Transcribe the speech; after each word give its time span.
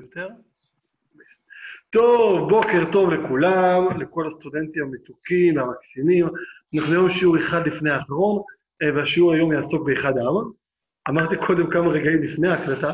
יותר. 0.00 0.28
טוב, 1.90 2.50
בוקר 2.50 2.92
טוב 2.92 3.10
לכולם, 3.10 4.00
לכל 4.00 4.26
הסטודנטים 4.26 4.82
המתוקים 4.82 5.56
והמקסימים. 5.56 6.26
אנחנו 6.74 6.92
היום 6.92 7.10
שיעור 7.10 7.36
אחד 7.36 7.66
לפני 7.66 7.90
האחרון, 7.90 8.42
אה, 8.82 8.96
והשיעור 8.96 9.32
היום 9.32 9.52
יעסוק 9.52 9.86
באחד 9.86 10.18
העם. 10.18 10.50
אמרתי 11.08 11.36
קודם 11.46 11.70
כמה 11.70 11.88
רגעים 11.88 12.22
לפני 12.22 12.48
ההקלטה, 12.48 12.92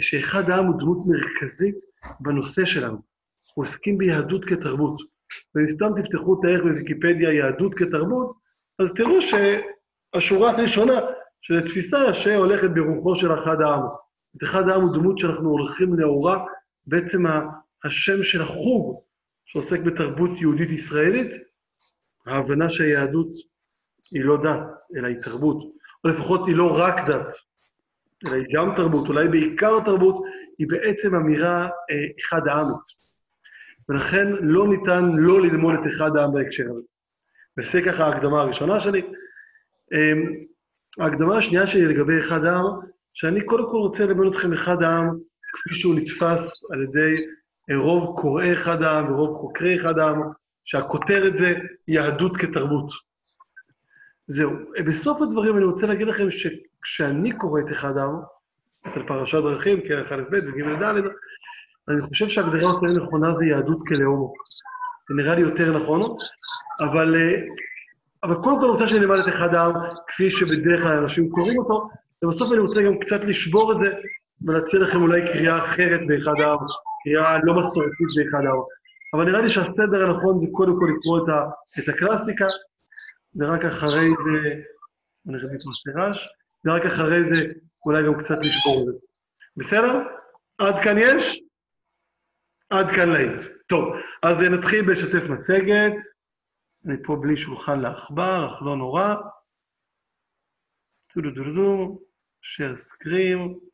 שאחד 0.00 0.50
העם 0.50 0.66
הוא 0.66 0.80
דמות 0.80 0.98
מרכזית 1.06 1.76
בנושא 2.20 2.66
שלנו. 2.66 2.98
אנחנו 3.48 3.62
עוסקים 3.62 3.98
ביהדות 3.98 4.44
כתרבות. 4.44 5.00
ואם 5.54 5.70
סתם 5.70 5.90
תפתחו 5.96 6.40
את 6.40 6.44
הערך 6.44 6.62
בוויקיפדיה 6.62 7.32
יהדות 7.32 7.74
כתרבות, 7.74 8.36
אז 8.78 8.92
תראו 8.92 9.18
שהשורה 9.22 10.50
הראשונה 10.50 11.00
של 11.42 11.58
התפיסה 11.58 12.14
שהולכת 12.14 12.70
ברוחו 12.70 13.14
של 13.14 13.34
אחד 13.34 13.60
העם. 13.60 13.82
את 14.38 14.42
אחד 14.42 14.68
העם 14.68 14.82
הוא 14.82 14.94
דמות 14.94 15.18
שאנחנו 15.18 15.50
הולכים 15.50 15.94
לאורה, 15.94 16.44
בעצם 16.86 17.24
השם 17.84 18.22
של 18.22 18.42
החוג 18.42 19.00
שעוסק 19.46 19.80
בתרבות 19.80 20.30
יהודית 20.40 20.70
ישראלית, 20.70 21.30
ההבנה 22.26 22.68
שהיהדות 22.68 23.32
היא 24.12 24.24
לא 24.24 24.36
דת, 24.36 24.96
אלא 24.96 25.06
היא 25.06 25.16
תרבות, 25.22 25.56
או 26.04 26.10
לפחות 26.10 26.46
היא 26.46 26.56
לא 26.56 26.78
רק 26.78 26.94
דת, 27.08 27.34
אלא 28.26 28.34
היא 28.34 28.46
גם 28.54 28.74
תרבות, 28.76 29.08
אולי 29.08 29.28
בעיקר 29.28 29.80
תרבות, 29.84 30.24
היא 30.58 30.66
בעצם 30.70 31.14
אמירה 31.14 31.64
אה, 31.64 32.06
אחד 32.20 32.48
העמית. 32.48 32.98
ולכן 33.88 34.26
לא 34.40 34.68
ניתן 34.68 35.04
לא 35.16 35.40
ללמוד 35.40 35.74
את 35.74 35.92
אחד 35.96 36.16
העם 36.16 36.32
בהקשר 36.32 36.64
הזה. 36.70 36.82
וזה 37.58 37.82
ככה 37.82 38.04
ההקדמה 38.04 38.40
הראשונה 38.40 38.80
שלי. 38.80 39.02
אה, 39.92 40.12
ההקדמה 41.04 41.36
השנייה 41.36 41.66
שלי 41.66 41.86
לגבי 41.86 42.20
אחד 42.20 42.44
העם, 42.44 42.64
שאני 43.20 43.44
קודם 43.44 43.64
כל 43.70 43.76
רוצה 43.76 44.06
ללמד 44.06 44.34
אתכם 44.34 44.52
אחד 44.52 44.82
העם 44.82 45.18
כפי 45.52 45.74
שהוא 45.74 45.94
נתפס 45.94 46.70
על 46.72 46.82
ידי 46.82 47.26
רוב 47.80 48.20
קוראי 48.20 48.52
אחד 48.52 48.82
העם 48.82 49.12
ורוב 49.12 49.36
חוקרי 49.40 49.80
אחד 49.80 49.98
העם, 49.98 50.22
שהכותרת 50.64 51.36
זה 51.36 51.54
יהדות 51.88 52.36
כתרבות. 52.36 52.90
זהו. 54.26 54.50
בסוף 54.86 55.22
הדברים 55.22 55.56
אני 55.56 55.64
רוצה 55.64 55.86
להגיד 55.86 56.06
לכם 56.06 56.30
שכשאני 56.30 57.32
קורא 57.32 57.60
את 57.60 57.72
אחד 57.72 57.96
העם, 57.96 58.20
את 58.86 59.02
פרשת 59.08 59.38
דרכים, 59.38 59.80
כרך 59.88 60.12
א' 60.12 60.22
ב' 60.30 60.34
וג' 60.34 60.82
ד', 60.82 61.08
אני 61.88 62.00
חושב 62.08 62.28
שההגדרה 62.28 62.72
יותר 62.72 63.04
נכונה 63.04 63.34
זה 63.34 63.46
יהדות 63.46 63.78
כלאום. 63.88 64.32
זה 65.08 65.14
נראה 65.14 65.34
לי 65.34 65.40
יותר 65.40 65.78
נכון, 65.78 66.16
אבל, 66.80 67.14
אבל 68.22 68.34
קודם 68.34 68.58
כל 68.58 68.64
אני 68.64 68.72
רוצה 68.72 68.86
שאני 68.86 69.00
אלמד 69.00 69.18
את 69.18 69.28
אחד 69.28 69.54
העם 69.54 69.72
כפי 70.08 70.30
שבדרך 70.30 70.82
כלל 70.82 70.96
אנשים 70.96 71.30
קוראים 71.30 71.58
אותו, 71.58 71.88
ובסוף 72.24 72.52
אני 72.52 72.60
רוצה 72.60 72.82
גם 72.82 72.98
קצת 72.98 73.20
לשבור 73.20 73.72
את 73.72 73.78
זה 73.78 73.86
ולהציע 74.46 74.80
לכם 74.80 75.02
אולי 75.02 75.20
קריאה 75.32 75.58
אחרת 75.58 76.00
באחד 76.06 76.40
העם, 76.40 76.58
קריאה 77.04 77.38
לא 77.44 77.54
מסורתית 77.54 78.08
באחד 78.16 78.44
העם. 78.46 78.62
אבל 79.14 79.24
נראה 79.24 79.40
לי 79.40 79.48
שהסדר 79.48 80.04
הנכון 80.04 80.40
זה 80.40 80.46
קודם 80.52 80.72
כל 80.78 80.86
לקרוא 80.96 81.18
את, 81.24 81.28
ה, 81.28 81.50
את 81.78 81.88
הקלאסיקה, 81.88 82.46
ורק 83.36 83.64
אחרי 83.64 84.08
זה, 84.24 84.62
נראה 85.26 85.52
לי 85.52 85.58
פה 85.64 86.00
רעש, 86.00 86.26
ורק 86.64 86.82
אחרי 86.86 87.24
זה 87.24 87.52
אולי 87.86 88.06
גם 88.06 88.18
קצת 88.18 88.38
לשבור 88.38 88.80
את 88.80 88.86
זה. 88.86 88.92
בסדר? 89.56 90.02
עד 90.58 90.74
כאן 90.84 90.96
יש? 90.98 91.40
עד 92.70 92.86
כאן 92.90 93.08
להיט. 93.08 93.42
טוב, 93.66 93.94
אז 94.22 94.40
נתחיל 94.40 94.86
בלשתף 94.86 95.28
מצגת. 95.28 95.94
אני 96.86 96.96
פה 97.04 97.16
בלי 97.16 97.36
שולחן 97.36 97.80
לעכבר, 97.80 98.46
אך 98.46 98.62
לא 98.62 98.76
נורא. 98.76 99.14
טו 101.12 101.20
דו 101.20 101.30
דו 101.30 101.44
דו, 101.54 101.98
share 102.48 102.76
screen. 102.76 103.68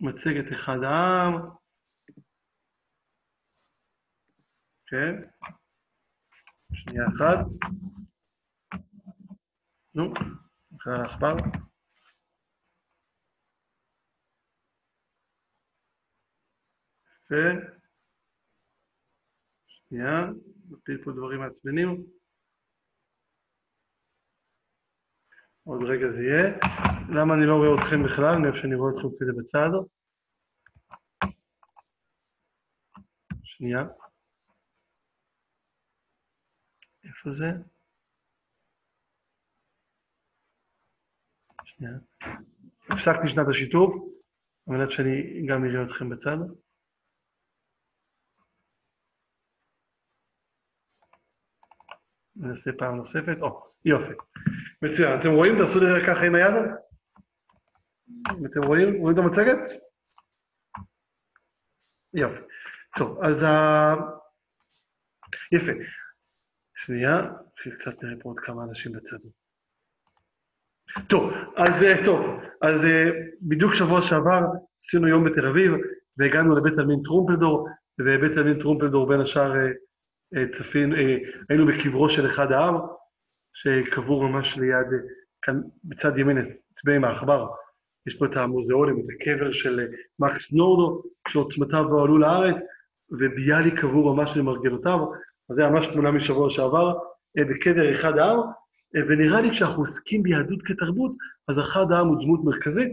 מצגת 0.00 0.52
אחד 0.54 0.78
העם. 0.84 1.50
כן? 4.86 5.14
שנייה 6.72 7.04
אחת. 7.06 7.46
נו, 9.94 10.12
אחרי 10.76 10.92
העכבר. 10.94 11.34
יפה. 17.16 17.34
שנייה, 19.66 20.26
נפיל 20.70 21.04
פה 21.04 21.10
דברים 21.12 21.40
מעצבנים. 21.40 22.19
עוד 25.70 25.82
רגע 25.82 26.10
זה 26.10 26.22
יהיה. 26.22 26.58
למה 27.08 27.34
אני 27.34 27.46
לא 27.46 27.56
רואה 27.56 27.74
אתכם 27.74 28.02
בכלל? 28.04 28.38
מאיפה 28.42 28.56
שאני 28.56 28.74
רואה 28.74 28.92
אתכם 28.92 29.08
כזה 29.20 29.32
בצד. 29.38 29.70
שנייה. 33.44 33.80
איפה 37.04 37.30
זה? 37.32 37.46
שנייה. 41.64 41.92
הפסקתי 42.90 43.28
שנת 43.28 43.46
השיתוף, 43.50 43.94
על 44.68 44.76
מנת 44.76 44.90
שאני 44.90 45.46
גם 45.48 45.64
אראה 45.64 45.84
אתכם 45.86 46.10
בצד. 46.10 46.36
ננסה 52.36 52.70
פעם 52.78 52.96
נוספת. 52.96 53.36
או, 53.42 53.62
יופי. 53.84 54.14
מצוין. 54.82 55.20
אתם 55.20 55.30
רואים? 55.30 55.58
תעשו 55.58 55.80
לי 55.80 56.06
ככה 56.06 56.26
עם 56.26 56.34
היד. 56.34 56.54
אתם 58.46 58.60
רואים? 58.66 58.94
רואים 58.94 59.18
את 59.18 59.24
המצגת? 59.24 59.58
יופי. 62.14 62.40
טוב, 62.98 63.24
אז 63.24 63.42
ה... 63.42 63.94
יפה. 65.52 65.72
שנייה, 66.76 67.30
שקצת 67.56 68.02
נראה 68.02 68.14
פה 68.22 68.28
עוד 68.28 68.40
כמה 68.40 68.64
אנשים 68.64 68.92
בצד. 68.92 69.16
טוב, 71.08 71.32
אז 71.56 71.84
טוב, 72.04 72.20
אז 72.62 72.80
בדיוק 73.42 73.74
שבוע 73.74 74.02
שעבר 74.02 74.40
עשינו 74.80 75.08
יום 75.08 75.24
בתל 75.24 75.46
אביב, 75.46 75.72
והגענו 76.16 76.56
לבית 76.56 76.78
עלמין 76.78 77.02
טרומפלדור, 77.04 77.68
ובית 78.00 78.36
עלמין 78.36 78.60
טרומפלדור 78.60 79.08
בין 79.08 79.20
השאר 79.20 79.52
צפין, 80.52 80.92
היינו 81.48 81.66
בקברו 81.66 82.08
של 82.08 82.26
אחד 82.26 82.52
העם, 82.52 82.74
שקבור 83.54 84.28
ממש 84.28 84.58
ליד, 84.58 84.86
כאן 85.42 85.60
בצד 85.84 86.18
ימין, 86.18 86.38
אצבעי 86.74 86.98
מהעכבר, 86.98 87.46
יש 88.06 88.14
פה 88.14 88.26
את 88.26 88.36
המוזיאונים, 88.36 88.96
את 88.98 89.04
הקבר 89.14 89.52
של 89.52 89.86
מקס 90.18 90.52
נורדו, 90.52 91.02
שעוצמתיו 91.28 91.84
לא 91.90 92.02
עלו 92.02 92.18
לארץ, 92.18 92.60
וביאליק 93.10 93.80
קבור 93.80 94.14
ממש 94.14 94.36
למרגלותיו, 94.36 94.98
אז 95.50 95.56
זה 95.56 95.66
ממש 95.66 95.86
תמונה 95.86 96.10
משבוע 96.10 96.50
שעבר, 96.50 96.94
בקבר 97.36 97.94
אחד 97.94 98.18
העם, 98.18 98.38
ונראה 99.08 99.40
לי 99.40 99.50
כשאנחנו 99.50 99.82
עוסקים 99.82 100.22
ביהדות 100.22 100.58
כתרבות, 100.64 101.12
אז 101.48 101.58
אחד 101.58 101.92
העם 101.92 102.06
הוא 102.06 102.16
דמות 102.22 102.40
מרכזית. 102.44 102.92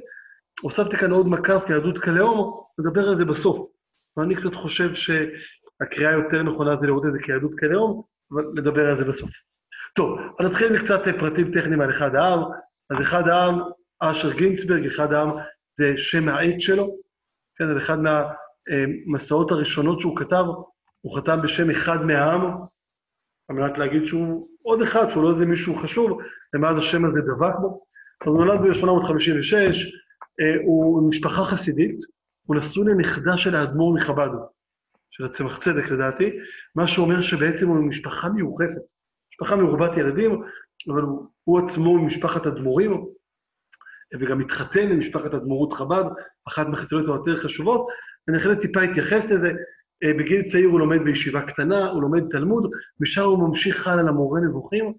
הוספתי 0.62 0.98
כאן 0.98 1.12
עוד 1.12 1.28
מקף, 1.28 1.66
יהדות 1.70 2.04
כלאום, 2.04 2.62
נדבר 2.80 3.08
על 3.10 3.18
זה 3.18 3.26
בסוף. 3.26 3.68
ואני 4.18 4.36
קצת 4.36 4.54
חושב 4.54 4.94
שהקריאה 4.94 6.12
היותר 6.12 6.44
נכונה 6.44 6.76
זה 6.82 6.88
לראות 6.88 7.06
את 7.06 7.14
זה 7.14 7.20
כיהדות 7.26 7.52
כלאום, 7.60 8.04
אבל 8.32 8.44
נדבר 8.56 8.90
על 8.90 8.98
זה 8.98 9.04
בסוף. 9.04 9.30
טוב, 9.98 10.20
נתחיל 10.40 10.76
עם 10.76 10.84
קצת 10.84 11.02
פרטים 11.20 11.52
טכניים 11.54 11.82
על 11.82 11.92
אחד 11.92 12.16
העם. 12.16 12.40
אז 12.90 13.02
אחד 13.02 13.28
העם, 13.28 13.60
אשר 14.00 14.32
גינצברג, 14.34 14.86
אחד 14.86 15.14
העם 15.14 15.30
זה 15.78 15.94
שם 15.98 16.30
העט 16.30 16.62
שלו. 16.62 16.96
כן, 17.56 17.66
זה 17.74 17.78
אחד 17.78 17.98
מהמסעות 18.00 19.52
הראשונות 19.52 20.02
שהוא 20.02 20.18
כתב, 20.18 20.44
הוא 21.02 21.18
חתם 21.18 21.42
בשם 21.42 21.72
אחד 21.72 22.06
מהעם, 22.06 22.42
על 23.50 23.56
מנת 23.56 23.78
להגיד 23.78 24.06
שהוא 24.06 24.48
עוד 24.62 24.82
אחד, 24.82 25.10
שהוא 25.10 25.24
לא 25.24 25.30
איזה 25.30 25.46
מישהו 25.46 25.76
חשוב, 25.76 26.20
ומאז 26.56 26.78
השם 26.78 27.06
הזה 27.06 27.22
דבק 27.22 27.56
בו. 27.62 27.84
אז 28.22 28.28
הוא 28.28 28.38
נולד 28.38 28.60
ב-1856, 28.60 29.56
הוא 30.66 31.10
משפחה 31.10 31.44
חסידית, 31.44 31.98
הוא 32.48 32.56
נשוי 32.56 32.86
לנכדה 32.86 33.38
של 33.38 33.56
האדמו"ר 33.56 33.94
מחב"ד, 33.94 34.30
של 35.12 35.26
הצמח 35.26 35.60
צדק 35.60 35.84
לדעתי, 35.92 36.32
מה 36.76 36.88
שאומר 36.88 37.22
שבעצם 37.22 37.68
הוא 37.68 37.78
משפחה 37.78 38.30
מיוחסת, 38.30 38.82
משפחה 39.42 39.56
מרובת 39.56 39.98
ילדים, 39.98 40.42
אבל 40.94 41.02
הוא, 41.02 41.28
הוא 41.44 41.60
עצמו 41.60 41.98
ממשפחת 41.98 42.48
אדמו"רים, 42.48 43.06
וגם 44.20 44.42
התחתן 44.42 44.92
עם 44.92 45.00
משפחת 45.00 45.34
אדמו"רות 45.34 45.74
חב"ד, 45.74 46.04
אחת 46.48 46.68
מהחסידות 46.68 47.06
היותר 47.06 47.40
חשובות, 47.44 47.88
אני 48.28 48.38
החלט 48.38 48.60
טיפה 48.60 48.80
להתייחס 48.82 49.32
לזה. 49.32 49.52
בגיל 50.04 50.44
צעיר 50.44 50.68
הוא 50.68 50.80
לומד 50.80 51.00
בישיבה 51.04 51.42
קטנה, 51.42 51.90
הוא 51.90 52.02
לומד 52.02 52.24
תלמוד, 52.32 52.72
ושם 53.02 53.22
הוא 53.22 53.50
ממשיך 53.50 53.88
הלאה 53.88 54.04
למורה 54.04 54.40
נבוכים, 54.42 54.94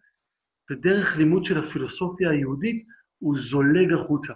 ודרך 0.70 1.16
לימוד 1.16 1.44
של 1.44 1.58
הפילוסופיה 1.58 2.30
היהודית 2.30 2.86
הוא 3.18 3.38
זולג 3.38 3.92
החוצה. 3.92 4.32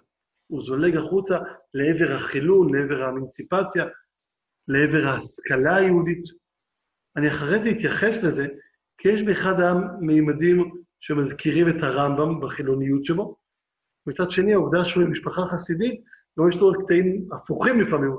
הוא 0.47 0.63
זולג 0.65 0.97
החוצה 0.97 1.39
לעבר 1.75 2.13
החילון, 2.15 2.75
לעבר 2.75 3.03
האמנציפציה, 3.03 3.85
לעבר 4.69 5.07
ההשכלה 5.07 5.77
היהודית. 5.77 6.25
אני 7.17 7.29
אחרי 7.29 7.63
זה 7.63 7.71
אתייחס 7.71 8.23
לזה, 8.23 8.47
כי 9.03 9.09
יש 9.09 9.23
באחד 9.23 9.61
העם 9.61 9.83
מימדים 10.01 10.71
שמזכירים 11.01 11.69
את 11.69 11.83
הרמב"ם 11.83 12.41
בחילוניות 12.41 13.05
שבו. 13.05 13.37
מצד 14.07 14.31
שני, 14.31 14.55
העובדה 14.55 14.85
שהוא 14.85 15.03
עם 15.03 15.11
משפחה 15.11 15.43
חסידית, 15.53 16.01
גם 16.39 16.49
יש 16.49 16.57
לו 16.57 16.73
קטעים 16.85 17.29
הפוכים 17.33 17.81
לפעמים, 17.81 18.17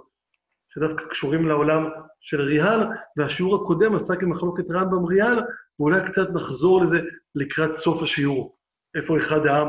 שדווקא 0.70 1.04
קשורים 1.10 1.48
לעולם 1.48 1.90
של 2.22 2.42
ריאל, 2.42 2.80
והשיעור 3.18 3.56
הקודם 3.56 3.96
עסק 3.96 4.24
במחלוקת 4.24 4.72
רמב"ם 4.72 5.06
ריאל, 5.06 5.40
ואולי 5.80 6.00
קצת 6.12 6.30
נחזור 6.30 6.84
לזה 6.84 6.98
לקראת 7.36 7.76
סוף 7.76 8.02
השיעור, 8.02 8.56
איפה 8.96 9.18
אחד 9.18 9.46
העם 9.46 9.68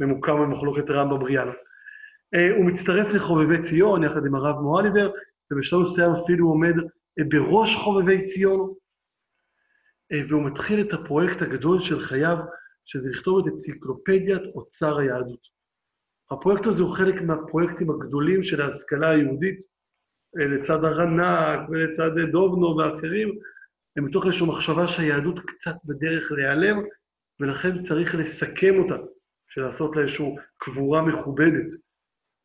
ממוקם 0.00 0.32
במחלוקת 0.32 0.90
רמב"ם 0.90 1.22
ריאל. 1.22 1.48
אה, 2.34 2.56
הוא 2.56 2.64
מצטרף 2.64 3.14
לחובבי 3.14 3.62
ציון 3.62 4.04
יחד 4.04 4.26
עם 4.26 4.34
הרב 4.34 4.60
מואליבר, 4.60 5.10
ובשלב 5.50 5.80
מסוים 5.80 6.12
אפילו 6.12 6.48
עומד 6.48 6.74
בראש 7.30 7.76
חובבי 7.76 8.22
ציון, 8.22 8.74
והוא 10.28 10.42
מתחיל 10.42 10.80
את 10.80 10.92
הפרויקט 10.92 11.42
הגדול 11.42 11.82
של 11.82 12.00
חייו, 12.00 12.36
שזה 12.84 13.08
לכתוב 13.10 13.38
את 13.38 13.52
אנציקלופדיית 13.52 14.42
אוצר 14.54 14.98
היהדות. 14.98 15.54
הפרויקט 16.30 16.66
הזה 16.66 16.82
הוא 16.82 16.96
חלק 16.96 17.22
מהפרויקטים 17.22 17.90
הגדולים 17.90 18.42
של 18.42 18.60
ההשכלה 18.60 19.10
היהודית, 19.10 19.60
לצד 20.34 20.84
הרנ"ק 20.84 21.60
ולצד 21.70 22.10
דובנו 22.32 22.76
ואחרים, 22.76 23.38
מתוך 23.98 24.26
איזושהי 24.26 24.46
מחשבה 24.46 24.88
שהיהדות 24.88 25.38
קצת 25.46 25.76
בדרך 25.84 26.32
להיעלם, 26.32 26.82
ולכן 27.40 27.80
צריך 27.80 28.14
לסכם 28.14 28.74
אותה, 28.78 28.96
של 29.48 29.60
לעשות 29.60 29.96
לה 29.96 30.02
איזושהי 30.02 30.34
קבורה 30.58 31.02
מכובדת. 31.02 31.66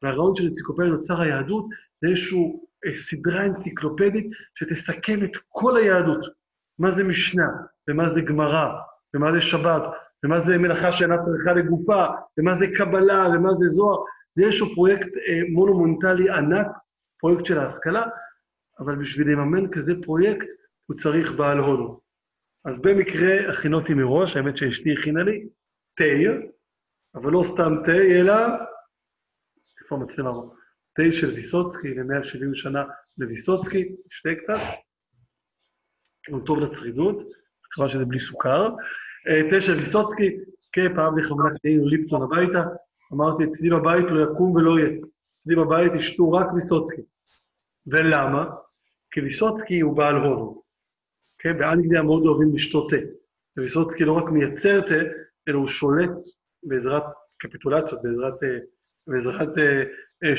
והרעיון 0.03 0.35
של 0.35 0.47
אנציקלופדיית 0.47 0.93
אוצר 0.93 1.21
היהדות 1.21 1.65
זה 2.01 2.07
איזושהי 2.07 2.39
אה, 2.85 2.95
סדרה 2.95 3.45
אנציקלופדית 3.45 4.27
שתסכם 4.55 5.23
את 5.23 5.31
כל 5.47 5.77
היהדות. 5.77 6.38
מה 6.79 6.91
זה 6.91 7.03
משנה, 7.03 7.47
ומה 7.89 8.09
זה 8.09 8.21
גמרא, 8.21 8.67
ומה 9.15 9.31
זה 9.31 9.41
שבת, 9.41 9.81
ומה 10.23 10.39
זה 10.39 10.57
מלאכה 10.57 10.91
שאינה 10.91 11.17
צריכה 11.17 11.53
לגופה, 11.53 12.05
ומה 12.37 12.53
זה 12.53 12.65
קבלה, 12.77 13.27
ומה 13.35 13.53
זה 13.53 13.65
זוהר. 13.67 13.97
זה 14.35 14.43
איזשהו 14.43 14.75
פרויקט 14.75 15.07
אה, 15.27 15.41
מונומנטלי 15.53 16.29
ענק, 16.29 16.67
פרויקט 17.19 17.45
של 17.45 17.59
ההשכלה, 17.59 18.05
אבל 18.79 18.95
בשביל 18.95 19.31
לממן 19.31 19.71
כזה 19.71 19.93
פרויקט 20.03 20.47
הוא 20.85 20.97
צריך 20.97 21.31
בעל 21.31 21.57
הון. 21.57 21.97
אז 22.65 22.81
במקרה 22.81 23.51
הכינותי 23.51 23.93
מראש, 23.93 24.35
האמת 24.35 24.57
שאשתי 24.57 24.93
הכינה 24.93 25.23
לי, 25.23 25.47
תה, 25.95 26.03
אבל 27.15 27.31
לא 27.31 27.43
סתם 27.43 27.73
תה, 27.85 27.91
אלא 27.91 28.33
איפה 29.81 29.95
המצלמה? 29.95 30.41
תה 30.95 31.11
של 31.11 31.27
ויסוצקי, 31.27 31.93
ל-170 31.93 32.55
שנה 32.55 32.83
לוויסוצקי, 33.17 33.95
שתה 34.09 34.29
קצת. 34.43 34.59
הוא 36.29 36.45
טוב 36.45 36.59
לצרידות, 36.59 37.23
חבל 37.73 37.87
שזה 37.87 38.05
בלי 38.05 38.19
סוכר. 38.19 38.69
אה, 39.27 39.51
תה 39.51 39.61
של 39.61 39.73
ויסוצקי, 39.73 40.37
כן, 40.71 40.95
פעם 40.95 41.17
לכוונה 41.17 41.49
קנינו 41.61 41.87
ליפטון 41.87 42.21
הביתה, 42.21 42.63
אמרתי, 43.13 43.43
אצלי 43.43 43.69
בבית 43.69 44.05
לא 44.09 44.31
יקום 44.31 44.51
ולא 44.55 44.79
יהיה. 44.79 44.99
אצלי 45.37 45.55
בבית 45.55 45.91
ישתו 45.95 46.31
רק 46.31 46.53
ויסוצקי. 46.53 47.01
ולמה? 47.87 48.45
כי 49.11 49.21
ויסוצקי 49.21 49.79
הוא 49.79 49.97
בעל 49.97 50.15
הון. 50.15 50.59
כן, 51.39 51.57
באנגליה 51.57 52.01
מאוד 52.01 52.25
אוהבים 52.25 52.55
לשתות 52.55 52.89
תה. 52.89 52.95
ויסוצקי 53.57 54.03
לא 54.03 54.13
רק 54.13 54.29
מייצר 54.29 54.81
תה, 54.81 54.95
אלא 55.47 55.57
הוא 55.57 55.67
שולט 55.67 56.11
בעזרת 56.63 57.03
קפיטולציות, 57.37 58.01
בעזרת 58.03 58.43
אה, 58.43 58.57
בעזרת 59.07 59.57
אה, 59.57 59.83
אה, 60.23 60.33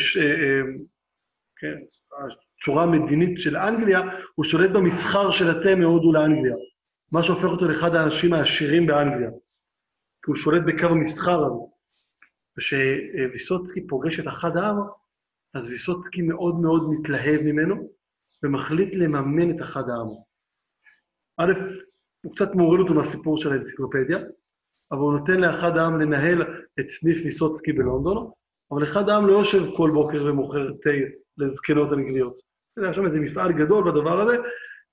כן, 1.61 1.77
הצורה 2.61 2.83
המדינית 2.83 3.41
של 3.41 3.57
אנגליה, 3.57 4.01
הוא 4.35 4.45
שולט 4.45 4.71
במסחר 4.71 5.31
של 5.31 5.51
התה 5.51 5.75
מהודו 5.75 6.13
לאנגליה, 6.13 6.55
מה 7.13 7.23
שהופך 7.23 7.45
אותו 7.45 7.65
לאחד 7.65 7.95
האנשים 7.95 8.33
העשירים 8.33 8.87
באנגליה, 8.87 9.31
כי 10.23 10.27
הוא 10.27 10.37
שולט 10.37 10.63
בקו 10.67 10.87
המסחר 10.87 11.45
הזה. 11.45 11.71
וכשוויסוצקי 12.59 13.87
פוגש 13.87 14.21
את 14.21 14.29
אחד 14.29 14.57
העם, 14.57 14.77
אז 15.55 15.71
ויסוצקי 15.71 16.23
מאוד 16.23 16.61
מאוד 16.61 16.91
מתלהב 16.91 17.41
ממנו, 17.43 17.91
ומחליט 18.43 18.95
לממן 18.95 19.51
את 19.51 19.63
אחד 19.63 19.83
העם. 19.89 20.07
א', 21.39 21.53
הוא 22.25 22.35
קצת 22.35 22.55
מוריד 22.55 22.81
אותו 22.81 22.95
מהסיפור 22.95 23.39
של 23.39 23.53
האנציקלופדיה, 23.53 24.19
אבל 24.93 25.01
הוא 25.01 25.19
נותן 25.19 25.41
לאחד 25.41 25.77
העם 25.77 26.01
לנהל 26.01 26.43
את 26.81 26.89
סניף 26.89 27.19
ויסוצקי 27.25 27.73
בלונדון, 27.73 28.31
אבל 28.73 28.85
אחד 28.85 29.09
העם 29.09 29.27
לא 29.27 29.33
יושב 29.33 29.77
כל 29.77 29.91
בוקר 29.95 30.25
ומוכר 30.25 30.73
תה 30.83 30.91
לזקנות 31.41 31.93
אנגליות. 31.93 32.39
יש 32.89 32.97
שם 32.97 33.07
איזה 33.07 33.19
מפעל 33.19 33.53
גדול 33.53 33.91
בדבר 33.91 34.21
הזה, 34.21 34.37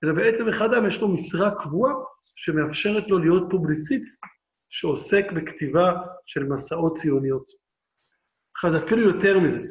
אלא 0.04 0.12
בעצם 0.12 0.48
אחד 0.48 0.74
העם 0.74 0.86
יש 0.86 1.00
לו 1.00 1.08
משרה 1.08 1.50
קבועה 1.62 1.92
שמאפשרת 2.36 3.08
לו 3.08 3.18
להיות 3.18 3.42
פובליציסט 3.50 4.24
שעוסק 4.70 5.32
בכתיבה 5.32 5.92
של 6.26 6.44
מסעות 6.44 6.96
ציוניות. 6.96 7.44
זה 8.70 8.84
אפילו 8.84 9.02
יותר 9.02 9.38
מזה. 9.38 9.66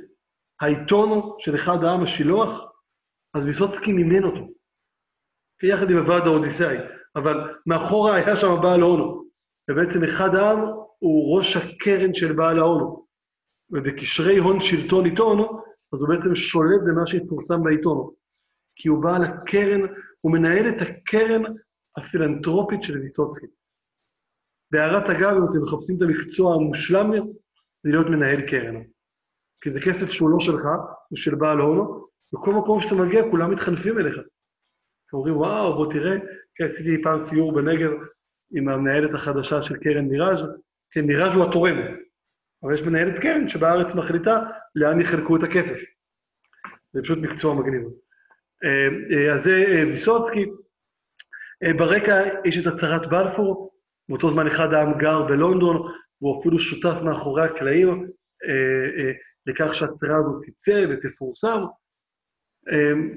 העיתון 0.61 1.35
של 1.39 1.55
אחד 1.55 1.83
העם, 1.83 2.03
השילוח, 2.03 2.71
אז 3.33 3.45
ויסוצקי 3.45 3.93
מימן 3.93 4.23
אותו. 4.23 4.47
יחד 5.63 5.89
עם 5.89 5.97
הוועד 5.97 6.27
האודיסאי, 6.27 6.77
אבל 7.15 7.53
מאחורה 7.65 8.15
היה 8.15 8.35
שם 8.35 8.61
בעל 8.61 8.81
הונו. 8.81 9.23
ובעצם 9.69 10.03
אחד 10.03 10.35
העם 10.35 10.59
הוא 10.99 11.37
ראש 11.37 11.57
הקרן 11.57 12.13
של 12.13 12.33
בעל 12.33 12.59
ההונו. 12.59 13.07
ובקשרי 13.71 14.37
הון 14.37 14.61
שלטון 14.61 15.05
עיתון, 15.05 15.47
אז 15.93 16.01
הוא 16.01 16.09
בעצם 16.09 16.35
שולט 16.35 16.81
במה 16.87 17.05
שיפורסם 17.05 17.63
בעיתון. 17.63 18.09
כי 18.75 18.89
הוא 18.89 19.03
בעל 19.03 19.23
הקרן, 19.23 19.81
הוא 20.21 20.31
מנהל 20.31 20.69
את 20.69 20.81
הקרן 20.81 21.43
הפילנטרופית 21.97 22.83
של 22.83 22.97
ויסוצקי. 22.97 23.45
בהערת 24.71 25.09
אגב, 25.09 25.37
אם 25.37 25.43
אתם 25.51 25.63
מחפשים 25.63 25.97
את 25.97 26.01
המקצוע 26.01 26.55
המושלם, 26.55 27.11
זה 27.83 27.89
להיות 27.91 28.07
מנהל 28.07 28.41
קרן. 28.41 28.81
כי 29.61 29.71
זה 29.71 29.79
כסף 29.81 30.11
שהוא 30.11 30.29
לא 30.29 30.39
שלך, 30.39 30.65
הוא 31.09 31.17
של 31.17 31.35
בעל 31.35 31.57
הונו, 31.57 32.07
וכל 32.33 32.53
מקום 32.53 32.81
שאתה 32.81 32.95
מגיע, 32.95 33.21
כולם 33.31 33.51
מתחנפים 33.51 33.99
אליך. 33.99 34.15
אתם 35.07 35.17
אומרים, 35.17 35.37
וואו, 35.37 35.75
בוא 35.75 35.93
תראה, 35.93 36.17
כי 36.55 36.63
עשיתי 36.63 37.03
פעם 37.03 37.19
סיור 37.19 37.55
בנגב 37.55 37.91
עם 38.55 38.69
המנהלת 38.69 39.13
החדשה 39.13 39.63
של 39.63 39.77
קרן 39.77 40.05
מיראז', 40.05 40.43
כן, 40.91 41.01
מיראז' 41.01 41.35
הוא 41.35 41.45
התורם, 41.45 41.75
אבל 42.63 42.73
יש 42.73 42.81
מנהלת 42.81 43.19
קרן 43.19 43.49
שבארץ 43.49 43.95
מחליטה 43.95 44.39
לאן 44.75 45.01
יחלקו 45.01 45.35
את 45.35 45.43
הכסף. 45.43 45.79
זה 46.93 47.01
פשוט 47.03 47.19
מקצוע 47.19 47.55
מגניב. 47.55 47.83
אה, 48.63 49.17
אה, 49.17 49.33
אז 49.33 49.43
זה 49.43 49.65
אה, 49.67 49.83
ויסוצקי. 49.87 50.45
ברקע 51.77 52.23
יש 52.45 52.57
את 52.57 52.73
הצהרת 52.73 53.09
בלפור, 53.09 53.71
באותו 54.09 54.31
זמן 54.31 54.47
אחד 54.47 54.73
העם 54.73 54.97
גר 54.97 55.21
בלונדון, 55.21 55.75
והוא 56.21 56.39
אפילו 56.39 56.59
שותף 56.59 57.01
מאחורי 57.03 57.43
הקלעים 57.43 58.07
לכך 59.45 59.75
שהצהרה 59.75 60.17
הזאת 60.17 60.45
תצא 60.45 60.85
ותפורסם. 60.89 61.59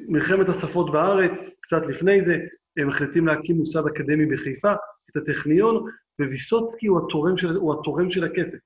מלחמת 0.09 0.49
השפות 0.49 0.93
בארץ, 0.93 1.51
קצת 1.61 1.83
לפני 1.89 2.25
זה, 2.25 2.37
הם 2.77 2.89
מחליטים 2.89 3.27
להקים 3.27 3.57
מוסד 3.57 3.87
אקדמי 3.87 4.27
בחיפה, 4.27 4.73
את 5.11 5.17
הטכניון, 5.17 5.91
וויסוצקי 6.21 6.87
הוא 6.87 7.01
הוא 7.55 7.75
התורם 7.81 8.11
של 8.11 8.25
הכסף. 8.25 8.59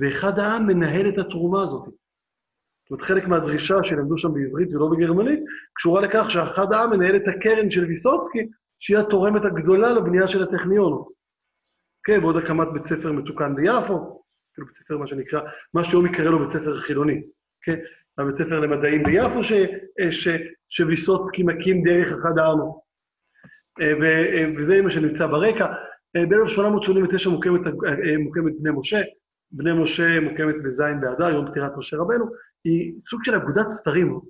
ואחד 0.00 0.38
העם 0.38 0.66
מנהל 0.66 1.08
את 1.08 1.18
התרומה 1.18 1.62
הזאת. 1.62 1.84
זאת 1.84 2.90
אומרת, 2.90 3.02
חלק 3.02 3.28
מהדרישה 3.28 3.82
שלמדו 3.82 4.18
שם 4.18 4.34
בעברית 4.34 4.74
ולא 4.74 4.88
בגרמנית, 4.88 5.40
קשורה 5.74 6.00
לכך 6.00 6.30
שאחד 6.30 6.72
העם 6.72 6.90
מנהל 6.90 7.16
את 7.16 7.28
הקרן 7.28 7.70
של 7.70 7.84
ויסוצקי, 7.84 8.46
שהיא 8.80 8.98
התורמת 8.98 9.44
הגדולה 9.44 9.92
לבנייה 9.92 10.28
של 10.28 10.42
הטכניון. 10.42 11.04
כן, 12.04 12.18
ועוד 12.22 12.36
הקמת 12.36 12.68
בית 12.72 12.86
ספר 12.86 13.12
מתוקן 13.12 13.54
ביפו, 13.54 14.22
כאילו 14.54 14.66
בית 14.66 14.76
ספר, 14.76 14.98
מה 14.98 15.06
שנקרא, 15.06 15.40
מה 15.74 15.84
שהיום 15.84 16.06
יקרא 16.06 16.30
לו 16.30 16.38
בית 16.38 16.50
ספר 16.50 16.78
חילוני, 16.78 17.22
כן? 17.62 17.76
הבית 18.18 18.36
ספר 18.36 18.60
למדעים 18.60 19.02
ביפו 19.02 19.44
ש, 19.44 19.52
ש, 20.10 20.28
שוויסוצקי 20.70 21.42
מקים 21.42 21.82
דרך 21.82 22.08
אחד 22.12 22.38
העם. 22.38 22.58
אה, 23.80 23.92
אה, 24.34 24.44
וזה 24.58 24.82
מה 24.82 24.90
שנמצא 24.90 25.26
ברקע. 25.26 25.66
אה, 26.16 26.26
ב-1889 26.26 27.28
מוקמת, 27.28 27.60
מוקמת 28.18 28.52
בני 28.60 28.70
משה, 28.74 29.00
בני 29.52 29.82
משה 29.82 30.20
מוקמת 30.20 30.54
בז' 30.64 30.82
באדר, 31.00 31.28
יום 31.28 31.50
פטירת 31.50 31.72
משה 31.76 31.96
רבנו, 31.96 32.26
היא 32.64 32.92
סוג 33.02 33.24
של 33.24 33.34
אגודת 33.34 33.70
סתרים, 33.70 34.20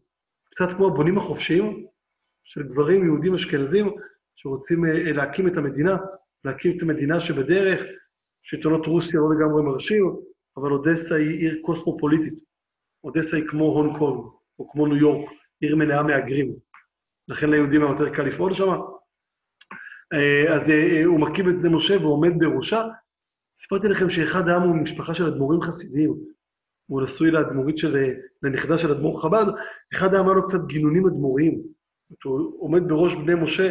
קצת 0.51 0.73
כמו 0.77 0.87
הבונים 0.87 1.19
החופשיים 1.19 1.87
של 2.45 2.63
גברים 2.63 3.05
יהודים 3.05 3.35
אשכנזים 3.35 3.91
שרוצים 4.37 4.85
אה, 4.85 5.13
להקים 5.13 5.49
את 5.49 5.57
המדינה, 5.57 5.97
להקים 6.45 6.77
את 6.77 6.83
המדינה 6.83 7.21
שבדרך, 7.21 7.81
שלטונות 8.43 8.87
רוסיה 8.87 9.21
לא 9.21 9.35
לגמרי 9.35 9.63
מרשים, 9.63 10.17
אבל 10.57 10.71
אודסה 10.73 11.15
היא 11.15 11.39
עיר 11.39 11.59
קוסמופוליטית. 11.63 12.35
אודסה 13.05 13.37
היא 13.37 13.49
כמו 13.49 13.65
הונג 13.65 13.99
קונג, 13.99 14.25
או 14.59 14.71
כמו 14.71 14.87
ניו 14.87 14.97
יורק, 14.97 15.31
עיר 15.61 15.77
מלאה 15.77 16.03
מהגרים. 16.03 16.55
לכן 17.29 17.51
ליהודים 17.51 17.83
היה 17.83 17.91
יותר 17.91 18.15
קל 18.15 18.23
לפעול 18.23 18.55
שם. 18.55 18.71
אה, 20.13 20.55
אז 20.55 20.71
אה, 20.71 21.05
הוא 21.05 21.21
מקים 21.21 21.51
את 21.51 21.55
בני 21.63 21.77
משה 21.77 21.97
ועומד 21.99 22.31
בראשה, 22.39 22.85
סיפרתי 23.63 23.89
לכם 23.89 24.11
שאחד 24.11 24.49
העם 24.49 24.63
הוא 24.63 24.77
משפחה 24.77 25.15
של 25.15 25.27
אדמו"רים 25.27 25.61
חסידיים. 25.63 26.15
הוא 26.87 27.03
נשוי 27.03 27.31
לאדמו"רית 27.31 27.79
של, 27.79 27.97
לנכדה 28.43 28.79
של 28.79 28.93
אדמו"ר 28.93 29.23
חב"ד, 29.23 29.47
אחד 29.95 30.15
העם 30.15 30.27
היה 30.27 30.35
לו 30.35 30.49
קצת 30.49 30.59
גינונים 30.67 31.07
אדמו"ריים. 31.07 31.63
הוא 32.25 32.63
עומד 32.63 32.83
בראש 32.89 33.15
בני 33.15 33.35
משה, 33.35 33.69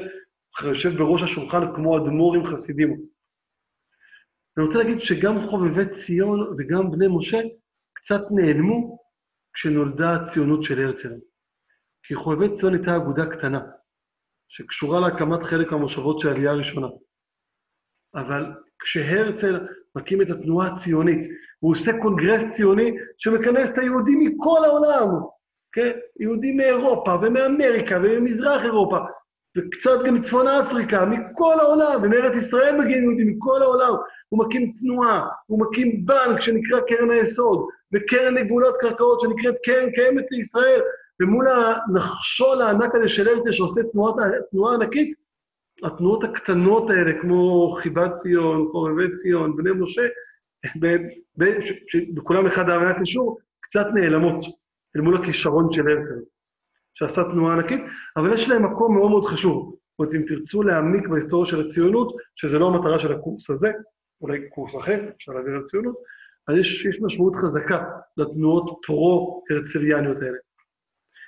יושב 0.64 0.90
בראש 0.90 1.24
השולחן 1.24 1.76
כמו 1.76 1.98
אדמו"רים 1.98 2.48
חסידים. 2.48 2.90
אני 4.58 4.66
רוצה 4.66 4.78
להגיד 4.78 5.00
שגם 5.00 5.48
חובבי 5.48 5.90
ציון 5.90 6.40
וגם 6.58 6.92
בני 6.92 7.06
משה 7.18 7.38
קצת 7.94 8.22
נעלמו 8.32 9.00
כשנולדה 9.54 10.14
הציונות 10.14 10.64
של 10.64 10.86
הרצל. 10.86 11.14
כי 12.04 12.16
חובבי 12.16 12.50
ציון 12.50 12.74
הייתה 12.74 12.96
אגודה 12.96 13.26
קטנה, 13.26 13.62
שקשורה 14.50 15.00
להקמת 15.00 15.44
חלק 15.44 15.72
מהמושבות 15.72 16.20
של 16.20 16.28
העלייה 16.28 16.52
הראשונה. 16.52 16.88
אבל 18.16 18.46
כשהרצל 18.80 19.68
מקים 19.96 20.22
את 20.22 20.30
התנועה 20.30 20.68
הציונית, 20.68 21.28
והוא 21.62 21.72
עושה 21.72 21.92
קונגרס 22.02 22.56
ציוני 22.56 22.92
שמכנס 23.18 23.74
את 23.74 23.78
היהודים 23.78 24.20
מכל 24.20 24.66
העולם, 24.66 25.08
כן? 25.72 25.92
יהודים 26.20 26.58
מאירופה 26.58 27.16
ומאמריקה 27.22 27.98
וממזרח 28.04 28.64
אירופה, 28.64 28.98
וקצת 29.58 30.00
גם 30.06 30.16
מצפון 30.16 30.48
אפריקה, 30.48 31.06
מכל 31.06 31.56
העולם, 31.60 32.00
ומארץ 32.04 32.38
ישראל 32.38 32.82
מגיעים 32.82 33.04
יהודים 33.04 33.28
מכל 33.28 33.62
העולם. 33.62 33.94
הוא 34.30 34.46
מקים 34.46 34.74
תנועה, 34.80 35.28
הוא 35.46 35.60
מקים 35.62 36.06
בנק 36.06 36.42
שנקרא 36.42 36.80
קרן 36.80 37.12
היסוד, 37.12 37.68
וקרן 37.94 38.34
לגאולת 38.34 38.74
קרקעות 38.80 39.22
שנקראת 39.22 39.56
קרן 39.64 39.92
קיימת 39.92 40.26
לישראל, 40.32 40.82
ומול 41.22 41.48
הנחשול 41.50 42.62
הענק 42.62 42.96
הזה 42.96 43.08
של 43.08 43.28
הרצל 43.28 43.52
שעושה 43.52 43.82
תנועה, 43.92 44.14
תנועה 44.52 44.74
ענקית, 44.74 45.14
התנועות 45.84 46.24
הקטנות 46.24 46.90
האלה, 46.90 47.22
כמו 47.22 47.76
חיבת 47.82 48.14
ציון, 48.16 48.68
חורבי 48.72 49.12
ציון, 49.12 49.56
בני 49.56 49.72
משה, 49.72 50.08
בכולם 52.14 52.46
אחד 52.46 52.70
העם 52.70 52.82
היה 52.82 53.00
קשור, 53.00 53.40
קצת 53.60 53.86
נעלמות 53.94 54.46
אל 54.96 55.02
מול 55.02 55.18
הכישרון 55.22 55.72
של 55.72 55.88
הרצל, 55.88 56.20
שעשה 56.94 57.24
תנועה 57.24 57.54
ענקית, 57.54 57.82
אבל 58.18 58.34
יש 58.34 58.50
להם 58.50 58.66
מקום 58.66 58.96
מאוד 58.96 59.10
מאוד 59.10 59.26
חשוב. 59.26 59.76
זאת 59.76 60.00
אומרת, 60.00 60.14
אם 60.16 60.22
תרצו 60.28 60.64
להעמיק 60.64 61.08
בהיסטוריה 61.08 61.46
של 61.46 61.68
הציונות, 61.68 62.16
שזה 62.36 62.60
לא 62.60 62.68
המטרה 62.68 63.00
של 63.00 63.14
הקורס 63.14 63.50
הזה, 63.50 63.72
אולי 64.22 64.50
קורס 64.50 64.78
אחר, 64.78 65.10
אפשר 65.16 65.32
להעביר 65.32 65.54
על 65.56 65.64
ציונות, 65.64 65.96
אז 66.48 66.58
יש, 66.58 66.86
יש 66.86 67.02
משמעות 67.02 67.36
חזקה 67.36 67.84
לתנועות 68.18 68.80
פרו-הרצליאניות 68.86 70.18
האלה. 70.22 70.38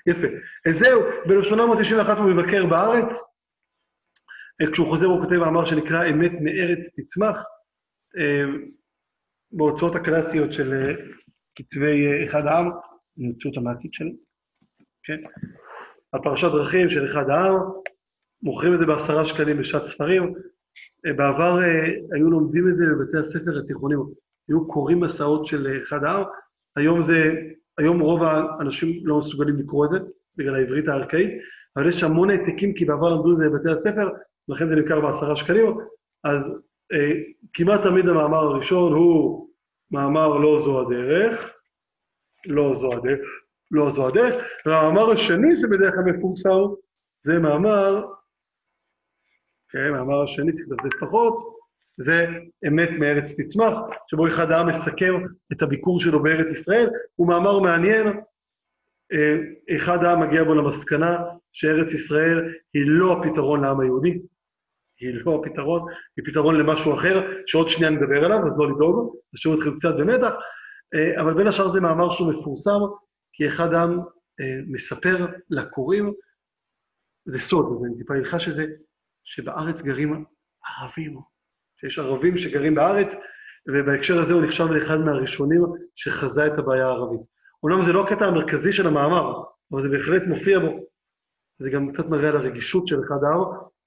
יפה. 0.07 0.27
אז 0.69 0.77
זהו, 0.77 1.01
ב-1891 1.01 2.17
הוא 2.17 2.31
מבקר 2.31 2.65
בארץ, 2.65 3.23
כשהוא 4.71 4.87
חוזר 4.87 5.05
הוא 5.05 5.19
כותב 5.21 5.35
מאמר 5.35 5.65
שנקרא 5.65 6.09
אמת 6.09 6.31
מארץ 6.41 6.89
תצמח, 6.95 7.37
אה, 8.17 8.43
בהוצאות 9.51 9.95
הקלאסיות 9.95 10.53
של 10.53 10.73
אה, 10.73 10.93
כתבי 11.55 12.27
אחד 12.27 12.45
העם, 12.45 12.69
אני 13.17 13.27
אמציא 13.27 13.49
אותה 13.49 13.61
מהעתיד 13.61 13.93
שלי, 13.93 14.15
כן? 15.03 15.17
על 16.11 16.21
פרשת 16.23 16.47
דרכים 16.47 16.89
של 16.89 17.11
אחד 17.11 17.29
העם, 17.29 17.55
מוכרים 18.43 18.73
את 18.73 18.79
זה 18.79 18.85
בעשרה 18.85 19.25
שקלים 19.25 19.57
בשעת 19.57 19.85
ספרים. 19.85 20.33
בעבר 21.03 21.59
היו 22.13 22.31
לומדים 22.31 22.69
את 22.69 22.77
זה 22.77 22.85
בבתי 22.85 23.17
הספר 23.17 23.59
התיכונים, 23.59 23.99
היו 24.49 24.67
קוראים 24.67 24.99
מסעות 24.99 25.45
של 25.45 25.81
אחד 25.83 26.03
העם, 26.03 26.23
היום 26.75 27.01
זה, 27.01 27.33
היום 27.77 27.99
רוב 27.99 28.23
האנשים 28.23 29.07
לא 29.07 29.19
מסוגלים 29.19 29.57
לקרוא 29.57 29.85
את 29.85 29.91
זה, 29.91 29.97
בגלל 30.35 30.55
העברית 30.55 30.87
הארכאית, 30.87 31.29
אבל 31.75 31.89
יש 31.89 32.03
המון 32.03 32.29
העתקים, 32.29 32.73
כי 32.73 32.85
בעבר 32.85 33.09
למדו 33.09 33.31
את 33.31 33.37
זה 33.37 33.49
בבתי 33.49 33.69
הספר, 33.69 34.09
לכן 34.51 34.69
זה 34.69 34.75
נמכר 34.75 35.01
בעשרה 35.01 35.35
שקלים, 35.35 35.77
אז 36.23 36.53
אה, 36.93 37.11
כמעט 37.53 37.83
תמיד 37.83 38.07
המאמר 38.07 38.37
הראשון 38.37 38.93
הוא 38.93 39.47
מאמר 39.91 40.37
לא 40.37 40.59
זו 40.59 40.81
הדרך, 40.81 41.49
לא 42.45 42.75
זו 42.79 42.93
הדרך, 42.93 43.19
לא 43.71 43.91
זו 43.91 44.07
הדרך, 44.07 44.45
והמאמר 44.65 45.11
השני 45.11 45.57
שבדרך 45.61 45.95
כלל 45.95 46.03
מפורסם 46.03 46.59
זה 47.21 47.39
מאמר, 47.39 48.05
כן, 49.69 49.79
המאמר 49.79 50.23
השני 50.23 50.53
צריך 50.53 50.67
לתת 50.71 50.99
פחות, 50.99 51.57
זה 51.97 52.27
אמת 52.67 52.89
מארץ 52.99 53.33
תצמח, 53.37 53.73
שבו 54.07 54.27
אחד 54.27 54.51
העם 54.51 54.69
מסכם 54.69 55.13
את 55.51 55.61
הביקור 55.61 55.99
שלו 55.99 56.23
בארץ 56.23 56.51
ישראל, 56.51 56.89
הוא 57.15 57.27
מאמר 57.27 57.59
מעניין, 57.59 58.07
אה, 59.13 59.37
אחד 59.75 60.03
העם 60.03 60.21
מגיע 60.21 60.43
בו 60.43 60.55
למסקנה 60.55 61.17
שארץ 61.51 61.93
ישראל 61.93 62.53
היא 62.73 62.83
לא 62.85 63.13
הפתרון 63.13 63.61
לעם 63.61 63.79
היהודי, 63.79 64.21
היא 65.01 65.21
לא 65.25 65.41
הפתרון, 65.41 65.81
היא 66.17 66.25
פתרון 66.25 66.55
למשהו 66.55 66.93
אחר, 66.93 67.27
שעוד 67.47 67.69
שנייה 67.69 67.91
נדבר 67.91 68.25
עליו, 68.25 68.37
אז 68.37 68.57
לא 68.57 68.69
לדאוג, 68.71 69.15
נשאיר 69.33 69.55
אתכם 69.55 69.77
קצת 69.77 69.93
במתח, 69.99 70.33
אה, 70.95 71.21
אבל 71.21 71.33
בין 71.33 71.47
השאר 71.47 71.71
זה 71.71 71.81
מאמר 71.81 72.09
שהוא 72.09 72.33
מפורסם, 72.33 72.79
כי 73.33 73.47
אחד 73.47 73.73
העם 73.73 73.99
אה, 74.41 74.59
מספר 74.67 75.27
לקוראים, 75.49 76.13
זה 77.25 77.39
סוד, 77.39 77.81
אני 77.85 77.97
טיפה 77.97 78.13
אלחש 78.13 78.47
את 78.47 78.55
זה, 78.55 78.65
שבארץ 79.23 79.81
גרים 79.81 80.25
ערבים, 80.65 81.17
שיש 81.79 81.99
ערבים 81.99 82.37
שגרים 82.37 82.75
בארץ, 82.75 83.13
ובהקשר 83.67 84.19
הזה 84.19 84.33
הוא 84.33 84.41
נחשב 84.41 84.65
לאחד 84.71 84.97
מהראשונים 84.97 85.61
שחזה 85.95 86.47
את 86.47 86.57
הבעיה 86.57 86.85
הערבית. 86.85 87.21
אומנם 87.63 87.83
זה 87.83 87.93
לא 87.93 88.03
הקטע 88.03 88.25
המרכזי 88.25 88.73
של 88.73 88.87
המאמר, 88.87 89.43
אבל 89.71 89.81
זה 89.81 89.89
בהחלט 89.89 90.23
מופיע 90.27 90.59
בו. 90.59 90.79
זה 91.59 91.69
גם 91.69 91.91
קצת 91.91 92.05
מראה 92.09 92.29
על 92.29 92.37
הרגישות 92.37 92.87
של 92.87 92.99
אחד 93.07 93.23
העם, 93.23 93.41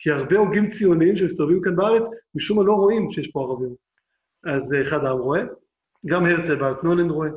כי 0.04 0.11
הרבה 0.11 0.38
הוגים 0.38 0.70
ציוניים 0.70 1.16
שמסתובבים 1.16 1.61
כאן 1.62 1.76
בארץ, 1.76 2.06
משום 2.34 2.58
מה 2.58 2.64
לא 2.64 2.73
רואים 2.73 3.11
שיש 3.11 3.30
פה 3.32 3.40
ערבים. 3.40 3.75
אז 4.44 4.75
אחד 4.82 5.04
העם 5.04 5.18
רואה, 5.18 5.40
גם 6.06 6.26
הרצל 6.26 6.54
באלטנולנד 6.54 7.11
רואה, 7.11 7.28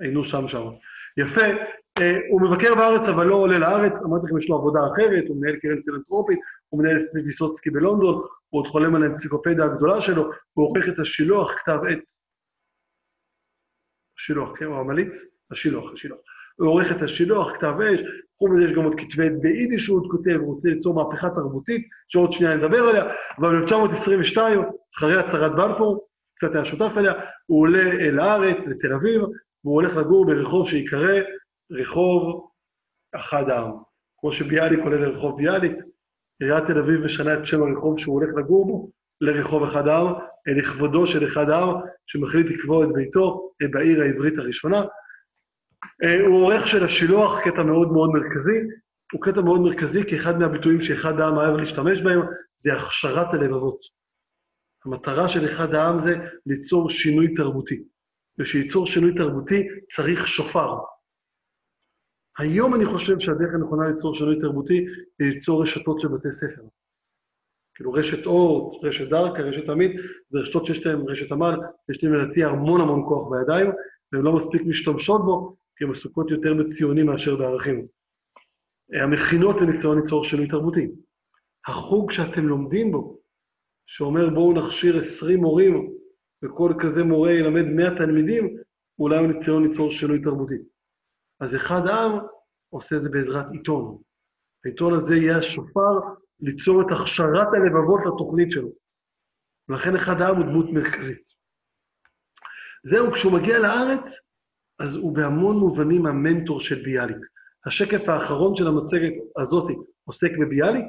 היינו 0.00 0.24
שם 0.24 0.48
שם. 0.48 0.64
יפה, 1.16 1.46
אה, 1.98 2.16
הוא 2.30 2.40
מבקר 2.42 2.74
בארץ 2.74 3.08
אבל 3.08 3.26
לא 3.26 3.34
עולה 3.34 3.58
לארץ, 3.58 4.02
אמרתי 4.02 4.26
לכם, 4.26 4.38
יש 4.38 4.48
לו 4.48 4.56
עבודה 4.56 4.80
אחרת, 4.92 5.24
הוא 5.28 5.36
מנהל 5.36 5.56
קרן 5.56 5.82
פילנטרופית, 5.82 6.38
הוא 6.68 6.80
מנהל 6.80 6.98
סניף 6.98 7.24
ויסוצקי 7.24 7.70
בלונדון, 7.70 8.14
הוא 8.14 8.60
עוד 8.60 8.66
חולם 8.66 8.94
על 8.94 9.02
האנציקופדיה 9.02 9.64
הגדולה 9.64 10.00
שלו, 10.00 10.30
הוא 10.52 10.66
עורך 10.66 10.84
את 10.88 10.98
השילוח, 10.98 11.50
כתב 11.62 11.78
עת. 11.90 12.12
השילוח, 14.18 14.58
כן, 14.58 14.64
הוא 14.64 14.76
המליץ? 14.76 15.24
השילוח, 15.50 15.92
השילוח. 15.94 16.18
הוא 16.56 16.68
עורך 16.68 16.96
את 16.96 17.02
השילוח, 17.02 17.52
כתב 17.56 17.74
אש, 17.80 18.00
חוץ 18.38 18.50
מזה 18.50 18.64
יש 18.64 18.72
גם 18.72 18.84
עוד 18.84 18.94
כתבי 19.00 19.26
עת 19.26 19.40
ביידיש 19.40 19.84
שהוא 19.84 19.98
עוד 19.98 20.10
כותב, 20.10 20.36
הוא 20.40 20.54
רוצה 20.54 20.68
ליצור 20.68 20.94
מהפכה 20.94 21.30
תרבותית, 21.30 21.86
שעוד 22.08 22.32
שנייה 22.32 22.56
נדבר 22.56 22.78
עליה, 22.78 23.04
אבל 23.38 23.60
ב-1922, 23.60 24.38
אחרי 24.96 25.18
הצהרת 25.18 25.54
בלפור, 25.54 26.06
קצת 26.38 26.54
היה 26.54 26.64
שותף 26.64 26.98
אליה, 26.98 27.12
הוא 27.46 27.60
עולה 27.60 27.90
אל 27.90 28.20
הארץ, 28.20 28.66
לתל 28.66 28.92
אביב, 28.92 29.22
והוא 29.64 29.74
הולך 29.74 29.96
לגור 29.96 30.26
ברחוב 30.26 30.68
שיקרא 30.68 31.20
רחוב 31.70 32.48
אחד 33.14 33.50
העם. 33.50 33.72
כמו 34.20 34.32
שביאליק 34.32 34.80
עולה 34.80 34.96
לרחוב 34.96 35.36
ביאליק, 35.36 35.72
עיריית 36.40 36.64
תל 36.66 36.78
אביב 36.78 37.00
משנה 37.00 37.34
את 37.34 37.46
שם 37.46 37.62
הרחוב 37.62 37.98
שהוא 37.98 38.14
הולך 38.14 38.36
לגור 38.36 38.66
בו 38.66 38.90
לרחוב 39.20 39.62
אחד 39.62 39.88
העם, 39.88 40.12
לכבודו 40.46 41.06
של 41.06 41.26
אחד 41.26 41.50
העם, 41.50 41.74
שמחליט 42.06 42.46
לקבוע 42.46 42.84
את 42.84 42.92
ביתו 42.92 43.50
בעיר 43.70 44.02
העברית 44.02 44.38
הראשונה. 44.38 44.82
אה, 46.04 46.26
הוא 46.26 46.42
עורך 46.42 46.66
של 46.66 46.84
השילוח, 46.84 47.38
קטע 47.40 47.62
מאוד 47.62 47.92
מאוד 47.92 48.10
מרכזי. 48.10 48.58
הוא 49.12 49.22
קטע 49.22 49.40
מאוד 49.40 49.60
מרכזי, 49.60 50.04
כי 50.08 50.16
אחד 50.16 50.38
מהביטויים 50.38 50.82
שאחד 50.82 51.20
העם 51.20 51.36
אוהב 51.36 51.56
להשתמש 51.56 52.02
בהם 52.02 52.20
זה 52.58 52.74
הכשרת 52.74 53.34
הלבבות. 53.34 53.78
המטרה 54.84 55.28
של 55.28 55.44
אחד 55.44 55.74
העם 55.74 56.00
זה 56.00 56.14
ליצור 56.46 56.90
שינוי 56.90 57.34
תרבותי. 57.34 57.82
ושיצור 58.38 58.86
שינוי 58.86 59.14
תרבותי 59.14 59.68
צריך 59.92 60.26
שופר. 60.26 60.74
היום 62.38 62.74
אני 62.74 62.86
חושב 62.86 63.18
שהדרך 63.18 63.54
הנכונה 63.54 63.88
ליצור 63.88 64.14
שינוי 64.14 64.40
תרבותי 64.40 64.86
היא 65.18 65.28
ליצור 65.28 65.62
רשתות 65.62 66.00
של 66.00 66.08
בתי 66.08 66.28
ספר. 66.28 66.62
כאילו 67.74 67.92
רשת 67.92 68.26
אורט, 68.26 68.84
רשת 68.84 69.08
דרכה, 69.10 69.42
רשת 69.42 69.68
עמית, 69.68 69.92
זה 70.30 70.38
רשתות 70.38 70.66
שיש 70.66 70.86
להן, 70.86 71.00
רשת 71.08 71.32
עמל, 71.32 71.54
יש 71.90 72.04
להן 72.04 72.12
לדעתי 72.12 72.44
המון 72.44 72.80
המון 72.80 73.04
כוח 73.08 73.28
בידיים, 73.30 73.70
והן 74.12 74.22
לא 74.22 74.36
מספיק 74.36 74.62
משתמשות 74.66 75.24
בו, 75.24 75.56
כי 75.76 75.84
הן 75.84 75.90
עסוקות 75.90 76.30
יותר 76.30 76.54
בציונים 76.54 77.06
מאשר 77.06 77.36
בערכים. 77.36 77.86
המכינות 79.02 79.56
לניסיון 79.60 80.00
ליצור 80.00 80.24
שינוי 80.24 80.48
תרבותי. 80.48 80.88
החוג 81.66 82.10
שאתם 82.10 82.46
לומדים 82.46 82.92
בו, 82.92 83.18
שאומר 83.86 84.30
בואו 84.30 84.52
נכשיר 84.52 84.98
20 84.98 85.38
מורים, 85.38 85.92
וכל 86.44 86.72
כזה 86.82 87.04
מורה 87.04 87.32
ילמד 87.32 87.64
100 87.64 87.98
תלמידים, 87.98 88.56
אולי 88.98 89.18
הוא 89.18 89.26
ניסיון 89.26 89.66
ליצור 89.66 89.90
שינוי 89.90 90.22
תרבותי. 90.22 90.58
אז 91.40 91.54
אחד 91.54 91.86
העם 91.86 92.18
עושה 92.70 92.96
את 92.96 93.02
זה 93.02 93.08
בעזרת 93.08 93.46
עיתון. 93.52 93.98
העיתון 94.64 94.94
הזה 94.94 95.16
יהיה 95.16 95.38
השופר 95.38 95.90
ליצור 96.40 96.82
את 96.82 96.86
הכשרת 96.90 97.48
הלבבות 97.52 98.00
לתוכנית 98.06 98.52
שלו. 98.52 98.72
ולכן 99.68 99.94
אחד 99.94 100.20
העם 100.20 100.36
הוא 100.36 100.44
דמות 100.44 100.66
מרכזית. 100.72 101.30
זהו, 102.84 103.12
כשהוא 103.12 103.32
מגיע 103.32 103.58
לארץ, 103.58 104.18
אז 104.78 104.96
הוא 104.96 105.14
בהמון 105.14 105.56
מובנים 105.56 106.06
המנטור 106.06 106.60
של 106.60 106.82
ביאליק. 106.82 107.16
השקף 107.66 108.08
האחרון 108.08 108.56
של 108.56 108.66
המצגת 108.66 109.12
הזאת 109.36 109.70
עוסק 110.04 110.30
בביאליק, 110.40 110.86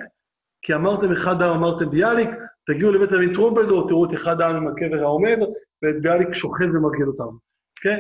כי 0.62 0.74
אמרתם 0.74 1.12
אחד 1.12 1.41
העם, 1.41 1.56
אמרתם 1.56 1.89
ביאליק, 1.89 2.29
תגיעו 2.65 2.91
לבית 2.91 3.12
עמית 3.12 3.34
טרומפלדור, 3.34 3.88
תראו 3.88 4.06
את 4.06 4.13
אחד 4.13 4.41
העם 4.41 4.56
עם 4.56 4.67
הקבר 4.67 5.03
העומד, 5.03 5.38
ואת 5.84 6.01
ביאליק 6.01 6.34
שוכב 6.34 6.65
ומרגיל 6.74 7.08
אותם, 7.08 7.38
כן? 7.82 7.98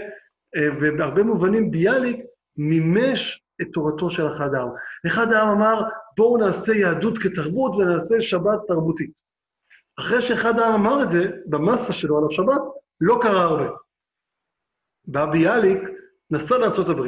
ובהרבה 0.79 1.23
מובנים 1.23 1.71
ביאליק 1.71 2.25
מימש 2.57 3.43
את 3.61 3.67
תורתו 3.73 4.09
של 4.09 4.27
אחד 4.27 4.53
העם. 4.53 4.69
אחד 5.07 5.31
העם 5.31 5.47
אמר, 5.47 5.81
בואו 6.17 6.37
נעשה 6.37 6.73
יהדות 6.73 7.17
כתרבות 7.17 7.75
ונעשה 7.75 8.21
שבת 8.21 8.59
תרבותית. 8.67 9.11
אחרי 9.99 10.21
שאחד 10.21 10.59
העם 10.59 10.73
אמר 10.73 11.03
את 11.03 11.11
זה, 11.11 11.31
במסה 11.45 11.93
שלו 11.93 12.17
על 12.17 12.23
השבת, 12.29 12.61
לא 13.01 13.19
קרה 13.21 13.41
הרבה. 13.43 13.67
בא 15.07 15.25
ביאליק, 15.25 15.79
נסע 16.31 16.57
לארה"ב, 16.57 17.01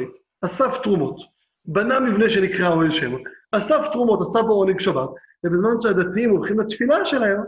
אסף 0.44 0.78
תרומות, 0.82 1.16
בנה 1.64 2.00
מבנה 2.00 2.30
שנקרא 2.30 2.68
אוהל 2.68 2.90
שם, 2.90 3.10
אסף 3.52 3.88
תרומות, 3.92 4.18
בו 4.46 4.52
עונג 4.52 4.80
שבת, 4.80 5.08
ובזמן 5.44 5.70
שהדתיים 5.80 6.30
הולכים 6.30 6.60
לתפילה 6.60 7.06
שלהם, 7.06 7.40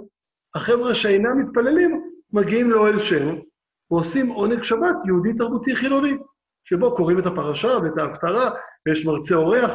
החבר'ה 0.54 0.94
שאינם 0.94 1.38
מתפללים 1.38 2.02
מגיעים 2.32 2.70
לאוהל 2.70 2.98
שם, 2.98 3.36
ועושים 3.90 4.28
עונג 4.28 4.62
שבת 4.62 4.96
יהודי 5.06 5.34
תרבותי 5.34 5.76
חילוני, 5.76 6.12
שבו 6.64 6.96
קוראים 6.96 7.18
את 7.18 7.26
הפרשה 7.26 7.68
ואת 7.68 7.98
ההפטרה, 7.98 8.50
ויש 8.86 9.06
מרצה 9.06 9.34
אורח. 9.34 9.70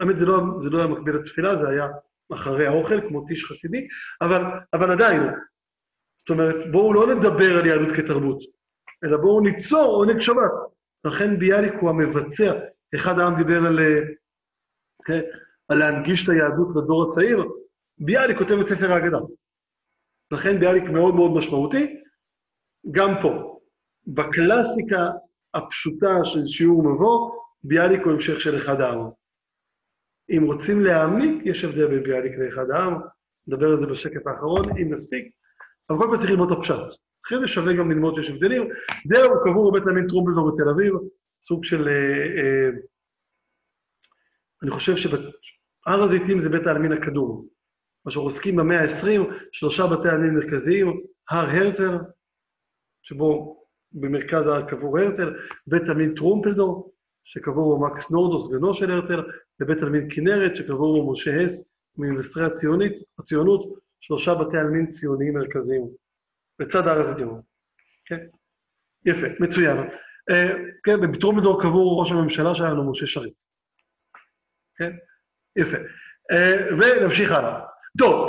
האמת, 0.00 0.18
זה 0.18 0.26
לא, 0.26 0.40
זה 0.60 0.70
לא 0.70 0.78
היה 0.78 0.86
מקביל 0.86 1.16
לתפילה, 1.16 1.56
זה 1.56 1.68
היה 1.68 1.86
אחרי 2.32 2.66
האוכל, 2.66 3.08
כמו 3.08 3.26
טיש 3.26 3.44
חסידי, 3.44 3.86
אבל, 4.22 4.42
אבל 4.72 4.92
עדיין. 4.92 5.22
זאת 5.22 6.30
אומרת, 6.30 6.56
בואו 6.72 6.92
לא 6.94 7.14
נדבר 7.14 7.58
על 7.58 7.66
יהדות 7.66 7.96
כתרבות, 7.96 8.38
אלא 9.04 9.16
בואו 9.16 9.40
ניצור 9.40 9.94
עונג 9.94 10.20
שבת. 10.20 10.52
לכן 11.04 11.38
ביאליק 11.38 11.72
הוא 11.80 11.90
המבצע. 11.90 12.52
אחד 12.94 13.18
העם 13.18 13.36
דיבר 13.36 13.66
על, 13.66 13.78
okay, 13.78 14.14
כן, 15.04 15.20
על 15.68 15.78
להנגיש 15.78 16.24
את 16.24 16.28
היהדות 16.28 16.68
לדור 16.76 17.08
הצעיר, 17.08 17.44
ביאליק 17.98 18.38
כותב 18.38 18.54
את 18.60 18.68
ספר 18.68 18.92
ההגדה. 18.92 19.18
לכן 20.30 20.60
ביאליק 20.60 20.84
מאוד 20.84 21.14
מאוד 21.14 21.30
משמעותי. 21.30 21.96
גם 22.90 23.10
פה, 23.22 23.60
בקלאסיקה 24.06 25.10
הפשוטה 25.54 26.24
של 26.24 26.46
שיעור 26.46 26.82
מבוא, 26.82 27.30
ביאליק 27.64 28.02
הוא 28.04 28.12
המשך 28.12 28.40
של 28.40 28.56
אחד 28.56 28.80
העם. 28.80 29.10
אם 30.30 30.42
רוצים 30.46 30.84
להעמיק, 30.84 31.42
יש 31.46 31.64
הבדל 31.64 31.86
בין 31.86 32.02
ביאליק 32.02 32.32
לאחד 32.38 32.70
העם, 32.70 32.94
נדבר 33.46 33.66
על 33.66 33.80
זה 33.80 33.86
בשקף 33.86 34.26
האחרון, 34.26 34.62
אם 34.82 34.92
נספיק, 34.92 35.32
אבל 35.90 35.98
קודם 35.98 36.10
כל 36.10 36.18
צריך 36.18 36.30
ללמוד 36.30 36.52
את 36.52 36.58
הפשט. 36.58 37.00
אחרי 37.26 37.38
זה 37.40 37.46
שווה 37.46 37.72
גם 37.72 37.90
ללמוד 37.90 38.14
שיש 38.14 38.30
הבדלים. 38.30 38.68
זהו, 39.04 39.30
קבור 39.44 39.70
בבית 39.70 39.86
עלמין 39.86 40.08
טרומפלדור 40.08 40.52
בתל 40.52 40.68
אביב, 40.68 40.94
סוג 41.42 41.64
של... 41.64 41.88
אה, 41.88 42.42
אה, 42.42 42.68
אני 44.62 44.70
חושב 44.70 44.96
שהר 44.96 46.02
הזיתים 46.02 46.40
זה 46.40 46.48
בית 46.48 46.66
העלמין 46.66 46.92
הקדום. 46.92 47.46
מה 48.04 48.10
שאנחנו 48.10 48.28
עוסקים 48.28 48.56
במאה 48.56 48.80
ה-20, 48.82 49.20
שלושה 49.52 49.86
בתי 49.86 50.08
עלמין 50.08 50.34
מרכזיים, 50.34 51.00
הר 51.30 51.50
הרצל, 51.50 51.98
שבו 53.02 53.62
במרכז 53.92 54.46
ההר 54.46 54.70
קבור 54.70 54.98
הרצל, 54.98 55.34
בית 55.66 55.82
עלמין 55.82 56.14
טרומפלדור, 56.14 56.92
שקבור 57.24 57.78
בו 57.78 57.86
מקס 57.86 58.10
נורדו, 58.10 58.40
סגנו 58.40 58.74
של 58.74 58.90
הרצל, 58.90 59.22
ובית 59.60 59.78
עלמין 59.78 60.08
כנרת, 60.10 60.56
שקבור 60.56 61.02
בו 61.02 61.12
משה 61.12 61.40
הס, 61.40 61.72
ממבשרי 61.98 62.44
הציונות, 63.18 63.60
שלושה 64.00 64.34
בתי 64.34 64.58
עלמין 64.58 64.86
ציוניים 64.86 65.34
מרכזיים, 65.34 65.88
בצד 66.62 66.86
הר 66.86 67.00
הזיתים. 67.00 67.28
כן? 68.06 68.26
יפה, 69.06 69.26
מצוין. 69.40 69.76
אה, 70.30 70.50
כן, 70.84 71.12
בטרומפלדור 71.12 71.62
קבור 71.62 72.00
ראש 72.00 72.12
הממשלה 72.12 72.54
שלנו, 72.54 72.90
משה 72.90 73.06
שרת. 73.06 73.32
כן? 74.76 74.92
יפה. 75.56 75.76
אה, 76.32 76.54
ונמשיך 76.78 77.32
הלאה. 77.32 77.60
טוב, 77.98 78.26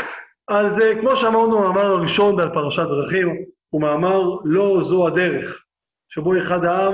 אז 0.47 0.81
אה, 0.81 1.01
כמו 1.01 1.15
שאמרנו, 1.15 1.57
המאמר 1.57 1.85
הראשון 1.85 2.39
על 2.39 2.53
פרשת 2.53 2.83
דרכים 2.83 3.45
הוא 3.69 3.81
מאמר 3.81 4.21
לא 4.43 4.83
זו 4.83 5.07
הדרך, 5.07 5.63
שבו 6.09 6.37
אחד 6.37 6.65
העם 6.65 6.93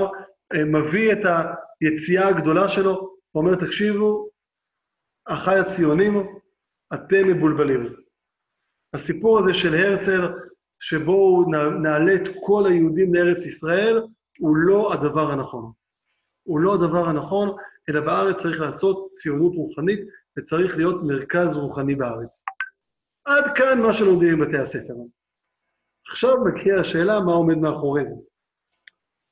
אה, 0.54 0.64
מביא 0.64 1.12
את 1.12 1.18
היציאה 1.80 2.28
הגדולה 2.28 2.68
שלו 2.68 3.16
ואומר, 3.34 3.54
תקשיבו, 3.54 4.28
אחי 5.24 5.58
הציונים, 5.58 6.36
אתם 6.94 7.28
מבולבלים. 7.28 7.94
הסיפור 8.94 9.38
הזה 9.38 9.54
של 9.54 9.74
הרצל, 9.74 10.32
שבו 10.80 11.44
נעלה 11.82 12.14
את 12.14 12.28
כל 12.46 12.66
היהודים 12.66 13.14
לארץ 13.14 13.46
ישראל, 13.46 14.02
הוא 14.38 14.56
לא 14.56 14.92
הדבר 14.92 15.30
הנכון. 15.30 15.72
הוא 16.42 16.60
לא 16.60 16.74
הדבר 16.74 17.08
הנכון, 17.08 17.56
אלא 17.88 18.00
בארץ 18.00 18.36
צריך 18.36 18.60
לעשות 18.60 19.08
ציונות 19.14 19.52
רוחנית, 19.54 20.00
וצריך 20.38 20.76
להיות 20.76 21.02
מרכז 21.02 21.56
רוחני 21.56 21.94
בארץ. 21.94 22.42
עד 23.24 23.44
כאן 23.56 23.82
מה 23.82 23.92
שלומדים 23.92 24.38
בבתי 24.38 24.58
הספר. 24.58 24.94
עכשיו 26.08 26.44
מגיעה 26.44 26.80
השאלה 26.80 27.20
מה 27.20 27.32
עומד 27.32 27.56
מאחורי 27.56 28.06
זה. 28.06 28.14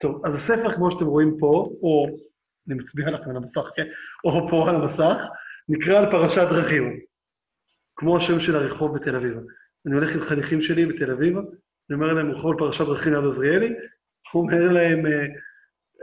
טוב, 0.00 0.26
אז 0.26 0.34
הספר, 0.34 0.74
כמו 0.76 0.90
שאתם 0.90 1.04
רואים 1.04 1.36
פה, 1.38 1.70
או, 1.82 2.06
אני 2.68 2.78
מצביע 2.78 3.10
לכם 3.10 3.30
על 3.30 3.36
המסך, 3.36 3.62
כן? 3.76 3.86
או 4.24 4.48
פה 4.50 4.68
על 4.68 4.74
המסך, 4.74 5.16
נקרא 5.68 5.98
על 5.98 6.10
פרשת 6.10 6.46
דרכים, 6.50 7.00
כמו 7.96 8.16
השם 8.16 8.40
של 8.40 8.56
הרחוב 8.56 8.98
בתל 8.98 9.16
אביב. 9.16 9.34
אני 9.88 9.96
הולך 9.96 10.14
עם 10.14 10.20
חניכים 10.20 10.60
שלי 10.60 10.86
בתל 10.86 11.10
אביב, 11.10 11.36
אני 11.36 11.94
אומר 11.94 12.12
להם, 12.12 12.30
רחוב 12.30 12.58
פרשת 12.58 12.86
דרכים 12.86 13.12
יד 13.12 13.24
עזריאלי, 13.24 13.74
הוא 14.32 14.42
אומר 14.42 14.72
להם, 14.72 15.06
אה, 15.06 15.26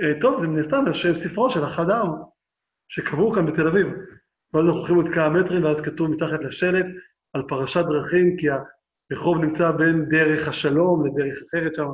אה, 0.01 0.21
טוב, 0.21 0.41
זה 0.41 0.47
מן 0.47 0.59
הסתם 0.59 0.83
השם 0.91 1.15
ספרו 1.15 1.49
של 1.49 1.65
אחד 1.65 1.89
העם, 1.89 2.11
שקבעו 2.89 3.31
כאן 3.31 3.45
בתל 3.45 3.67
אביב. 3.67 3.87
ואז 4.53 4.65
אנחנו 4.65 4.79
הולכים 4.79 4.95
עוד 4.95 5.05
כמה 5.13 5.29
מטרים, 5.29 5.63
ואז 5.63 5.81
כתוב 5.81 6.11
מתחת 6.11 6.43
לשלט 6.43 6.85
על 7.33 7.43
פרשת 7.47 7.85
דרכים, 7.85 8.37
כי 8.37 8.47
הרחוב 9.11 9.37
נמצא 9.37 9.71
בין 9.71 10.05
דרך 10.09 10.47
השלום 10.47 11.05
לדרך 11.07 11.37
אחרת 11.49 11.75
שם, 11.75 11.87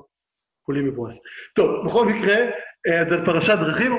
כולי 0.62 0.82
מבואס. 0.82 1.22
טוב, 1.56 1.88
בכל 1.88 2.06
מקרה, 2.06 2.36
אה, 2.88 3.26
פרשת 3.26 3.56
דרכים, 3.62 3.92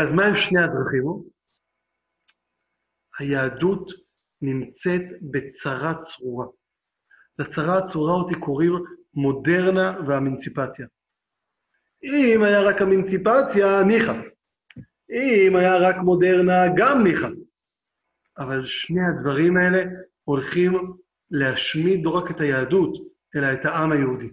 אז 0.00 0.12
מה 0.12 0.24
הם 0.24 0.34
שני 0.34 0.60
הדרכים? 0.60 1.04
היהדות 3.18 4.07
נמצאת 4.42 5.02
בצרה 5.22 5.94
צרורה. 6.04 6.46
לצרה 7.38 7.78
הצרורה 7.78 8.14
אותי 8.14 8.34
קוראים 8.40 8.72
מודרנה 9.14 9.98
והמינציפציה. 10.06 10.86
אם 12.04 12.42
היה 12.42 12.60
רק 12.60 12.82
המינציפציה, 12.82 13.82
ניחא. 13.86 14.20
אם 15.10 15.56
היה 15.56 15.76
רק 15.76 15.96
מודרנה, 15.96 16.64
גם 16.76 17.04
ניחא. 17.04 17.28
אבל 18.38 18.64
שני 18.64 19.00
הדברים 19.04 19.56
האלה 19.56 19.84
הולכים 20.24 20.92
להשמיד 21.30 22.04
לא 22.04 22.10
רק 22.10 22.30
את 22.30 22.40
היהדות, 22.40 22.94
אלא 23.36 23.52
את 23.52 23.64
העם 23.64 23.92
היהודי. 23.92 24.28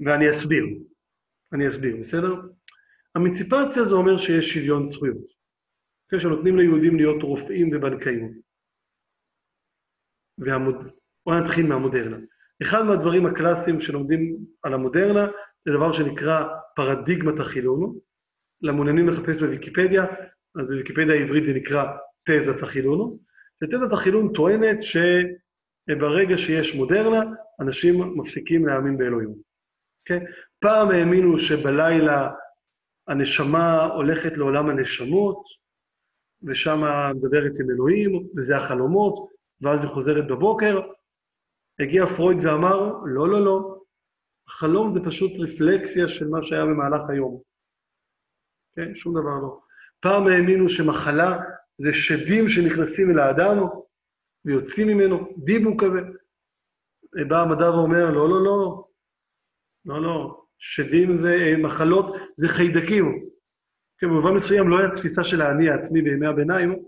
ואני 0.00 0.30
אסביר. 0.30 0.64
אני 1.52 1.68
אסביר, 1.68 1.96
בסדר? 1.96 2.34
אמיציפציה 3.16 3.84
זה 3.84 3.94
אומר 3.94 4.18
שיש 4.18 4.54
שוויון 4.54 4.90
זכויות. 4.90 5.34
כן, 6.08 6.18
שנותנים 6.18 6.56
ליהודים 6.56 6.96
להיות 6.96 7.22
רופאים 7.22 7.70
ובנקאים. 7.72 8.43
והמוד... 10.38 10.74
בואו 11.26 11.40
נתחיל 11.40 11.66
מהמודרנה. 11.66 12.16
אחד 12.62 12.82
מהדברים 12.82 13.26
הקלאסיים 13.26 13.80
שלומדים 13.80 14.36
על 14.62 14.74
המודרנה 14.74 15.26
זה 15.64 15.72
דבר 15.72 15.92
שנקרא 15.92 16.44
פרדיגמת 16.76 17.40
החילון. 17.40 17.98
למעוניינים 18.62 19.08
לחפש 19.08 19.40
בוויקיפדיה, 19.40 20.04
אז 20.60 20.66
בוויקיפדיה 20.66 21.14
העברית 21.14 21.46
זה 21.46 21.52
נקרא 21.52 21.84
תזת 22.28 22.62
החילון. 22.62 23.16
ותזת 23.62 23.92
החילון 23.92 24.32
טוענת 24.32 24.78
שברגע 24.82 26.38
שיש 26.38 26.74
מודרנה, 26.74 27.20
אנשים 27.60 28.18
מפסיקים 28.18 28.66
להאמין 28.66 28.98
באלוהים. 28.98 29.30
Okay? 29.30 29.34
כן? 30.04 30.24
פעם 30.60 30.90
האמינו 30.90 31.38
שבלילה 31.38 32.30
הנשמה 33.08 33.84
הולכת 33.84 34.32
לעולם 34.36 34.68
הנשמות, 34.68 35.42
ושם 36.42 36.82
מדברת 37.14 37.52
עם 37.60 37.70
אלוהים, 37.70 38.26
וזה 38.36 38.56
החלומות, 38.56 39.33
ואז 39.60 39.84
היא 39.84 39.92
חוזרת 39.92 40.26
בבוקר. 40.26 40.80
הגיע 41.80 42.06
פרויד 42.06 42.38
ואמר, 42.42 42.92
לא, 43.04 43.28
לא, 43.28 43.44
לא, 43.44 43.82
החלום 44.48 44.94
זה 44.94 45.00
פשוט 45.06 45.32
רפלקסיה 45.38 46.08
של 46.08 46.28
מה 46.28 46.42
שהיה 46.42 46.64
במהלך 46.64 47.00
היום. 47.08 47.40
כן? 48.76 48.94
שום 48.94 49.12
דבר 49.12 49.38
לא. 49.42 49.60
פעם 50.00 50.26
האמינו 50.26 50.68
שמחלה 50.68 51.38
זה 51.78 51.92
שדים 51.92 52.48
שנכנסים 52.48 53.10
אל 53.10 53.18
האדם 53.18 53.56
ויוצאים 54.44 54.88
ממנו, 54.88 55.28
דיבו 55.44 55.76
כזה. 55.76 56.00
בא 57.28 57.40
המדע 57.40 57.70
ואומר, 57.70 58.10
לא, 58.10 58.28
לא, 58.28 58.44
לא, 58.44 58.84
לא, 59.84 60.02
לא, 60.02 60.44
שדים 60.58 61.14
זה 61.14 61.54
מחלות, 61.62 62.16
זה 62.36 62.48
חיידקים. 62.48 63.28
כן, 63.98 64.06
במובן 64.06 64.34
מסוים 64.34 64.68
לא 64.68 64.78
הייתה 64.78 64.94
תפיסה 64.94 65.24
של 65.24 65.42
האני 65.42 65.68
העצמי 65.68 66.02
בימי 66.02 66.26
הביניים. 66.26 66.84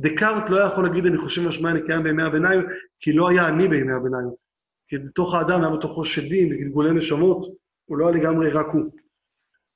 דקארט 0.00 0.50
לא 0.50 0.60
יכול 0.60 0.84
להגיד, 0.84 1.06
אני 1.06 1.18
חושב 1.18 1.48
משמע 1.48 1.70
אני 1.70 1.86
קיים 1.86 2.02
בימי 2.02 2.22
הביניים, 2.22 2.60
כי 3.00 3.12
לא 3.12 3.28
היה 3.28 3.48
אני 3.48 3.68
בימי 3.68 3.92
הביניים. 3.92 4.28
כי 4.88 4.98
בתוך 4.98 5.34
האדם 5.34 5.64
היה 5.64 5.76
בתוכו 5.76 6.04
שדים 6.04 6.48
וגלגולי 6.48 6.94
נשמות, 6.94 7.46
הוא 7.84 7.98
לא 7.98 8.08
היה 8.08 8.16
לגמרי 8.16 8.50
רק 8.50 8.66
הוא. 8.72 8.90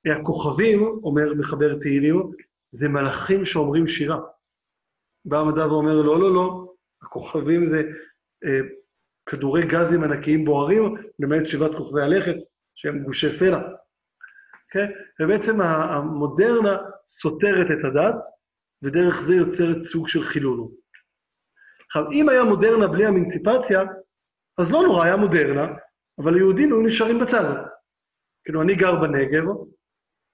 הכוכבים, 0.07 0.83
אומר 1.03 1.35
מחבר 1.35 1.79
תהילים, 1.79 2.31
זה 2.71 2.89
מלאכים 2.89 3.47
שאומרים 3.47 3.87
שירה. 3.87 4.21
בא 5.25 5.41
המדע 5.41 5.67
ואומר, 5.67 5.95
לא, 5.95 6.21
לא, 6.21 6.35
לא, 6.35 6.75
הכוכבים 7.03 7.67
זה 7.67 7.83
אה, 8.45 8.61
כדורי 9.27 9.63
גזים 9.63 10.05
ענקיים 10.05 10.45
בוערים, 10.45 10.95
למעט 11.19 11.47
שבעת 11.47 11.75
כוכבי 11.75 12.03
הלכת, 12.03 12.37
שהם 12.75 13.05
גושי 13.05 13.31
סלע. 13.31 13.59
Okay? 13.59 13.79
כן? 14.71 14.87
ובעצם 15.21 15.61
המודרנה 15.61 16.77
סותרת 17.09 17.67
את 17.71 17.85
הדת, 17.85 18.27
ודרך 18.83 19.23
זה 19.23 19.35
יוצרת 19.35 19.85
סוג 19.85 20.09
של 20.09 20.25
חילול. 20.25 20.69
עכשיו, 21.87 22.03
אם 22.13 22.29
היה 22.29 22.45
מודרנה 22.45 22.87
בלי 22.87 23.07
המינציפציה, 23.07 23.83
אז 24.59 24.73
לא 24.73 24.83
נורא, 24.83 25.05
היה 25.05 25.17
מודרנה, 25.17 25.67
אבל 26.19 26.35
היהודים 26.35 26.73
היו 26.73 26.83
נשארים 26.83 27.19
בצד. 27.19 27.65
כאילו, 28.45 28.63
אני 28.63 28.75
גר 28.75 29.01
בנגב, 29.01 29.45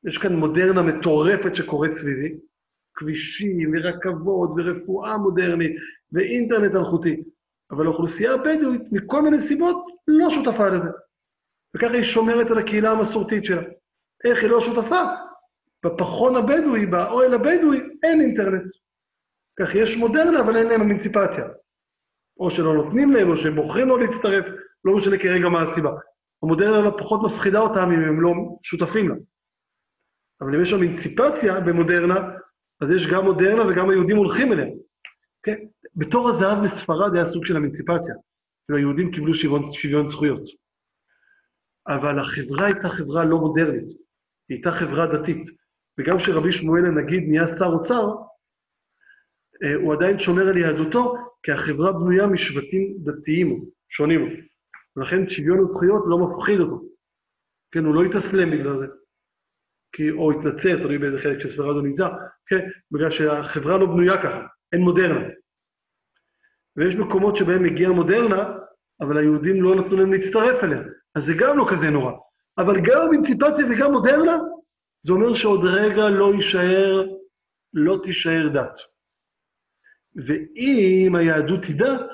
יש 0.04 0.18
כאן 0.18 0.36
מודרנה 0.36 0.82
מטורפת 0.82 1.56
שקורית 1.56 1.94
סביבי, 1.94 2.38
כבישים 2.94 3.72
ורכבות 3.72 4.50
ורפואה 4.56 5.18
מודרנית 5.18 5.76
ואינטרנט 6.12 6.74
אלחוטי, 6.74 7.22
אבל 7.70 7.86
האוכלוסייה 7.86 8.34
הבדואית, 8.34 8.82
מכל 8.92 9.22
מיני 9.22 9.38
סיבות, 9.38 9.86
לא 10.08 10.30
שותפה 10.30 10.68
לזה. 10.68 10.88
וככה 11.76 11.94
היא 11.94 12.02
שומרת 12.02 12.50
על 12.50 12.58
הקהילה 12.58 12.90
המסורתית 12.90 13.44
שלה. 13.44 13.62
איך 14.24 14.42
היא 14.42 14.50
לא 14.50 14.60
שותפה? 14.60 15.02
בפחון 15.84 16.36
הבדואי, 16.36 16.86
באוהל 16.86 17.34
הבדואי, 17.34 17.78
אין 18.02 18.20
אינטרנט. 18.20 18.72
כך 19.60 19.74
יש 19.74 19.96
מודרנה, 19.96 20.40
אבל 20.40 20.56
אין 20.56 20.66
להם 20.66 20.80
אמנציפציה. 20.80 21.44
או 22.40 22.50
שלא 22.50 22.74
נותנים 22.74 23.12
להם, 23.12 23.30
או 23.30 23.36
שהם 23.36 23.54
בוחרים 23.54 23.88
לא 23.88 24.00
להצטרף, 24.00 24.46
לא 24.84 24.96
משנה 24.96 25.18
כרגע 25.18 25.48
מה 25.48 25.62
הסיבה. 25.62 25.90
המודרנה 26.42 26.80
לא 26.80 26.96
פחות 26.98 27.20
מפחידה 27.24 27.60
אותם 27.60 27.90
אם 27.92 28.00
הם 28.00 28.20
לא 28.20 28.32
שותפים 28.62 29.08
לה. 29.08 29.14
אבל 30.40 30.54
אם 30.54 30.62
יש 30.62 30.72
אמנציפציה 30.72 31.60
במודרנה, 31.60 32.14
אז 32.80 32.90
יש 32.90 33.06
גם 33.06 33.24
מודרנה 33.24 33.66
וגם 33.66 33.90
היהודים 33.90 34.16
הולכים 34.16 34.52
אליה. 34.52 34.66
כן? 35.42 35.56
בתור 35.96 36.28
הזהב 36.28 36.62
מספרד 36.62 37.14
היה 37.14 37.26
סוג 37.26 37.46
של 37.46 37.56
אמנציפציה, 37.56 38.14
והיהודים 38.68 39.10
קיבלו 39.12 39.34
שוויון, 39.34 39.72
שוויון 39.72 40.08
זכויות. 40.08 40.42
אבל 41.88 42.18
החברה 42.18 42.64
הייתה 42.66 42.88
חברה 42.88 43.24
לא 43.24 43.38
מודרנית, 43.38 43.88
היא 44.48 44.56
הייתה 44.56 44.72
חברה 44.72 45.06
דתית. 45.06 45.63
וגם 45.98 46.18
כשרבי 46.18 46.52
שמואל 46.52 46.86
הנגיד 46.86 47.24
נהיה 47.28 47.46
שר 47.46 47.66
אוצר, 47.66 48.06
אה, 49.62 49.74
הוא 49.74 49.94
עדיין 49.94 50.20
שומר 50.20 50.48
על 50.48 50.56
יהדותו, 50.56 51.14
כי 51.42 51.52
החברה 51.52 51.92
בנויה 51.92 52.26
משבטים 52.26 52.96
דתיים 52.98 53.64
שונים. 53.88 54.40
ולכן 54.96 55.28
שוויון 55.28 55.58
הזכויות 55.58 56.04
לא 56.06 56.18
מפחיד 56.18 56.60
אותו. 56.60 56.82
כן, 57.72 57.84
הוא 57.84 57.94
לא 57.94 58.02
התאסלם 58.02 58.50
בגלל 58.50 58.78
זה. 58.78 58.86
כי, 59.92 60.10
או 60.10 60.32
התנצר, 60.32 60.76
תלוי 60.76 60.98
באיזה 60.98 61.18
חלק 61.18 61.40
של 61.40 61.48
ספרד 61.48 61.76
הוא 61.76 61.82
נמצא, 61.82 62.08
כן, 62.46 62.68
בגלל 62.90 63.10
שהחברה 63.10 63.78
לא 63.78 63.86
בנויה 63.86 64.22
ככה, 64.22 64.46
אין 64.72 64.80
מודרנה. 64.80 65.28
ויש 66.76 66.96
מקומות 66.96 67.36
שבהם 67.36 67.62
מגיעה 67.62 67.92
מודרנה, 67.92 68.56
אבל 69.00 69.18
היהודים 69.18 69.62
לא 69.62 69.74
נתנו 69.74 69.96
להם 69.96 70.12
להצטרף 70.12 70.64
אליה. 70.64 70.82
אז 71.14 71.24
זה 71.24 71.32
גם 71.38 71.58
לא 71.58 71.66
כזה 71.70 71.90
נורא. 71.90 72.12
אבל 72.58 72.76
גם 72.76 73.12
אינציפציה 73.12 73.66
וגם 73.70 73.92
מודרנה, 73.92 74.38
זה 75.06 75.12
אומר 75.12 75.34
שעוד 75.34 75.60
רגע 75.64 76.08
לא 76.08 76.32
יישאר, 76.34 77.02
לא 77.74 77.96
תישאר 78.02 78.48
דת. 78.54 78.78
ואם 80.26 81.16
היהדות 81.16 81.64
היא 81.64 81.78
דת, 81.78 82.10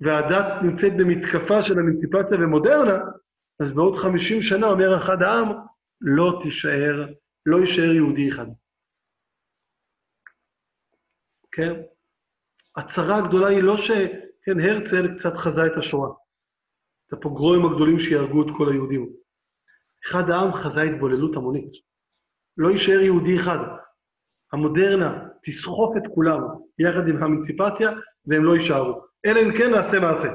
והדת 0.00 0.62
נמצאת 0.62 0.92
במתקפה 0.98 1.62
של 1.62 1.74
אמיציפציה 1.78 2.38
ומודרנה, 2.38 2.98
אז 3.62 3.72
בעוד 3.72 3.96
50 3.96 4.42
שנה, 4.42 4.66
אומר 4.66 4.96
אחד 4.96 5.22
העם, 5.22 5.48
לא 6.00 6.38
תישאר, 6.42 7.06
לא 7.46 7.56
יישאר 7.60 7.92
יהודי 7.94 8.30
אחד. 8.30 8.46
כן? 11.52 11.72
הצרה 12.76 13.18
הגדולה 13.18 13.48
היא 13.48 13.62
לא 13.62 13.76
ש... 13.76 13.90
כן, 14.44 14.60
הרצל 14.60 15.18
קצת 15.18 15.36
חזה 15.36 15.66
את 15.66 15.78
השואה. 15.78 16.10
את 17.06 17.12
הפוגרואים 17.12 17.66
הגדולים 17.66 17.98
שיהרגו 17.98 18.42
את 18.42 18.48
כל 18.56 18.68
היהודים. 18.70 19.21
אחד 20.06 20.30
העם 20.30 20.52
חזה 20.52 20.82
התבוללות 20.82 21.36
המונית. 21.36 21.70
לא 22.56 22.70
יישאר 22.70 23.00
יהודי 23.00 23.40
אחד. 23.40 23.58
המודרנה 24.52 25.24
תסחוף 25.42 25.96
את 25.96 26.02
כולם 26.14 26.40
יחד 26.78 27.08
עם 27.08 27.22
האמיציפציה, 27.22 27.90
והם 28.26 28.44
לא 28.44 28.54
יישארו. 28.54 29.00
אלא 29.26 29.40
אם 29.40 29.56
כן 29.58 29.70
נעשה 29.70 30.00
מעשה. 30.00 30.32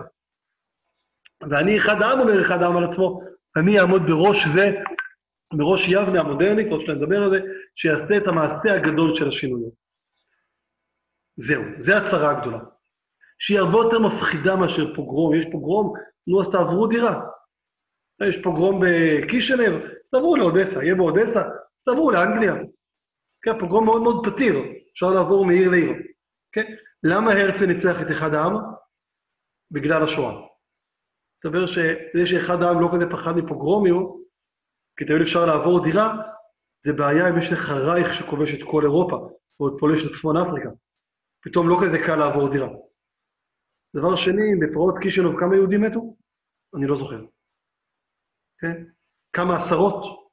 ואני 1.49 1.77
אחד 1.77 2.01
העם 2.01 2.19
אומר 2.19 2.41
אחד 2.41 2.61
העם 2.61 2.77
על 2.77 2.91
עצמו, 2.91 3.21
אני 3.57 3.79
אעמוד 3.79 4.01
בראש 4.07 4.47
זה, 4.47 4.71
בראש 5.53 5.87
יבנה 5.89 6.19
המודרנית, 6.19 6.67
עוד 6.71 6.81
שניה 6.81 6.95
נדבר 6.97 7.23
על 7.23 7.29
זה, 7.29 7.39
שיעשה 7.75 8.17
את 8.17 8.27
המעשה 8.27 8.73
הגדול 8.73 9.15
של 9.15 9.27
השינוי. 9.27 9.69
זהו, 11.37 11.63
זה 11.79 11.97
הצרה 11.97 12.37
הגדולה. 12.37 12.59
שהיא 13.39 13.59
הרבה 13.59 13.77
יותר 13.77 13.99
מפחידה 13.99 14.55
מאשר 14.55 14.95
פוגרום. 14.95 15.35
יש 15.35 15.45
פוגרום, 15.51 15.93
נו, 16.27 16.41
אז 16.41 16.51
תעברו 16.51 16.87
דירה. 16.87 17.21
יש 18.25 18.43
פוגרום 18.43 18.81
בקישנב, 18.85 19.81
תעברו 20.11 20.35
לאודסה. 20.35 20.83
יהיה 20.83 20.95
באודסה, 20.95 21.43
תעברו 21.85 22.11
לאנגליה. 22.11 22.55
כן, 23.41 23.59
פוגרום 23.59 23.85
מאוד 23.85 24.01
מאוד 24.01 24.25
פתיר, 24.25 24.55
אפשר 24.91 25.11
לעבור 25.11 25.45
מעיר 25.45 25.69
לעיר. 25.69 25.91
כן? 26.51 26.65
למה 27.03 27.31
הרצל 27.31 27.65
ניצח 27.65 28.01
את 28.01 28.11
אחד 28.11 28.33
העם? 28.33 28.53
בגלל 29.71 30.03
השואה. 30.03 30.47
מסתבר 31.37 31.65
שזה 31.65 32.25
שאחד 32.25 32.61
העם 32.61 32.81
לא 32.81 32.89
כזה 32.93 33.05
פחד 33.11 33.37
מפוגרומים, 33.37 33.95
כי 34.97 35.05
תמיד 35.05 35.21
אפשר 35.21 35.45
לעבור 35.45 35.83
דירה, 35.83 36.17
זה 36.85 36.93
בעיה 36.93 37.29
אם 37.29 37.37
יש 37.37 37.51
לך 37.51 37.69
רייך 37.69 38.13
שכובש 38.13 38.53
את 38.53 38.67
כל 38.71 38.83
אירופה, 38.83 39.29
או 39.59 39.67
את 39.67 39.73
פולש 39.79 40.05
לצפון 40.05 40.37
אפריקה. 40.37 40.69
פתאום 41.43 41.69
לא 41.69 41.77
כזה 41.83 41.97
קל 42.05 42.15
לעבור 42.15 42.51
דירה. 42.51 42.67
דבר 43.95 44.15
שני, 44.15 44.55
בפרעות 44.61 44.95
קישינוב 45.01 45.39
כמה 45.39 45.55
יהודים 45.55 45.81
מתו? 45.81 46.15
אני 46.75 46.87
לא 46.87 46.95
זוכר. 46.95 47.21
כן? 48.59 48.83
כמה 49.33 49.57
עשרות? 49.57 50.27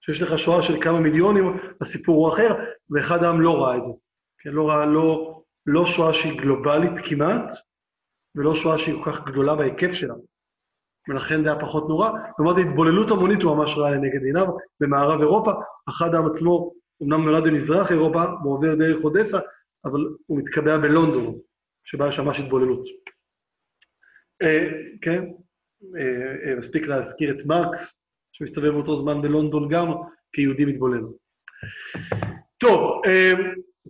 שיש 0.00 0.22
לך 0.22 0.38
שואה 0.38 0.62
של 0.62 0.82
כמה 0.82 1.00
מיליונים, 1.00 1.44
הסיפור 1.80 2.16
הוא 2.16 2.34
אחר, 2.34 2.54
ואחד 2.90 3.24
העם 3.24 3.40
לא 3.40 3.62
ראה 3.62 3.76
את 3.76 3.82
זה. 3.86 3.92
כן? 4.38 4.50
לא 4.50 4.68
ראה, 4.68 4.86
לא, 4.86 5.42
לא 5.66 5.86
שואה 5.86 6.12
שהיא 6.12 6.40
גלובלית 6.40 6.92
כמעט, 7.04 7.52
ולא 8.34 8.54
שואה 8.54 8.78
שהיא 8.78 9.04
כל 9.04 9.12
כך 9.12 9.24
גדולה 9.24 9.54
בהיקף 9.54 9.92
שלה. 9.92 10.14
ולכן 11.08 11.42
זה 11.42 11.52
היה 11.52 11.60
פחות 11.60 11.88
נורא. 11.88 12.10
לעומת 12.38 12.56
התבוללות 12.58 13.10
המונית 13.10 13.42
הוא 13.42 13.56
ממש 13.56 13.74
ראה 13.76 13.90
לנגד 13.90 14.22
עיניו 14.22 14.46
במערב 14.80 15.20
אירופה. 15.20 15.52
אחד 15.88 16.14
העם 16.14 16.26
עצמו 16.26 16.72
אמנם 17.02 17.24
נולד 17.24 17.44
במזרח 17.44 17.92
אירופה, 17.92 18.22
הוא 18.22 18.54
עובר 18.54 18.74
דרך 18.74 19.04
אודסה, 19.04 19.38
אבל 19.84 20.00
הוא 20.26 20.38
מתקבע 20.38 20.78
בלונדון, 20.78 21.38
שבה 21.84 22.08
יש 22.08 22.18
ממש 22.18 22.40
התבוללות. 22.40 22.84
אה, 24.42 24.68
כן, 25.02 25.24
מספיק 26.58 26.82
להזכיר 26.82 27.30
את 27.30 27.46
מרקס, 27.46 28.00
שמסתובב 28.32 28.68
באותו 28.70 29.02
זמן 29.02 29.22
בלונדון 29.22 29.68
גם, 29.68 29.86
כיהודי 30.32 30.64
מתבולל. 30.64 31.02
טוב, 32.58 33.02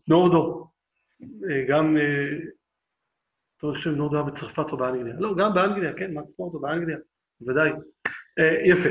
נורדו, 0.09 0.67
גם, 1.69 1.97
אני 1.97 3.75
חושב 3.75 3.91
נורדו 3.91 4.17
היה 4.17 4.25
בצרפת 4.25 4.73
או 4.73 4.77
באנגליה. 4.77 5.15
לא, 5.19 5.35
גם 5.39 5.55
באנגליה, 5.55 5.93
כן, 5.93 6.15
מקס 6.15 6.39
נורדו 6.41 6.59
באנגליה, 6.59 6.97
בוודאי. 7.41 7.71
יפה. 8.65 8.89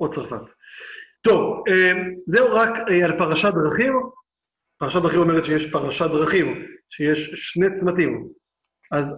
או 0.00 0.10
צרפת. 0.10 0.40
טוב, 1.22 1.64
זהו 2.26 2.54
רק 2.54 2.70
על 3.04 3.18
פרשת 3.18 3.52
דרכים. 3.54 3.92
פרשת 4.78 5.02
דרכים 5.02 5.20
אומרת 5.20 5.44
שיש 5.44 5.72
פרשת 5.72 6.06
דרכים, 6.06 6.66
שיש 6.90 7.30
שני 7.34 7.74
צמתים. 7.74 8.28
אז 8.90 9.14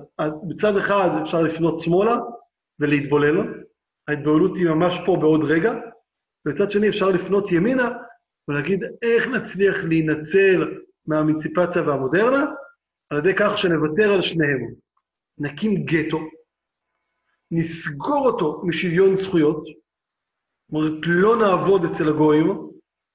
מצד 0.48 0.76
אחד 0.76 1.08
אפשר 1.22 1.42
לפנות 1.42 1.80
שמאלה 1.80 2.16
ולהתבולל, 2.78 3.36
ההתבוללות 4.08 4.56
היא 4.56 4.66
ממש 4.66 4.98
פה 5.06 5.16
בעוד 5.20 5.40
רגע, 5.44 5.72
ומצד 6.46 6.70
שני 6.70 6.88
אפשר 6.88 7.08
לפנות 7.08 7.52
ימינה 7.52 7.88
ולהגיד 8.48 8.80
איך 9.02 9.28
נצליח 9.28 9.84
להינצל 9.84 10.78
מהאמיציפציה 11.06 11.82
והמודרנה, 11.82 12.46
על 13.10 13.18
ידי 13.18 13.32
כך 13.36 13.58
שנוותר 13.58 14.12
על 14.12 14.22
שניהם. 14.22 14.74
נקים 15.38 15.84
גטו, 15.84 16.18
נסגור 17.50 18.26
אותו 18.26 18.62
משוויון 18.64 19.16
זכויות, 19.16 19.64
אומרת, 20.72 20.92
לא 21.06 21.36
נעבוד 21.36 21.84
אצל 21.84 22.08
הגויים, 22.08 22.70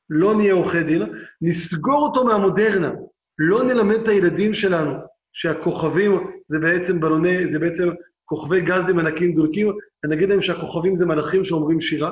לא 0.10 0.36
נהיה 0.36 0.54
עורכי 0.54 0.84
דין, 0.84 1.02
נסגור 1.41 2.08
אותו 2.08 2.24
מהמודרנה, 2.24 2.91
לא 3.38 3.63
נלמד 3.63 3.96
את 3.96 4.08
הילדים 4.08 4.54
שלנו 4.54 4.94
שהכוכבים 5.36 6.12
זה 6.48 6.60
בעצם 6.60 7.00
בלוני, 7.00 7.52
זה 7.52 7.60
בעצם 7.60 7.89
כוכבי 8.26 8.62
גזים 8.62 9.00
ענקים 9.00 9.36
דולקים, 9.36 9.67
ונגיד 10.04 10.30
להם 10.30 10.41
שהכוכבים 10.41 10.95
זה 10.95 11.06
מלאכים 11.06 11.45
שאומרים 11.45 11.82
שירה. 11.82 12.12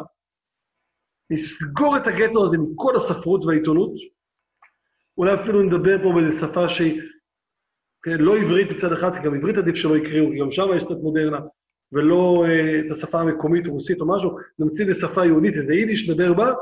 נסגור 1.29 1.97
את 1.97 2.07
הגטו 2.07 2.45
הזה 2.45 2.57
מכל 2.57 2.95
הספרות 2.95 3.45
והעיתונות, 3.45 3.91
אולי 5.17 5.33
אפילו 5.33 5.62
נדבר 5.62 6.03
פה 6.03 6.13
באיזו 6.15 6.47
שפה 6.47 6.69
שהיא 6.69 7.01
כן, 8.03 8.17
לא 8.19 8.38
עברית 8.38 8.71
מצד 8.71 8.91
אחד, 8.91 9.15
כי 9.15 9.23
גם 9.23 9.36
עברית 9.36 9.57
עדיף 9.57 9.75
שלא 9.75 9.97
יקראו, 9.97 10.31
כי 10.31 10.39
גם 10.39 10.51
שם 10.51 10.67
יש 10.77 10.83
קצת 10.83 10.97
מודרנה, 11.01 11.39
ולא 11.91 12.45
אה, 12.47 12.79
את 12.79 12.91
השפה 12.91 13.21
המקומית, 13.21 13.67
רוסית 13.67 14.01
או 14.01 14.07
משהו, 14.07 14.38
נמציא 14.59 14.86
איזו 14.86 15.07
שפה 15.07 15.25
יהודית, 15.25 15.55
איזה 15.55 15.73
יידיש, 15.73 16.09
נדבר 16.09 16.33
בה, 16.33 16.53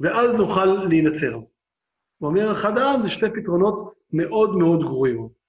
ואז 0.00 0.34
נוכל 0.34 0.64
להינצר. 0.64 1.34
הוא 1.34 2.28
אומר, 2.28 2.52
אחד 2.52 2.78
העם 2.78 3.02
זה 3.02 3.08
שתי 3.08 3.26
פתרונות 3.34 3.94
מאוד 4.12 4.56
מאוד 4.56 4.80
גרועים. 4.80 5.39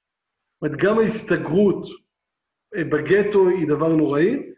אומרת, 0.62 0.78
גם 0.78 1.00
ההסתגרות 1.00 1.88
אה, 2.76 2.84
בגטו 2.84 3.50
היא 3.50 3.68
דבר 3.68 3.88
נוראי, 3.88 4.52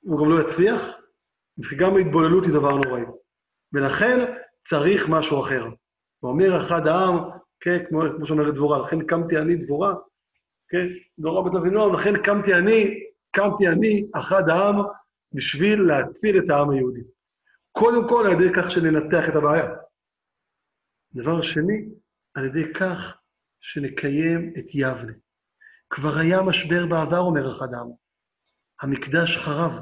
הוא 0.00 0.18
גם 0.20 0.30
לא 0.30 0.40
יצליח, 0.40 0.82
וגם 1.70 1.96
ההתבוללות 1.96 2.44
היא 2.44 2.52
דבר 2.52 2.74
נוראי. 2.76 3.02
ולכן 3.72 4.32
צריך 4.60 5.08
משהו 5.08 5.42
אחר. 5.42 5.64
הוא 6.20 6.30
אומר, 6.30 6.56
אחד 6.56 6.86
העם, 6.86 7.18
כן, 7.60 7.84
כמו, 7.88 8.02
כמו 8.16 8.26
שאומרת 8.26 8.54
דבורה, 8.54 8.78
לכן 8.78 9.06
קמתי 9.06 9.38
אני 9.38 9.56
דבורה, 9.56 9.94
כן, 10.68 10.86
דבורה 11.18 11.50
בת 11.50 11.56
אבינועם, 11.56 11.94
לכן 11.94 12.22
קמתי 12.22 12.54
אני, 12.54 13.00
קמתי 13.36 13.68
אני, 13.68 14.10
אחד 14.14 14.48
העם, 14.48 14.76
בשביל 15.32 15.82
להציל 15.82 16.38
את 16.38 16.50
העם 16.50 16.70
היהודי. 16.70 17.00
קודם 17.72 18.08
כל 18.08 18.26
על 18.26 18.32
ידי 18.32 18.54
כך 18.56 18.70
שננתח 18.70 19.28
את 19.28 19.34
הבעיה. 19.34 19.74
דבר 21.14 21.42
שני, 21.42 21.88
על 22.34 22.44
ידי 22.44 22.72
כך 22.72 23.16
שנקיים 23.60 24.52
את 24.58 24.64
יבנה. 24.74 25.12
כבר 25.90 26.18
היה 26.18 26.42
משבר 26.42 26.86
בעבר, 26.86 27.18
אומר 27.18 27.56
אחד 27.56 27.74
העם. 27.74 27.90
המקדש 28.82 29.36
חרב. 29.36 29.72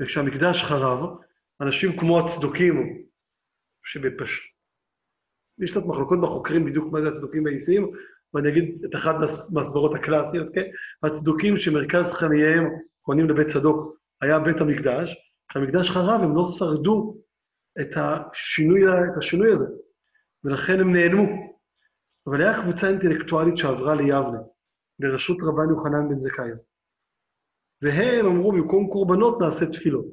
וכשהמקדש 0.00 0.62
חרב, 0.62 1.18
אנשים 1.60 1.98
כמו 2.00 2.26
הצדוקים, 2.26 3.04
שבפש... 3.84 4.54
יש 5.58 5.70
קצת 5.70 5.86
מחלוקות 5.86 6.20
בחוקרים 6.20 6.64
בדיוק 6.64 6.92
מה 6.92 7.02
זה 7.02 7.08
הצדוקים 7.08 7.44
והאיסיים, 7.44 7.90
ואני 8.34 8.48
אגיד 8.48 8.84
את 8.84 8.94
אחת 8.94 9.14
מהסברות 9.52 9.94
הקלאסיות, 9.94 10.46
כן? 10.54 10.64
הצדוקים 11.02 11.56
שמרכז 11.56 12.12
חייהם, 12.12 12.64
כהנים 13.04 13.30
לבית 13.30 13.46
צדוק, 13.46 13.96
היה 14.22 14.38
בית 14.38 14.60
המקדש, 14.60 15.16
כשהמקדש 15.48 15.90
חרב 15.90 16.20
הם 16.22 16.36
לא 16.36 16.44
שרדו 16.44 17.16
את 17.80 17.96
השינוי, 17.96 18.80
את 18.88 19.16
השינוי 19.18 19.52
הזה, 19.52 19.66
ולכן 20.44 20.80
הם 20.80 20.92
נעלמו. 20.92 21.49
אבל 22.26 22.42
היה 22.42 22.62
קבוצה 22.62 22.88
אינטלקטואלית 22.88 23.58
שעברה 23.58 23.94
ליבנה, 23.94 24.38
בראשות 24.98 25.38
רבן 25.42 25.70
יוחנן 25.70 26.08
בן 26.08 26.20
זכאי. 26.20 26.50
והם 27.82 28.26
אמרו, 28.26 28.52
במקום 28.52 28.90
קורבנות 28.92 29.40
נעשה 29.40 29.66
תפילות. 29.66 30.12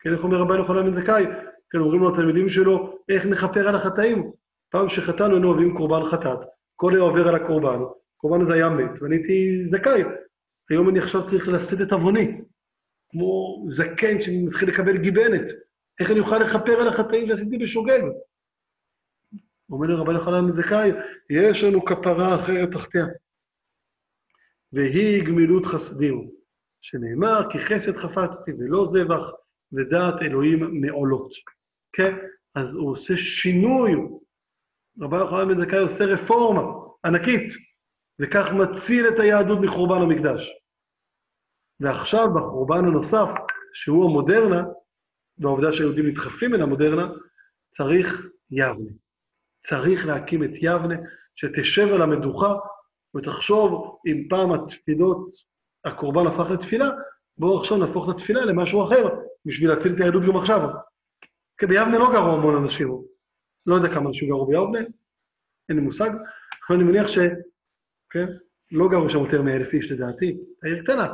כן, 0.00 0.12
איך 0.12 0.24
אומר 0.24 0.36
רבן 0.36 0.58
יוחנן 0.58 0.90
בן 0.90 1.02
זכאי? 1.02 1.24
כן, 1.70 1.78
אומרים 1.78 2.00
לו 2.00 2.14
התלמידים 2.14 2.48
שלו, 2.48 2.98
איך 3.08 3.26
נכפר 3.26 3.68
על 3.68 3.74
החטאים? 3.74 4.32
פעם 4.70 4.88
שחטאנו 4.88 5.32
היינו 5.34 5.48
אוהבים 5.48 5.76
קורבן 5.76 6.10
חטאת, 6.10 6.38
כל 6.76 6.92
היה 6.94 7.02
עובר 7.02 7.28
על 7.28 7.34
הקורבן, 7.34 7.78
הקורבן 8.16 8.40
הזה 8.40 8.54
היה 8.54 8.70
מת, 8.70 9.02
ואני 9.02 9.16
הייתי 9.16 9.66
זכאי. 9.66 10.02
היום 10.70 10.88
אני 10.88 10.98
עכשיו 10.98 11.26
צריך 11.26 11.48
לשאת 11.48 11.80
את 11.80 11.92
עווני, 11.92 12.40
כמו 13.10 13.64
זקן 13.70 14.20
שמתחיל 14.20 14.68
לקבל 14.68 14.98
גיבנת. 14.98 15.46
איך 16.00 16.10
אני 16.10 16.20
אוכל 16.20 16.38
לכפר 16.38 16.80
על 16.80 16.88
החטאים 16.88 17.28
שעשיתי 17.28 17.58
בשוגג? 17.58 18.02
אומר 19.70 19.86
לרבן 19.86 20.14
יוחנן 20.14 20.46
בן 20.46 20.52
זכאי, 20.52 20.90
יש 21.30 21.64
לנו 21.64 21.84
כפרה 21.84 22.34
אחרת 22.34 22.68
תחתיה. 22.72 23.04
והיא 24.72 25.24
גמילות 25.24 25.66
חסדים, 25.66 26.30
שנאמר, 26.80 27.40
כי 27.52 27.58
חסד 27.58 27.96
חפצתי 27.96 28.52
ולא 28.52 28.84
זבח, 28.86 29.22
ודעת 29.72 30.14
אלוהים 30.22 30.80
מעולות. 30.80 31.30
כן? 31.92 32.14
אז 32.54 32.74
הוא 32.74 32.90
עושה 32.90 33.16
שינוי. 33.16 33.92
רבי 35.00 35.16
יוחנן 35.16 35.48
בן 35.48 35.60
זכאי 35.60 35.78
עושה 35.78 36.04
רפורמה 36.04 36.62
ענקית, 37.04 37.52
וכך 38.20 38.52
מציל 38.52 39.08
את 39.08 39.20
היהדות 39.20 39.58
מחורבן 39.62 40.02
המקדש. 40.02 40.50
ועכשיו, 41.80 42.28
בחורבן 42.34 42.84
הנוסף, 42.84 43.28
שהוא 43.74 44.04
המודרנה, 44.10 44.62
והעובדה 45.38 45.72
שהיהודים 45.72 46.06
נדחפים 46.06 46.54
אל 46.54 46.62
המודרנה, 46.62 47.08
צריך 47.70 48.26
יבנה. 48.50 48.90
צריך 49.66 50.06
להקים 50.06 50.44
את 50.44 50.50
יבנה, 50.54 50.94
שתשב 51.36 51.88
על 51.94 52.02
המדוכה 52.02 52.54
ותחשוב 53.16 53.98
אם 54.06 54.28
פעם 54.30 54.52
התפילות, 54.52 55.30
הקורבן 55.84 56.26
הפך 56.26 56.50
לתפילה, 56.50 56.90
בואו 57.38 57.60
עכשיו 57.60 57.78
נהפוך 57.78 58.10
את 58.10 58.14
התפילה 58.14 58.44
למשהו 58.44 58.88
אחר, 58.88 59.08
בשביל 59.46 59.70
להציל 59.70 59.94
את 59.94 60.00
היהדות 60.00 60.22
גם 60.22 60.36
עכשיו. 60.36 60.68
כי 61.58 61.66
ביבנה 61.66 61.98
לא 61.98 62.10
גרו 62.12 62.32
המון 62.32 62.56
אנשים, 62.62 62.88
לא 63.66 63.74
יודע 63.74 63.88
כמה 63.88 64.08
אנשים 64.08 64.28
גרו 64.28 64.46
ביבנה, 64.46 64.78
אין 65.68 65.76
לי 65.76 65.82
מושג, 65.82 66.10
אבל 66.68 66.76
אני 66.76 66.84
מניח 66.84 67.08
ש... 67.08 67.18
כן? 68.10 68.26
לא 68.72 68.88
גרו 68.88 69.10
שם 69.10 69.18
יותר 69.18 69.42
מאלף 69.42 69.72
איש 69.72 69.90
לדעתי, 69.90 70.36
העיר 70.62 70.82
קטנה, 70.82 71.12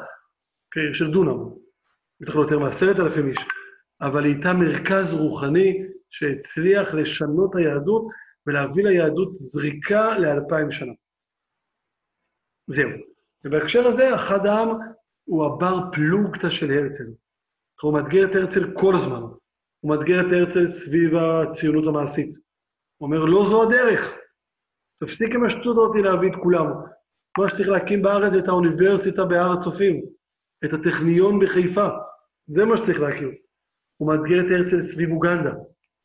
כעיר 0.71 0.93
של 0.93 1.11
דונם, 1.11 1.51
בטח 2.21 2.37
לא 2.37 2.41
יותר 2.41 2.59
מעשרת 2.59 3.01
אלפים 3.01 3.29
איש, 3.29 3.39
אבל 4.01 4.25
היא 4.25 4.35
הייתה 4.35 4.53
מרכז 4.53 5.15
רוחני 5.15 5.83
שהצליח 6.11 6.95
לשנות 6.95 7.57
היהדות 7.57 8.07
ולהביא 8.47 8.85
ליהדות 8.85 9.37
זריקה 9.37 10.19
לאלפיים 10.19 10.71
שנה. 10.71 10.93
זהו. 12.67 12.91
ובהקשר 13.45 13.87
הזה, 13.87 14.15
אחד 14.15 14.47
העם 14.47 14.69
הוא 15.25 15.45
הבר 15.45 15.79
פלוגתא 15.93 16.51
של 16.51 16.71
הרצל. 16.71 17.05
הוא 17.83 17.93
מאתגר 17.93 18.25
את 18.25 18.37
הרצל 18.37 18.73
כל 18.75 18.95
הזמן. 18.95 19.21
הוא 19.81 19.97
מאתגר 19.97 20.21
את 20.21 20.33
הרצל 20.33 20.67
סביב 20.67 21.11
הציונות 21.17 21.85
המעשית. 21.87 22.35
הוא 22.97 23.07
אומר, 23.07 23.25
לא 23.25 23.45
זו 23.49 23.63
הדרך. 23.63 24.15
תפסיק 25.05 25.35
עם 25.35 25.45
השטות 25.45 25.77
אותי 25.77 26.03
להביא 26.03 26.31
את 26.31 26.37
כולם. 26.43 26.67
מה 27.39 27.49
שצריך 27.49 27.69
להקים 27.69 28.03
בארץ 28.03 28.33
את 28.39 28.49
האוניברסיטה 28.49 29.25
בהר 29.25 29.53
הצופים, 29.53 30.01
את 30.65 30.71
הטכניון 30.73 31.41
בחיפה. 31.41 31.89
זה 32.47 32.65
מה 32.65 32.77
שצריך 32.77 33.01
להקים. 33.01 33.35
הוא 33.97 34.09
מאתגר 34.09 34.41
את 34.41 34.47
הרצל 34.51 34.83
סביב 34.83 35.11
אוגנדה. 35.11 35.53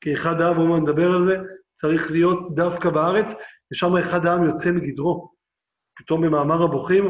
כי 0.01 0.13
אחד 0.13 0.41
העם, 0.41 0.55
הוא 0.55 0.77
מדבר 0.77 1.11
על 1.11 1.27
זה, 1.27 1.37
צריך 1.75 2.11
להיות 2.11 2.55
דווקא 2.55 2.89
בארץ, 2.89 3.31
ושם 3.71 3.97
אחד 3.97 4.25
העם 4.25 4.43
יוצא 4.43 4.71
מגדרו. 4.71 5.31
פתאום 5.97 6.21
במאמר 6.21 6.63
הבוכים, 6.63 7.05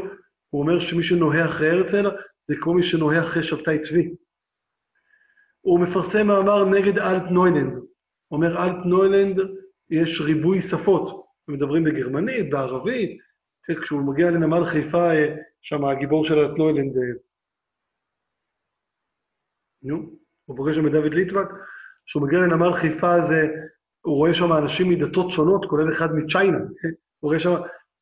הוא 0.49 0.61
אומר 0.61 0.79
שמי 0.79 1.03
שנוהה 1.03 1.45
אחרי 1.45 1.69
הרצל, 1.69 2.09
זה 2.47 2.55
כמו 2.61 2.73
מי 2.73 2.83
שנוהה 2.83 3.23
אחרי 3.23 3.43
שבתאי 3.43 3.79
צבי. 3.79 4.15
הוא 5.61 5.79
מפרסם 5.79 6.27
מאמר 6.27 6.65
נגד 6.65 6.99
אלט 6.99 7.23
נוילנד. 7.31 7.73
אומר, 8.31 8.63
אלט 8.63 8.85
נוילנד, 8.85 9.39
יש 9.89 10.21
ריבוי 10.21 10.61
שפות. 10.61 11.25
מדברים 11.47 11.83
בגרמנית, 11.83 12.49
בערבית. 12.49 13.19
כשהוא 13.81 14.13
מגיע 14.13 14.31
לנמל 14.31 14.65
חיפה, 14.65 15.11
אה, 15.11 15.35
שם 15.61 15.85
הגיבור 15.85 16.25
של 16.25 16.39
אלט 16.39 16.57
נוילנד, 16.57 16.97
אה, 16.97 17.03
נו, 19.83 19.95
הוא 20.45 20.57
פוגש 20.57 20.75
שם 20.75 20.87
את 20.87 20.91
דוד 20.91 21.13
ליטבק, 21.13 21.47
כשהוא 22.05 22.23
מגיע 22.23 22.39
לנמל 22.39 22.73
חיפה 22.75 23.13
הזה, 23.13 23.47
הוא 24.05 24.15
רואה 24.15 24.33
שם 24.33 24.53
אנשים 24.53 24.89
מדתות 24.89 25.31
שונות, 25.31 25.65
כולל 25.69 25.91
אחד 25.91 26.15
מצ'יינה, 26.15 26.57
כן? 26.57 26.89
הוא 27.19 27.29
רואה 27.29 27.39
שם 27.39 27.53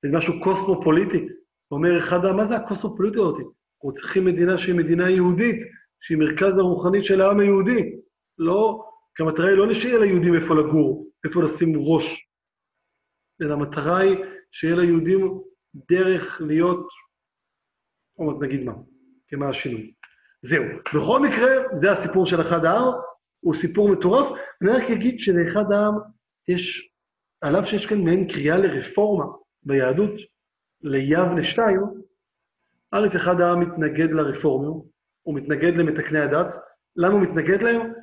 איזה 0.03 0.17
משהו 0.17 0.33
קוסמופוליטי. 0.43 1.17
הוא 1.67 1.77
אומר, 1.77 1.97
אחד, 1.97 2.31
מה 2.31 2.45
זה 2.45 2.55
הקוסמופוליטי 2.55 3.17
הזאת? 3.17 3.35
אנחנו 3.37 3.93
צריכים 3.93 4.25
מדינה 4.25 4.57
שהיא 4.57 4.75
מדינה 4.75 5.09
יהודית, 5.09 5.63
שהיא 6.01 6.17
מרכז 6.17 6.59
הרוחני 6.59 7.03
של 7.03 7.21
העם 7.21 7.39
היהודי. 7.39 7.95
לא, 8.37 8.85
כי 9.15 9.23
המטרה 9.23 9.47
היא 9.47 9.57
לא 9.57 9.67
להשאיר 9.67 9.99
ליהודים 9.99 10.35
איפה 10.35 10.55
לגור, 10.55 11.11
איפה 11.25 11.43
לשים 11.43 11.73
ראש, 11.75 12.27
אלא 13.41 13.53
המטרה 13.53 13.97
היא 13.97 14.17
שיהיה 14.51 14.75
ליהודים 14.75 15.41
דרך 15.91 16.41
להיות, 16.45 16.87
מעט 18.19 18.35
נגיד 18.41 18.63
מה, 18.63 18.73
כמה 19.27 19.49
השינוי. 19.49 19.93
זהו. 20.41 20.63
בכל 20.95 21.19
מקרה, 21.19 21.77
זה 21.77 21.91
הסיפור 21.91 22.25
של 22.25 22.41
אחד 22.41 22.65
העם, 22.65 22.93
הוא 23.43 23.55
סיפור 23.55 23.89
מטורף. 23.89 24.27
אני 24.61 24.71
רק 24.71 24.91
אגיד 24.91 25.19
שלאחד 25.19 25.71
העם 25.71 25.93
יש, 26.47 26.91
על 27.41 27.59
אף 27.59 27.65
שיש 27.65 27.85
כאן 27.85 28.01
מעין 28.01 28.27
קריאה 28.27 28.57
לרפורמה 28.57 29.25
ביהדות, 29.63 30.11
ליבנה 30.81 31.43
שתיים, 31.43 31.81
א', 32.91 33.07
אחד 33.15 33.41
העם 33.41 33.59
מתנגד 33.59 34.11
לרפורמים, 34.11 34.81
הוא 35.21 35.35
מתנגד 35.35 35.75
למתקני 35.75 36.19
הדת. 36.19 36.55
למה 36.95 37.13
הוא 37.13 37.21
מתנגד 37.21 37.61
להם? 37.61 37.93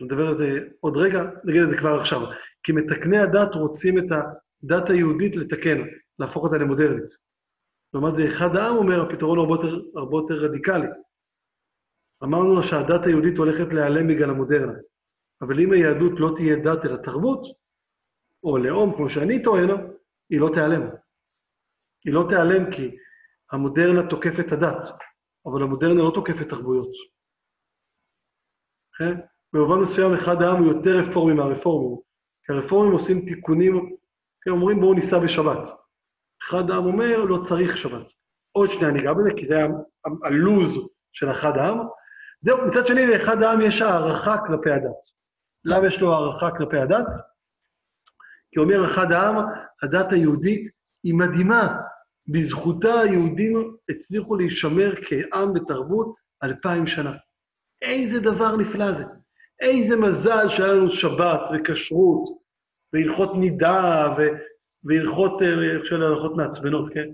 נדבר 0.00 0.26
על 0.26 0.38
זה 0.38 0.58
עוד 0.80 0.96
רגע, 0.96 1.24
נגיד 1.44 1.62
על 1.62 1.70
זה 1.70 1.76
כבר 1.76 2.00
עכשיו. 2.00 2.20
כי 2.62 2.72
מתקני 2.72 3.18
הדת 3.18 3.54
רוצים 3.54 3.98
את 3.98 4.04
הדת 4.04 4.90
היהודית 4.90 5.36
לתקן, 5.36 5.78
להפוך 6.18 6.44
אותה 6.44 6.56
למודרנית. 6.56 7.12
לעומת 7.94 8.16
זה, 8.16 8.28
אחד 8.28 8.56
העם 8.56 8.76
אומר, 8.76 9.02
הפתרון 9.02 9.38
הוא 9.38 9.56
הרבה 9.94 10.16
יותר 10.16 10.34
רדיקלי. 10.34 10.86
אמרנו 12.24 12.62
שהדת 12.62 13.06
היהודית 13.06 13.38
הולכת 13.38 13.72
להיעלם 13.72 14.08
בגלל 14.08 14.30
המודרנה. 14.30 14.72
אבל 15.42 15.60
אם 15.60 15.72
היהדות 15.72 16.12
לא 16.20 16.32
תהיה 16.36 16.56
דת 16.56 16.84
אלא 16.84 16.96
תרבות, 16.96 17.46
או 18.44 18.58
לאום, 18.58 18.96
כמו 18.96 19.10
שאני 19.10 19.42
טוען, 19.42 19.70
היא 20.30 20.40
לא 20.40 20.50
תיעלם. 20.54 20.82
היא 22.04 22.14
לא 22.14 22.26
תיעלם 22.28 22.70
כי 22.72 22.96
המודרנה 23.52 24.10
תוקפת 24.10 24.46
את 24.46 24.52
הדת, 24.52 24.86
אבל 25.46 25.62
המודרנה 25.62 26.02
לא 26.02 26.12
תוקפת 26.14 26.48
תרבויות. 26.48 26.90
כן? 28.98 29.20
במובן 29.52 29.80
מסוים 29.80 30.14
אחד 30.14 30.42
העם 30.42 30.56
הוא 30.56 30.72
יותר 30.72 30.90
רפורמי 30.98 31.34
מהרפורמים, 31.34 31.98
כי 32.44 32.52
הרפורמים 32.52 32.92
עושים 32.92 33.26
תיקונים, 33.26 33.96
הם 34.46 34.52
אומרים 34.52 34.80
בואו 34.80 34.94
ניסע 34.94 35.18
בשבת. 35.18 35.68
אחד 36.42 36.70
העם 36.70 36.86
אומר 36.86 37.24
לא 37.24 37.42
צריך 37.44 37.76
שבת. 37.76 38.12
עוד 38.52 38.70
שנייה 38.70 38.90
ניגע 38.90 39.12
בזה, 39.12 39.30
כי 39.36 39.46
זה 39.46 39.56
הלוז 40.24 40.78
של 41.12 41.30
אחד 41.30 41.56
העם. 41.56 41.78
זהו, 42.40 42.66
מצד 42.66 42.86
שני, 42.86 43.06
לאחד 43.06 43.42
העם 43.42 43.60
יש 43.60 43.82
הערכה 43.82 44.36
כלפי 44.46 44.70
הדת. 44.70 45.20
למה 45.64 45.86
יש 45.86 46.00
לו 46.00 46.12
הערכה 46.12 46.50
כלפי 46.58 46.78
הדת? 46.78 47.06
כי 48.52 48.60
אומר 48.60 48.84
אחד 48.84 49.12
העם, 49.12 49.36
הדת 49.82 50.12
היהודית 50.12 50.70
היא 51.04 51.14
מדהימה. 51.14 51.76
בזכותה 52.26 53.00
היהודים 53.00 53.76
הצליחו 53.90 54.36
להישמר 54.36 54.94
כעם 55.06 55.50
ותרבות 55.50 56.14
אלפיים 56.42 56.86
שנה. 56.86 57.12
איזה 57.82 58.20
דבר 58.20 58.56
נפלא 58.56 58.92
זה. 58.92 59.04
איזה 59.60 59.96
מזל 59.96 60.48
שהיה 60.48 60.72
לנו 60.72 60.92
שבת 60.92 61.40
וכשרות 61.52 62.38
והלכות 62.92 63.30
נידה 63.34 64.14
והלכות, 64.84 65.42
איך 65.42 65.84
שאלה, 65.84 66.06
הלכות 66.06 66.36
מעצבנות, 66.36 66.92
כן? 66.94 67.08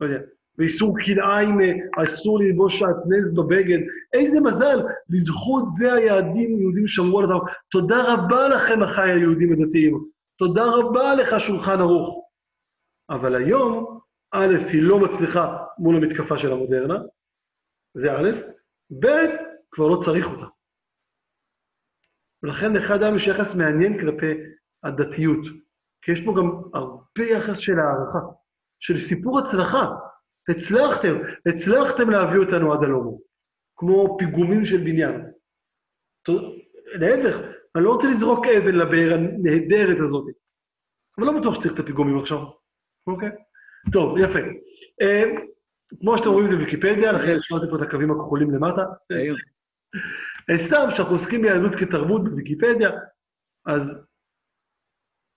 לא 0.00 0.06
יודע. 0.06 0.20
ואיסור 0.58 0.96
כלאיים, 1.04 1.58
אסור 1.98 2.38
ללבוש 2.38 2.78
שעטנז 2.78 3.34
בבגד. 3.34 3.78
איזה 4.12 4.40
מזל, 4.40 4.78
בזכות 5.08 5.64
זה 5.70 5.92
היהודים, 5.92 6.60
יהודים 6.60 6.86
שמרו 6.86 7.18
על 7.18 7.24
הדבר. 7.24 7.40
תודה 7.70 8.14
רבה 8.14 8.48
לכם, 8.48 8.82
אחיי 8.82 9.12
היהודים 9.12 9.52
הדתיים. 9.52 10.04
תודה 10.38 10.64
רבה 10.64 11.14
לך, 11.14 11.40
שולחן 11.40 11.80
ערוך. 11.80 12.24
אבל 13.10 13.34
היום, 13.34 14.00
א', 14.32 14.54
היא 14.72 14.82
לא 14.82 14.98
מצליחה 14.98 15.56
מול 15.78 15.96
המתקפה 15.96 16.38
של 16.38 16.52
המודרנה, 16.52 16.98
זה 17.94 18.12
א', 18.12 18.30
ב', 19.00 19.06
כבר 19.70 19.88
לא 19.88 20.00
צריך 20.04 20.26
אותה. 20.26 20.46
ולכן 22.42 22.72
לאחד 22.72 23.02
העם 23.02 23.16
יש 23.16 23.26
יחס 23.26 23.54
מעניין 23.54 24.00
כלפי 24.00 24.32
הדתיות, 24.82 25.46
כי 26.02 26.12
יש 26.12 26.24
פה 26.24 26.34
גם 26.38 26.62
הרבה 26.74 27.24
יחס 27.24 27.58
של 27.58 27.72
הערכה, 27.78 28.18
של 28.80 28.98
סיפור 28.98 29.38
הצלחה. 29.38 29.84
הצלחתם, 30.48 31.14
הצלחתם 31.46 32.10
להביא 32.10 32.38
אותנו 32.38 32.72
עד 32.72 32.82
הלום, 32.82 33.18
כמו 33.76 34.16
פיגומים 34.18 34.64
של 34.64 34.76
בניין. 34.76 35.30
להפך, 36.94 37.36
אני 37.76 37.84
לא 37.84 37.92
רוצה 37.92 38.08
לזרוק 38.10 38.46
אבן 38.46 38.74
לבאר 38.74 39.14
הנהדרת 39.14 39.96
הזאת, 40.04 40.24
אבל 41.18 41.26
לא 41.26 41.40
בטוח 41.40 41.54
שצריך 41.54 41.74
את 41.74 41.78
הפיגומים 41.78 42.18
עכשיו, 42.18 42.38
אוקיי? 43.06 43.30
טוב, 43.92 44.18
יפה. 44.18 44.38
אה, 45.02 45.24
כמו 46.00 46.18
שאתם 46.18 46.30
רואים, 46.30 46.50
זה 46.50 46.56
ויקיפדיה, 46.56 47.12
לכן 47.12 47.36
השמעתי 47.38 47.66
פה 47.70 47.76
את 47.76 47.82
הקווים 47.82 48.10
הכחולים 48.10 48.50
למטה. 48.50 48.82
אה, 50.50 50.58
סתם, 50.58 50.86
כשאנחנו 50.92 51.14
עוסקים 51.14 51.42
ביהדות 51.42 51.72
כתרבות 51.78 52.24
בוויקיפדיה, 52.24 52.90
אז, 53.66 54.06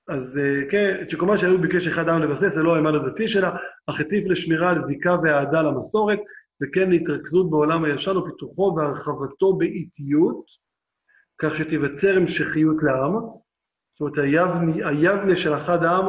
אז 0.08 0.40
אה, 0.44 0.72
כן, 0.72 1.04
שכמובן 1.10 1.38
שהיהדות 1.38 1.62
ביקש 1.62 1.88
אחד 1.88 2.10
העם 2.10 2.22
לבסס, 2.22 2.54
זה 2.54 2.64
לא 2.64 2.76
האמון 2.76 2.96
הדתי 2.96 3.28
שלה, 3.28 3.56
אך 3.88 4.00
הטיף 4.00 4.28
לשמירה 4.28 4.70
על 4.70 4.80
זיקה 4.80 5.16
ואהדה 5.24 5.62
למסורת, 5.62 6.20
וכן 6.62 6.90
להתרכזות 6.90 7.50
בעולם 7.50 7.84
הישן 7.84 8.18
ופיתוחו 8.18 8.76
והרחבתו 8.78 9.54
באיטיות, 9.54 10.46
כך 11.42 11.56
שתיווצר 11.56 12.18
המשכיות 12.18 12.84
לעם. 12.84 13.14
זאת 13.14 14.02
אומרת, 14.02 14.18
היבנה, 14.18 14.88
היבנה 14.90 15.36
של 15.36 15.54
אחד 15.54 15.84
העם 15.84 16.06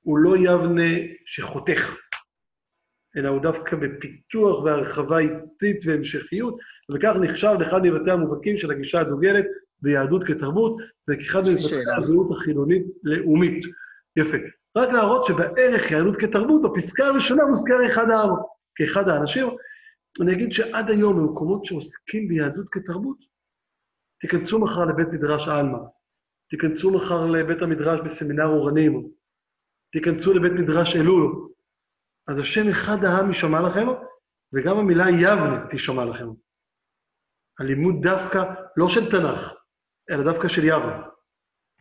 הוא 0.00 0.18
לא 0.18 0.36
יבנה 0.36 0.92
שחותך, 1.24 1.96
אלא 3.16 3.28
הוא 3.28 3.42
דווקא 3.42 3.76
בפיתוח 3.76 4.64
והרחבה 4.64 5.18
איטית 5.18 5.80
והמשכיות, 5.86 6.58
וכך 6.94 7.12
נחשב 7.20 7.54
לאחד 7.60 7.82
מבתי 7.82 8.10
המובהקים 8.10 8.56
של 8.56 8.70
הגישה 8.70 9.00
הדוגלת 9.00 9.44
ביהדות 9.82 10.22
כתרבות, 10.26 10.76
וכאחד 11.08 11.40
מבתי 11.40 11.92
הזהות 11.96 12.28
החילונית-לאומית. 12.36 13.64
יפה. 14.16 14.36
רק 14.76 14.88
להראות 14.88 15.26
שבערך 15.26 15.90
יהדות 15.90 16.16
כתרבות, 16.16 16.62
בפסקה 16.62 17.06
הראשונה 17.06 17.44
מוזכר 17.44 17.86
אחד 17.86 18.10
העם, 18.10 18.30
כאחד 18.74 19.08
האנשים. 19.08 19.46
אני 20.20 20.32
אגיד 20.32 20.52
שעד 20.52 20.90
היום, 20.90 21.16
במקומות 21.16 21.64
שעוסקים 21.64 22.28
ביהדות 22.28 22.66
כתרבות, 22.70 23.18
תיכנסו 24.20 24.58
מחר 24.58 24.84
לבית 24.84 25.08
מדרש 25.08 25.48
עלמא, 25.48 25.78
תיכנסו 26.50 26.90
מחר 26.90 27.26
לבית 27.26 27.62
המדרש 27.62 28.00
בסמינר 28.04 28.46
אורנים, 28.46 29.08
תיכנסו 29.92 30.32
לבית 30.34 30.52
מדרש 30.52 30.96
אלול, 30.96 31.48
אז 32.28 32.38
השם 32.38 32.68
אחד 32.70 33.04
העם 33.04 33.28
יישמע 33.28 33.60
לכם, 33.60 33.86
וגם 34.52 34.78
המילה 34.78 35.10
יבנה 35.10 35.66
תישמע 35.70 36.04
לכם. 36.04 36.28
הלימוד 37.58 37.94
דווקא, 38.02 38.44
לא 38.76 38.88
של 38.88 39.10
תנ"ך, 39.10 39.52
אלא 40.10 40.24
דווקא 40.24 40.48
של 40.48 40.64
יבנה. 40.64 41.02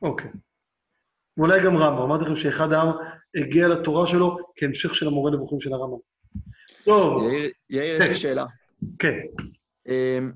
אוקיי. 0.01 0.31
ואולי 1.37 1.63
גם 1.65 1.77
רמב"ם. 1.77 2.01
אמרתי 2.01 2.23
לכם 2.23 2.35
שאחד 2.35 2.71
העם 2.71 2.87
הגיע 3.35 3.67
לתורה 3.67 4.07
שלו 4.07 4.37
כהמשך 4.55 4.95
של 4.95 5.07
המורה 5.07 5.31
נבוכים 5.31 5.61
של 5.61 5.73
הרמב"ם. 5.73 5.97
טוב. 6.83 7.23
יאיר, 7.23 7.51
יאיר, 7.69 8.01
יש 8.01 8.09
לי 8.09 8.15
שאלה. 8.15 8.45
כן. 8.99 9.15
אמ, 9.87 10.31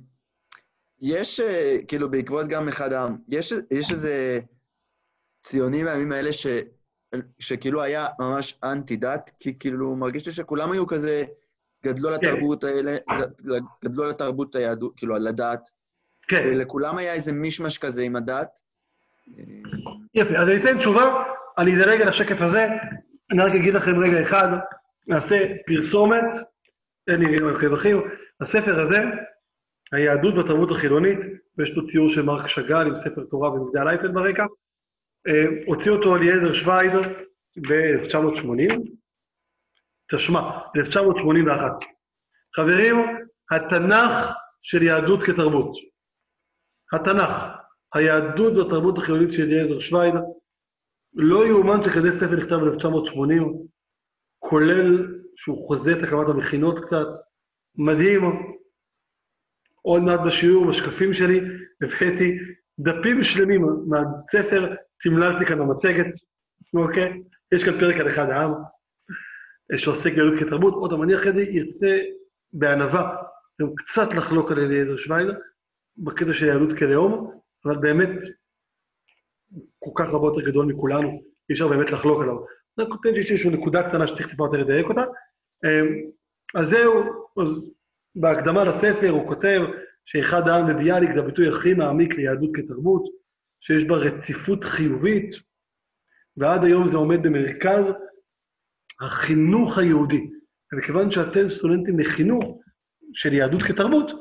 יש, 1.02 1.40
אה, 1.40 1.78
כאילו, 1.88 2.12
בעקבות 2.12 2.48
גם 2.48 2.68
אחד 2.68 2.94
העם, 2.94 3.18
יש, 3.28 3.54
יש 3.72 3.92
איזה 3.92 4.40
ציונים 5.44 5.86
בימים 5.86 6.12
האלה 6.12 6.34
ש, 6.34 6.48
שכאילו 7.40 7.82
היה 7.82 8.08
ממש 8.20 8.60
אנטי-דת, 8.64 9.32
כי 9.38 9.60
כאילו, 9.60 9.96
מרגיש 9.96 10.26
לי 10.26 10.32
שכולם 10.32 10.72
היו 10.72 10.88
כזה, 10.88 11.24
גדלו 11.84 12.10
על 12.10 12.16
התרבות 12.16 12.64
האלה, 12.64 12.98
גדלו 13.84 14.04
על 14.04 14.10
התרבות 14.10 14.56
היהדות, 14.56 14.94
כאילו, 14.98 15.16
על 15.16 15.28
הדת. 15.28 15.70
כן. 16.32 16.48
ולכולם 16.48 16.98
היה 16.98 17.14
איזה 17.14 17.32
מישמש 17.32 17.78
כזה 17.78 18.02
עם 18.02 18.16
הדת. 18.16 18.50
יפה, 20.14 20.38
אז 20.38 20.50
אני 20.50 20.58
אתן 20.58 20.78
תשובה, 20.78 21.24
אני 21.58 21.76
אדלג 21.76 22.02
על 22.02 22.08
השקף 22.08 22.42
הזה, 22.42 22.68
אני 23.32 23.44
רק 23.44 23.52
אגיד 23.56 23.74
לכם 23.74 24.00
רגע 24.00 24.22
אחד, 24.22 24.58
נעשה 25.10 25.54
פרסומת, 25.68 26.36
אין 27.08 27.22
לי 27.22 27.40
רווחים, 27.40 28.02
הספר 28.42 28.80
הזה, 28.80 29.04
היהדות 29.92 30.36
והתרבות 30.36 30.72
החילונית, 30.72 31.20
ויש 31.58 31.72
פה 31.76 31.82
ציור 31.92 32.10
של 32.10 32.22
מרק 32.22 32.48
שאגאל 32.48 32.88
עם 32.88 32.98
ספר 32.98 33.24
תורה 33.24 33.50
ומגדל 33.50 33.88
אייפל 33.88 34.08
ברקע, 34.08 34.46
אה, 35.28 35.64
הוציא 35.68 35.92
אותו 35.92 36.16
אליעזר 36.16 36.54
שווייד 36.54 36.92
ב-1980, 37.58 38.76
תשמע, 40.12 40.42
ב-1981. 40.76 41.86
חברים, 42.56 42.96
התנ"ך 43.52 44.34
של 44.62 44.84
יהדות 44.84 45.24
כתרבות. 45.24 45.91
התנ"ך, 46.94 47.32
היהדות 47.94 48.54
והתרבות 48.54 48.98
החילונית 48.98 49.34
של 49.34 49.44
אליעזר 49.44 49.80
שווייד, 49.80 50.14
לא 51.14 51.48
יאומן 51.48 51.84
שכזה 51.84 52.12
ספר 52.12 52.36
נכתב 52.36 52.56
ב-1980, 52.56 53.44
כולל 54.40 55.08
שהוא 55.36 55.68
חוזה 55.68 55.92
את 55.92 56.04
הקמת 56.04 56.28
המכינות 56.28 56.86
קצת, 56.86 57.08
מדהים. 57.76 58.22
עוד 59.82 60.02
מעט 60.02 60.20
בשיעור, 60.26 60.68
בשקפים 60.70 61.14
שלי, 61.14 61.42
הבאתי 61.82 62.38
דפים 62.80 63.24
שלמים 63.24 63.62
מהספר, 63.88 64.76
תמללתי 65.02 65.46
כאן 65.46 65.60
במצגת, 65.60 66.08
אוקיי? 66.74 67.22
יש 67.52 67.64
כאן 67.64 67.80
פרק 67.80 67.96
על 67.96 68.08
אחד 68.08 68.30
העם, 68.30 68.52
שעוסק 69.76 70.14
ביהדות 70.14 70.40
כתרבות. 70.40 70.74
עוד 70.74 70.94
אחרי 70.94 71.32
זה 71.34 71.52
ארצה 71.60 71.98
בענווה, 72.54 73.16
גם 73.62 73.68
קצת 73.76 74.14
לחלוק 74.14 74.52
על 74.52 74.60
אליעזר 74.60 74.98
שוויידר, 74.98 75.34
בקטע 75.98 76.34
של 76.34 76.46
יהדות 76.46 76.78
כלאום, 76.78 77.42
אבל 77.66 77.78
באמת, 77.78 78.10
כל 79.80 79.92
כך 79.96 80.14
הרבה 80.14 80.28
יותר 80.28 80.50
גדול 80.50 80.66
מכולנו, 80.66 81.10
אי 81.50 81.54
אפשר 81.54 81.68
באמת 81.68 81.92
לחלוק 81.92 82.22
עליו. 82.22 82.38
אני 82.80 82.90
כותב 82.90 83.10
שיש 83.14 83.32
איזושהי 83.32 83.50
נקודה 83.50 83.90
קטנה 83.90 84.08
שצריך 84.08 84.30
טיפה 84.30 84.46
יותר 84.46 84.58
לדייק 84.58 84.90
אותה. 84.90 85.04
אמ, 85.66 86.10
אז 86.56 86.70
זהו, 86.70 87.04
אז 87.42 87.48
בהקדמה 88.16 88.64
לספר 88.64 89.10
הוא 89.10 89.28
כותב 89.28 89.62
שאחד 90.06 90.48
העם 90.48 90.68
בביאליק 90.68 91.12
זה 91.14 91.20
הביטוי 91.20 91.48
הכי 91.50 91.74
מעמיק 91.74 92.14
ליהדות 92.14 92.50
כתרבות, 92.54 93.04
שיש 93.62 93.86
בה 93.86 93.96
רציפות 93.96 94.64
חיובית, 94.64 95.36
ועד 96.38 96.64
היום 96.64 96.88
זה 96.88 96.98
עומד 96.98 97.24
במרכז 97.24 97.84
החינוך 99.02 99.78
היהודי. 99.78 100.30
ומכיוון 100.74 101.12
שאתם 101.12 101.50
סטודנטים 101.50 102.00
לחינוך 102.00 102.62
של 103.14 103.34
יהדות 103.34 103.62
כתרבות, 103.62 104.12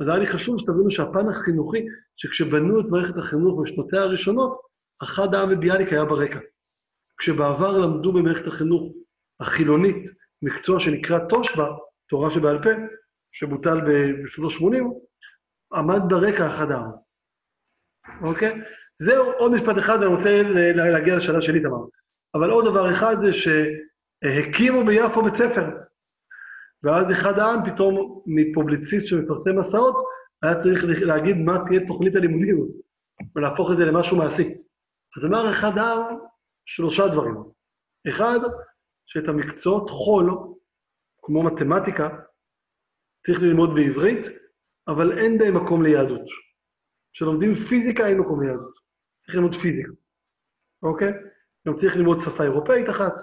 אז 0.00 0.08
היה 0.08 0.18
לי 0.18 0.26
חשוב 0.26 0.58
שתבינו 0.58 0.90
שהפן 0.90 1.28
החינוכי, 1.28 1.86
שכשבנו 2.16 2.80
את 2.80 2.84
מערכת 2.90 3.18
החינוך 3.18 3.60
בשנותיה 3.60 4.02
הראשונות, 4.02 4.60
אחד 5.02 5.34
העם 5.34 5.48
וביאליק 5.52 5.88
היה 5.88 6.04
ברקע. 6.04 6.38
כשבעבר 7.18 7.78
למדו 7.78 8.12
במערכת 8.12 8.46
החינוך 8.46 8.92
החילונית 9.40 9.96
מקצוע 10.42 10.80
שנקרא 10.80 11.18
תושבע, 11.28 11.66
תורה 12.08 12.30
שבעל 12.30 12.62
פה, 12.62 12.70
שבוטל 13.32 13.80
בשנות 14.24 14.52
ה-80, 14.52 14.84
עמד 15.78 16.00
ברקע 16.08 16.46
אחד 16.46 16.70
העם. 16.70 16.90
אוקיי? 18.22 18.60
זהו, 18.98 19.32
עוד 19.32 19.52
משפט 19.54 19.78
אחד, 19.78 19.96
אני 20.02 20.06
רוצה 20.06 20.42
להגיע 20.74 21.16
לשאלה 21.16 21.42
שלי, 21.42 21.60
תמר. 21.60 21.84
אבל 22.34 22.50
עוד 22.50 22.64
דבר 22.64 22.92
אחד 22.92 23.16
זה 23.20 23.30
שהקימו 23.32 24.84
ביפו 24.84 25.22
בית 25.22 25.34
ספר. 25.34 25.64
ואז 26.84 27.10
אחד 27.12 27.38
העם 27.38 27.72
פתאום, 27.72 28.22
מפובליציסט 28.26 29.06
שמפרסם 29.06 29.58
מסעות, 29.58 29.96
היה 30.42 30.60
צריך 30.60 30.84
להגיד 30.84 31.36
מה 31.36 31.58
תהיה 31.68 31.80
תוכנית 31.86 32.16
הלימודים, 32.16 32.68
ולהפוך 33.36 33.70
את 33.72 33.76
זה 33.76 33.84
למשהו 33.84 34.16
מעשי. 34.16 34.54
אז 35.18 35.24
אמר 35.24 35.50
אחד 35.50 35.78
העם 35.78 36.16
שלושה 36.64 37.08
דברים. 37.08 37.34
אחד, 38.08 38.38
שאת 39.06 39.28
המקצועות 39.28 39.90
חול, 39.90 40.30
כמו 41.22 41.42
מתמטיקה, 41.42 42.08
צריך 43.26 43.42
ללמוד 43.42 43.70
בעברית, 43.74 44.26
אבל 44.88 45.18
אין 45.18 45.38
בהם 45.38 45.64
מקום 45.64 45.82
ליהדות. 45.82 46.26
כשלומדים 47.12 47.54
פיזיקה 47.54 48.06
אין 48.06 48.20
מקום 48.20 48.42
ליהדות. 48.42 48.74
צריך 49.24 49.34
ללמוד 49.34 49.54
פיזיקה, 49.54 49.92
אוקיי? 50.82 51.12
גם 51.68 51.76
צריך 51.76 51.96
ללמוד 51.96 52.18
שפה 52.20 52.44
אירופאית 52.44 52.90
אחת. 52.90 53.14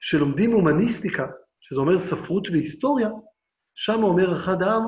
כשלומדים 0.00 0.52
הומניסטיקה, 0.52 1.26
שזה 1.64 1.80
אומר 1.80 1.98
ספרות 1.98 2.48
והיסטוריה, 2.48 3.08
שם 3.74 4.02
אומר 4.02 4.36
אחד 4.36 4.62
העם, 4.62 4.82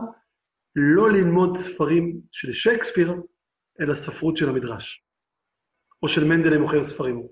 לא 0.76 1.10
ללמוד 1.10 1.56
ספרים 1.56 2.20
של 2.32 2.52
שייקספיר, 2.52 3.14
אלא 3.80 3.94
ספרות 3.94 4.36
של 4.36 4.48
המדרש. 4.48 5.04
או 6.02 6.08
של 6.08 6.24
מנדלי 6.24 6.58
מוכר 6.58 6.84
ספרים. 6.84 7.26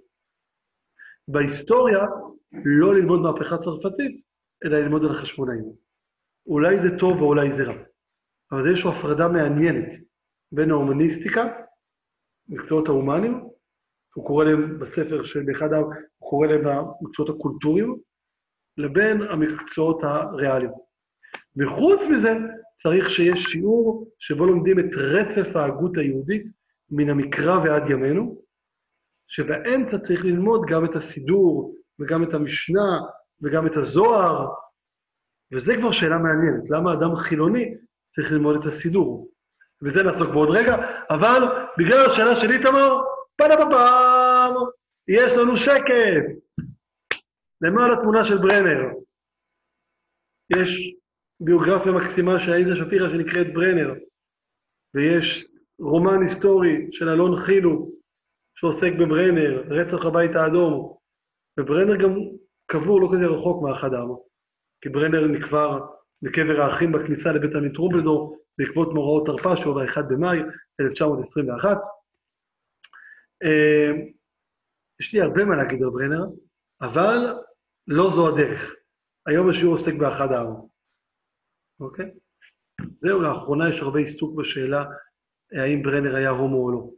בהיסטוריה, 1.29 1.99
לא 2.65 2.95
ללמוד 2.95 3.21
מהפכה 3.21 3.59
צרפתית, 3.59 4.21
אלא 4.65 4.79
ללמוד 4.79 5.05
על 5.05 5.11
החשמונאים. 5.11 5.65
אולי 6.47 6.79
זה 6.79 6.99
טוב 6.99 7.23
ואולי 7.23 7.53
זה 7.53 7.63
רע. 7.63 7.75
אבל 8.53 8.73
יש 8.73 8.85
לו 8.85 8.91
הפרדה 8.91 9.29
מעניינת 9.29 9.89
בין 10.53 10.71
ההומניסטיקה, 10.71 11.45
מקצועות 12.49 12.89
ההומניים, 12.89 13.49
הוא 14.15 14.27
קורא 14.27 14.45
להם 14.45 14.79
בספר 14.79 15.25
של 15.25 15.43
באחד 15.43 15.73
העם, 15.73 15.85
הוא 16.19 16.31
קורא 16.31 16.47
להם 16.47 16.67
המקצועות 16.67 17.31
הקולטוריים, 17.31 17.97
לבין 18.79 19.23
המקצועות 19.23 20.01
הריאליים. 20.03 20.71
וחוץ 21.57 22.07
מזה, 22.11 22.35
צריך 22.77 23.11
שיש 23.11 23.43
שיעור 23.43 24.11
שבו 24.19 24.47
לומדים 24.47 24.79
את 24.79 24.95
רצף 24.97 25.57
ההגות 25.57 25.97
היהודית 25.97 26.47
מן 26.91 27.11
המקרא 27.11 27.59
ועד 27.65 27.91
ימינו, 27.91 28.43
שבאמצע 29.29 29.99
צריך 29.99 30.25
ללמוד 30.25 30.63
גם 30.69 30.85
את 30.85 30.97
הסידור, 30.97 31.75
וגם 32.01 32.23
את 32.23 32.35
המשנה, 32.35 33.01
וגם 33.43 33.67
את 33.67 33.77
הזוהר, 33.77 34.49
וזה 35.53 35.77
כבר 35.77 35.91
שאלה 35.91 36.19
מעניינת. 36.19 36.71
למה 36.71 36.93
אדם 36.93 37.17
חילוני 37.17 37.75
צריך 38.15 38.33
ללמוד 38.33 38.57
את 38.57 38.65
הסידור? 38.65 39.29
וזה 39.83 40.03
נעסוק 40.03 40.31
בעוד 40.31 40.49
רגע, 40.51 40.77
אבל 41.11 41.43
בגלל 41.79 42.07
השאלה 42.07 42.37
של 42.37 42.51
איתמר, 42.51 43.01
פנה 43.37 43.57
בפעם, 43.57 44.55
יש 45.09 45.33
לנו 45.33 45.57
שקף. 45.57 46.44
למעלה 47.65 47.97
תמונה 47.97 48.25
של 48.25 48.39
ברנר. 48.39 48.81
יש 50.57 50.95
ביוגרפיה 51.41 51.93
מקסימה 51.93 52.41
של 52.41 52.53
עאידה 52.53 52.77
שפירא 52.77 53.09
שנקראת 53.09 53.55
ברנר, 53.55 53.95
ויש 54.95 55.53
רומן 55.79 56.23
היסטורי 56.23 56.89
של 56.93 57.09
אלון 57.09 57.41
חילו, 57.41 57.91
שעוסק 58.59 58.93
בברנר, 58.93 59.65
רצח 59.69 60.05
הבית 60.05 60.31
האדום, 60.37 60.97
וברנר 61.61 61.97
גם 61.97 62.15
קבור 62.67 63.01
לא 63.01 63.09
כזה 63.13 63.27
רחוק 63.27 63.63
מאחד 63.63 63.95
העם, 63.95 64.09
כי 64.81 64.89
ברנר 64.89 65.27
נקבר 65.27 65.81
בקבר 66.23 66.61
האחים 66.61 66.93
בכניסה 66.93 67.33
לבית 67.33 67.55
עמית 67.55 67.77
רובלדור 67.77 68.39
בעקבות 68.59 68.95
מאורעות 68.95 69.27
תרפ"א, 69.27 69.57
שהוא 69.57 69.75
ב-1 69.75 70.03
במאי 70.03 70.39
1921. 70.81 71.79
אה, 73.43 73.91
יש 75.01 75.15
לי 75.15 75.21
הרבה 75.21 75.45
מה 75.45 75.57
להגיד 75.57 75.83
על 75.83 75.91
ברנר, 75.91 76.25
אבל 76.81 77.35
לא 77.89 78.11
זו 78.11 78.29
הדרך. 78.29 78.75
היום 79.27 79.51
השיעור 79.51 79.75
עוסק 79.75 79.95
באחד 79.95 80.33
העם. 80.33 80.47
אוקיי? 81.81 82.11
זהו, 82.97 83.23
לאחרונה 83.23 83.71
יש 83.71 83.81
הרבה 83.81 83.99
עיסוק 83.99 84.39
בשאלה 84.39 84.85
האם 85.53 85.83
ברנר 85.83 86.17
היה 86.17 86.31
הומו 86.31 86.57
או 86.57 86.71
לא. 86.71 86.91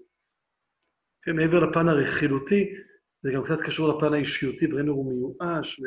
כן, 1.23 1.37
מעבר 1.37 1.61
לפן 1.61 1.89
הרכילותי, 1.89 2.75
זה 3.23 3.31
גם 3.35 3.45
קצת 3.45 3.61
קשור 3.67 3.89
לפן 3.89 4.15
האישיותי, 4.15 4.67
ברנר 4.67 4.91
הוא 4.91 5.13
מיואש, 5.13 5.81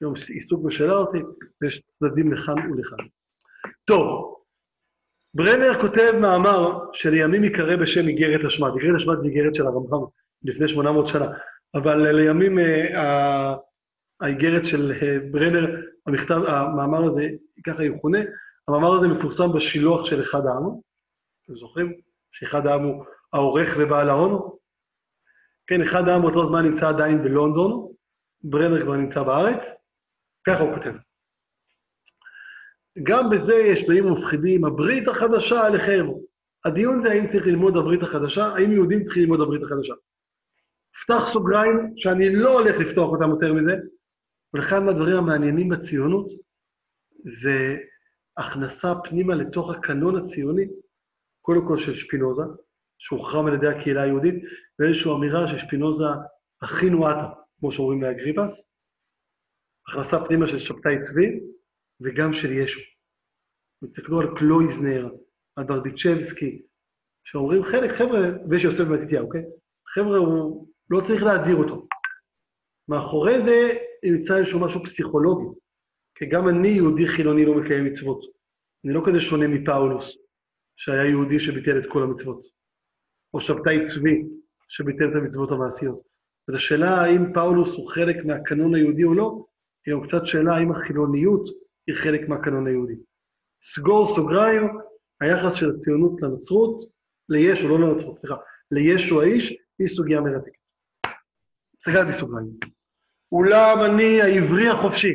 ויום 0.00 0.14
עיסוק 0.28 0.64
בשאלה 0.64 0.96
אותי, 0.96 1.18
ויש 1.60 1.80
צדדים 1.80 2.32
לכאן 2.32 2.54
ולכאן. 2.70 3.06
טוב, 3.84 4.34
ברנר 5.34 5.80
כותב 5.80 6.12
מאמר 6.20 6.78
שלימים 6.92 7.44
ייקרא 7.44 7.76
בשם 7.76 8.08
איגרת 8.08 8.40
השמד. 8.46 8.70
איגרת 8.76 8.96
השמד 8.96 9.20
זה 9.20 9.26
איגרת 9.26 9.54
של 9.54 9.66
הרמב"ם 9.66 10.00
לפני 10.42 10.68
800 10.68 11.08
שנה, 11.08 11.26
אבל 11.74 12.12
לימים 12.12 12.58
אה, 12.58 13.54
האיגרת 14.20 14.66
של 14.66 14.92
אה, 14.92 15.18
ברנר, 15.30 15.80
המכתב, 16.06 16.40
המאמר 16.46 17.04
הזה, 17.04 17.22
ככה 17.66 17.84
יכונה, 17.84 18.18
המאמר 18.68 18.92
הזה 18.92 19.08
מפורסם 19.08 19.52
בשילוח 19.52 20.06
של 20.06 20.22
אחד 20.22 20.46
העם. 20.46 20.64
אתם 21.44 21.56
זוכרים? 21.56 22.00
שאחד 22.32 22.66
העם 22.66 22.82
הוא 22.82 23.04
העורך 23.32 23.76
ובעל 23.78 24.08
ההון? 24.10 24.50
כן, 25.66 25.82
אחד 25.82 26.08
העם 26.08 26.22
באותו 26.22 26.46
זמן 26.46 26.64
נמצא 26.64 26.88
עדיין 26.88 27.22
בלונדון, 27.22 27.92
ברנר 28.42 28.82
כבר 28.82 28.96
נמצא 28.96 29.22
בארץ, 29.22 29.66
ככה 30.46 30.62
הוא 30.62 30.74
כותב. 30.74 30.92
גם 33.02 33.30
בזה 33.30 33.54
יש 33.54 33.86
תנאים 33.86 34.12
מפחידים, 34.12 34.64
הברית 34.64 35.08
החדשה 35.08 35.66
עליכם. 35.66 36.06
הדיון 36.64 37.00
זה 37.00 37.10
האם 37.10 37.28
צריך 37.28 37.46
ללמוד 37.46 37.76
הברית 37.76 38.02
החדשה, 38.02 38.46
האם 38.46 38.72
יהודים 38.72 39.04
צריכים 39.04 39.22
ללמוד 39.22 39.40
הברית 39.40 39.62
החדשה. 39.62 39.94
פתח 41.04 41.26
סוגריים, 41.26 41.92
שאני 41.96 42.34
לא 42.34 42.58
הולך 42.60 42.78
לפתוח 42.78 43.10
אותם 43.10 43.30
יותר 43.30 43.52
מזה, 43.52 43.72
אבל 44.54 44.62
אחד 44.62 44.78
מהדברים 44.78 45.16
המעניינים 45.16 45.68
בציונות 45.68 46.26
זה 47.24 47.76
הכנסה 48.36 48.88
פנימה 49.04 49.34
לתוך 49.34 49.70
הקנון 49.70 50.16
הציוני, 50.16 50.64
קודם 51.40 51.68
כל 51.68 51.78
של 51.78 51.94
שפינוזה, 51.94 52.42
שהוחרם 52.98 53.46
על 53.46 53.54
ידי 53.54 53.68
הקהילה 53.68 54.02
היהודית, 54.02 54.34
ואיזושהי 54.78 55.12
אמירה 55.12 55.48
ששפינוזה 55.48 56.04
הכי 56.62 56.90
נועטה, 56.90 57.28
כמו 57.60 57.72
שאומרים 57.72 58.02
לאגריפס, 58.02 58.70
הכנסה 59.88 60.24
פנימה 60.24 60.48
של 60.48 60.58
שבתאי 60.58 61.00
צבי 61.00 61.40
וגם 62.00 62.32
של 62.32 62.52
ישו. 62.52 62.80
תסתכלו 63.84 64.20
על 64.20 64.36
קלויזנר, 64.36 65.08
על 65.56 65.64
ברדיצ'בסקי, 65.64 66.62
שאומרים 67.24 67.64
חלק, 67.64 67.90
חבר'ה, 67.90 68.20
ויש 68.50 68.64
יוסף 68.64 68.84
מתתיהו, 68.84 69.26
אוקיי? 69.26 69.42
חבר'ה, 69.94 70.18
הוא 70.18 70.68
לא 70.90 71.00
צריך 71.06 71.22
להדיר 71.22 71.56
אותו. 71.56 71.86
מאחורי 72.88 73.40
זה 73.40 73.78
נמצא 74.04 74.38
איזשהו 74.38 74.60
משהו 74.60 74.84
פסיכולוגי, 74.84 75.58
כי 76.14 76.26
גם 76.26 76.48
אני, 76.48 76.68
יהודי 76.68 77.08
חילוני, 77.08 77.44
לא 77.44 77.54
מקיים 77.54 77.84
מצוות. 77.84 78.20
אני 78.84 78.92
לא 78.92 79.02
כזה 79.06 79.20
שונה 79.20 79.48
מפאולוס, 79.48 80.18
שהיה 80.76 81.04
יהודי 81.04 81.38
שביטל 81.38 81.78
את 81.78 81.84
כל 81.88 82.02
המצוות. 82.02 82.40
או 83.34 83.40
שבתאי 83.40 83.84
צבי, 83.84 84.22
שביטל 84.68 85.08
את 85.10 85.14
המצוות 85.14 85.52
המעשיות. 85.52 86.00
אז 86.48 86.54
השאלה 86.54 87.00
האם 87.00 87.32
פאולוס 87.32 87.76
הוא 87.76 87.90
חלק 87.90 88.16
מהקנון 88.24 88.74
היהודי 88.74 89.04
או 89.04 89.14
לא, 89.14 89.44
היא 89.86 89.94
גם 89.94 90.02
קצת 90.02 90.26
שאלה 90.26 90.56
האם 90.56 90.72
החילוניות 90.72 91.48
היא 91.86 91.96
חלק 91.96 92.28
מהקנון 92.28 92.66
היהודי. 92.66 92.94
סגור 93.62 94.14
סוגריים, 94.14 94.62
היחס 95.20 95.54
של 95.54 95.70
הציונות 95.70 96.22
לנצרות, 96.22 96.84
לישו, 97.28 97.68
לא 97.68 97.88
לנצרות, 97.88 98.18
סליחה, 98.18 98.34
לישו 98.70 99.22
האיש, 99.22 99.58
היא 99.78 99.88
סוגיה 99.88 100.20
מרתקת. 100.20 100.52
סגרתי 101.80 102.12
סוגריים. 102.12 102.77
אולם 103.32 103.78
אני 103.84 104.22
העברי 104.22 104.68
החופשי, 104.68 105.14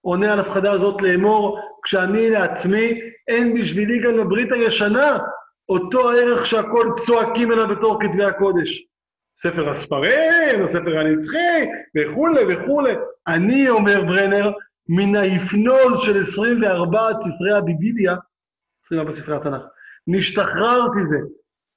עונה 0.00 0.32
על 0.32 0.40
הפחדה 0.40 0.72
הזאת 0.72 1.02
לאמור, 1.02 1.58
כשאני 1.82 2.30
לעצמי, 2.30 3.00
אין 3.28 3.54
בשבילי 3.54 3.98
גם 3.98 4.16
בברית 4.16 4.52
הישנה 4.52 5.18
אותו 5.68 6.10
הערך 6.10 6.46
שהכל 6.46 6.90
צועקים 7.06 7.52
אליו 7.52 7.68
בתור 7.68 7.98
כתבי 8.02 8.24
הקודש. 8.24 8.86
ספר 9.38 9.68
הספרים, 9.70 10.64
הספר 10.64 10.98
הנצחי, 10.98 11.66
וכולי 11.96 12.54
וכולי. 12.54 12.94
אני, 13.28 13.70
אומר 13.70 14.04
ברנר, 14.04 14.50
מן 14.88 15.16
ההפנוז 15.16 16.00
של 16.02 16.20
24 16.20 17.08
ספרי 17.20 17.52
הביבידיה, 17.58 18.14
24 18.84 19.12
ספרי 19.12 19.36
התנ"ך, 19.36 19.62
נשתחררתי 20.06 21.06
זה. 21.10 21.18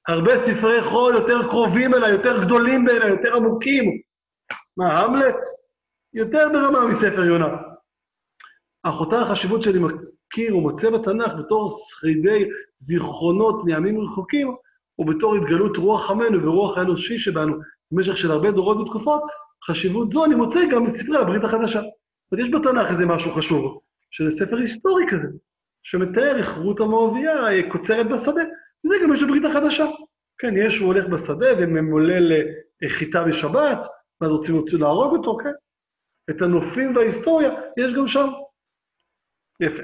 הרבה 0.07 0.37
ספרי 0.37 0.81
חול 0.81 1.15
יותר 1.15 1.47
קרובים 1.47 1.93
אליי, 1.93 2.11
יותר 2.11 2.43
גדולים 2.45 2.85
בעיניי, 2.85 3.09
יותר 3.09 3.35
עמוקים. 3.35 4.01
מה, 4.77 4.99
המלט? 4.99 5.35
יותר 6.15 6.47
ברמה 6.53 6.87
מספר 6.87 7.23
יונה. 7.23 7.47
אך 8.83 8.99
אותה 8.99 9.21
החשיבות 9.21 9.63
שאני 9.63 9.79
מכיר 9.79 10.57
ומוצא 10.57 10.89
בתנ"ך 10.89 11.33
בתור 11.39 11.69
שרידי 11.71 12.45
זיכרונות 12.79 13.65
מימים 13.65 14.01
רחוקים, 14.01 14.55
ובתור 14.99 15.35
התגלות 15.35 15.77
רוח 15.77 16.11
עמנו 16.11 16.43
ורוח 16.43 16.77
האנושי 16.77 17.19
שבנו 17.19 17.55
במשך 17.91 18.17
של 18.17 18.31
הרבה 18.31 18.51
דורות 18.51 18.77
ותקופות, 18.77 19.23
חשיבות 19.67 20.13
זו 20.13 20.25
אני 20.25 20.35
מוצא 20.35 20.59
גם 20.71 20.85
בספרי 20.85 21.17
הברית 21.17 21.43
החדשה. 21.43 21.81
זאת 21.81 22.31
אומרת, 22.31 22.45
יש 22.45 22.53
בתנ"ך 22.53 22.91
איזה 22.91 23.05
משהו 23.05 23.31
חשוב, 23.31 23.79
שזה 24.11 24.31
ספר 24.31 24.57
היסטורי 24.57 25.05
כזה, 25.11 25.27
שמתאר 25.83 26.37
איך 26.37 26.57
רות 26.57 26.79
המואביה 26.79 27.71
קוצרת 27.71 28.09
בשדה, 28.09 28.43
וזה 28.85 28.95
גם 29.03 29.13
יש 29.13 29.23
בברית 29.23 29.45
החדשה. 29.45 29.85
כן, 30.37 30.57
ישו 30.57 30.85
הולך 30.85 31.05
בשדה 31.07 31.47
וממולל 31.57 32.31
חיטה 32.89 33.23
בשבת, 33.23 33.87
ואז 34.21 34.31
רוצים 34.31 34.63
להרוג 34.73 35.17
אותו, 35.17 35.37
כן? 35.43 35.64
את 36.29 36.41
הנופים 36.41 36.93
בהיסטוריה 36.93 37.49
יש 37.77 37.93
גם 37.93 38.07
שם. 38.07 38.27
יפה. 39.59 39.83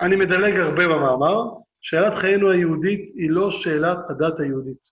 אני 0.00 0.16
מדלג 0.16 0.56
הרבה 0.56 0.88
במאמר, 0.88 1.42
שאלת 1.80 2.14
חיינו 2.14 2.50
היהודית 2.50 3.12
היא 3.14 3.30
לא 3.30 3.50
שאלת 3.50 3.98
הדת 4.08 4.40
היהודית. 4.40 4.88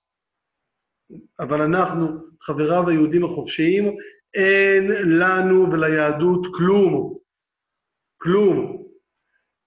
אבל 1.41 1.63
אנחנו, 1.63 2.07
חבריו 2.43 2.89
היהודים 2.89 3.25
החופשיים, 3.25 3.97
אין 4.35 4.91
לנו 5.19 5.73
וליהדות 5.73 6.47
כלום. 6.55 7.19
כלום. 8.17 8.83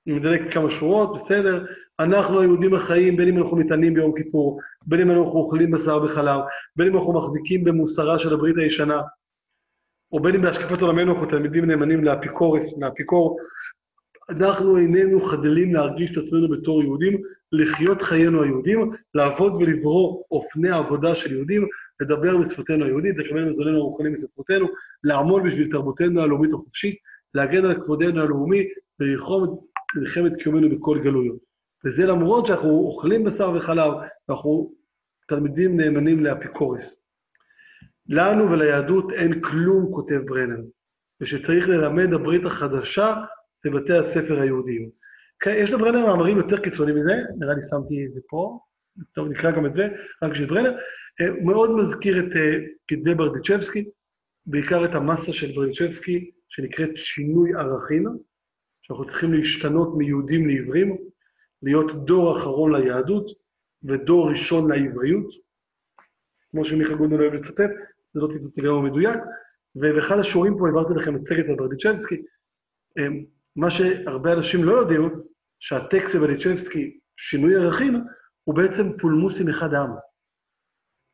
אני 0.07 0.15
מדלג 0.15 0.53
כמה 0.53 0.69
שורות, 0.69 1.15
בסדר? 1.15 1.65
אנחנו 1.99 2.39
היהודים 2.39 2.73
החיים, 2.73 3.17
בין 3.17 3.27
אם 3.27 3.37
אנחנו 3.37 3.57
מתענים 3.57 3.93
ביום 3.93 4.13
כיפור, 4.17 4.59
בין 4.85 5.01
אם 5.01 5.11
אנחנו 5.11 5.39
אוכלים 5.39 5.71
בשר 5.71 6.03
וחלב, 6.03 6.39
בין 6.75 6.87
אם 6.87 6.97
אנחנו 6.97 7.13
מחזיקים 7.13 7.63
במוסרה 7.63 8.19
של 8.19 8.33
הברית 8.33 8.57
הישנה, 8.57 9.01
או 10.11 10.19
בין 10.19 10.35
אם 10.35 10.41
בהשקפת 10.41 10.81
עולמנו 10.81 11.13
אנחנו 11.13 11.27
תלמידים 11.29 11.65
נאמנים 11.65 12.03
לאפיקורס, 12.03 12.77
לאפיקור, 12.77 13.39
אנחנו 14.29 14.77
איננו 14.77 15.21
חדלים 15.21 15.73
להרגיש 15.73 16.11
את 16.11 16.23
עצמנו 16.23 16.49
בתור 16.49 16.83
יהודים, 16.83 17.21
לחיות 17.51 18.01
חיינו 18.01 18.43
היהודים, 18.43 18.91
לעבוד 19.15 19.55
ולברוא 19.55 20.23
אופני 20.31 20.71
עבודה 20.71 21.15
של 21.15 21.33
יהודים, 21.33 21.67
לדבר 22.01 22.37
בשפתנו 22.37 22.85
היהודית, 22.85 23.17
לקבל 23.17 23.45
מזוננו 23.45 23.77
הרוחני 23.77 24.09
מספרותינו, 24.09 24.67
לעמול 25.03 25.47
בשביל 25.47 25.71
תרבותנו 25.71 26.21
הלאומית 26.21 26.53
החופשית, 26.53 26.95
להגן 27.33 27.65
על 27.65 27.83
כבודנו 27.83 28.21
הלאומי 28.21 28.63
וללחום 28.99 29.43
את 29.43 29.49
מלחמת 29.95 30.31
קיומנו 30.41 30.69
בכל 30.69 30.99
גלויות. 31.03 31.37
וזה 31.85 32.05
למרות 32.05 32.47
שאנחנו 32.47 32.69
אוכלים 32.69 33.23
בשר 33.23 33.51
וחלב, 33.55 33.93
ואנחנו 34.29 34.71
תלמידים 35.27 35.81
נאמנים 35.81 36.23
לאפיקורס. 36.23 36.98
לנו 38.09 38.51
וליהדות 38.51 39.11
אין 39.11 39.41
כלום, 39.41 39.91
כותב 39.91 40.19
ברנר, 40.25 40.61
ושצריך 41.21 41.69
ללמד 41.69 42.13
הברית 42.13 42.45
החדשה 42.45 43.15
בבתי 43.65 43.93
הספר 43.93 44.41
היהודיים. 44.41 44.89
כן, 45.39 45.55
יש 45.57 45.71
לברנר 45.71 46.05
מאמרים 46.05 46.37
יותר 46.37 46.59
קיצוניים 46.59 46.97
מזה, 46.97 47.13
נראה 47.37 47.53
לי 47.53 47.61
שמתי 47.61 48.05
את 48.05 48.13
זה 48.13 48.19
פה, 48.29 48.59
טוב, 49.15 49.27
נקרא 49.27 49.51
גם 49.51 49.65
את 49.65 49.73
זה, 49.73 49.87
רק 50.23 50.31
בשביל 50.31 50.49
ברנר. 50.49 50.77
אה, 51.21 51.29
הוא 51.29 51.47
מאוד 51.47 51.71
מזכיר 51.75 52.19
את 52.19 52.35
אה, 52.35 52.57
כתבי 52.87 53.15
ברדיצ'בסקי, 53.15 53.89
בעיקר 54.45 54.85
את 54.85 54.95
המסה 54.95 55.33
של 55.33 55.47
ברדיצ'בסקי, 55.55 56.31
שנקראת 56.49 56.89
שינוי 56.95 57.53
ערכים, 57.53 58.05
שאנחנו 58.81 59.05
צריכים 59.05 59.33
להשתנות 59.33 59.97
מיהודים 59.97 60.49
לעברים, 60.49 60.97
להיות 61.63 62.05
דור 62.05 62.37
אחרון 62.37 62.75
ליהדות 62.75 63.25
ודור 63.83 64.29
ראשון 64.29 64.71
לעבריות, 64.71 65.27
כמו 66.51 66.65
שמיכה 66.65 66.95
גודמן 66.95 67.19
אוהב 67.19 67.33
לצטט, 67.33 67.71
זה 68.13 68.19
לא 68.19 68.27
ציטוט 68.27 68.57
לגמרי 68.57 68.89
מדויק, 68.89 69.19
ובאחד 69.75 70.19
השיעורים 70.19 70.57
פה 70.57 70.67
העברתי 70.67 70.93
לכם 70.93 71.15
מצגת 71.15 71.45
על 71.49 71.55
ברדיצ'בסקי. 71.55 72.15
אה, 72.97 73.03
מה 73.55 73.69
שהרבה 73.69 74.33
אנשים 74.33 74.63
לא 74.63 74.79
יודעים, 74.79 75.09
שהטקסט 75.59 76.13
של 76.13 76.19
ברדיצ'בסקי, 76.19 76.99
שינוי 77.17 77.55
ערכים, 77.55 77.93
הוא 78.43 78.55
בעצם 78.55 78.97
פולמוס 78.97 79.41
עם 79.41 79.49
אחד 79.49 79.73
העם. 79.73 79.91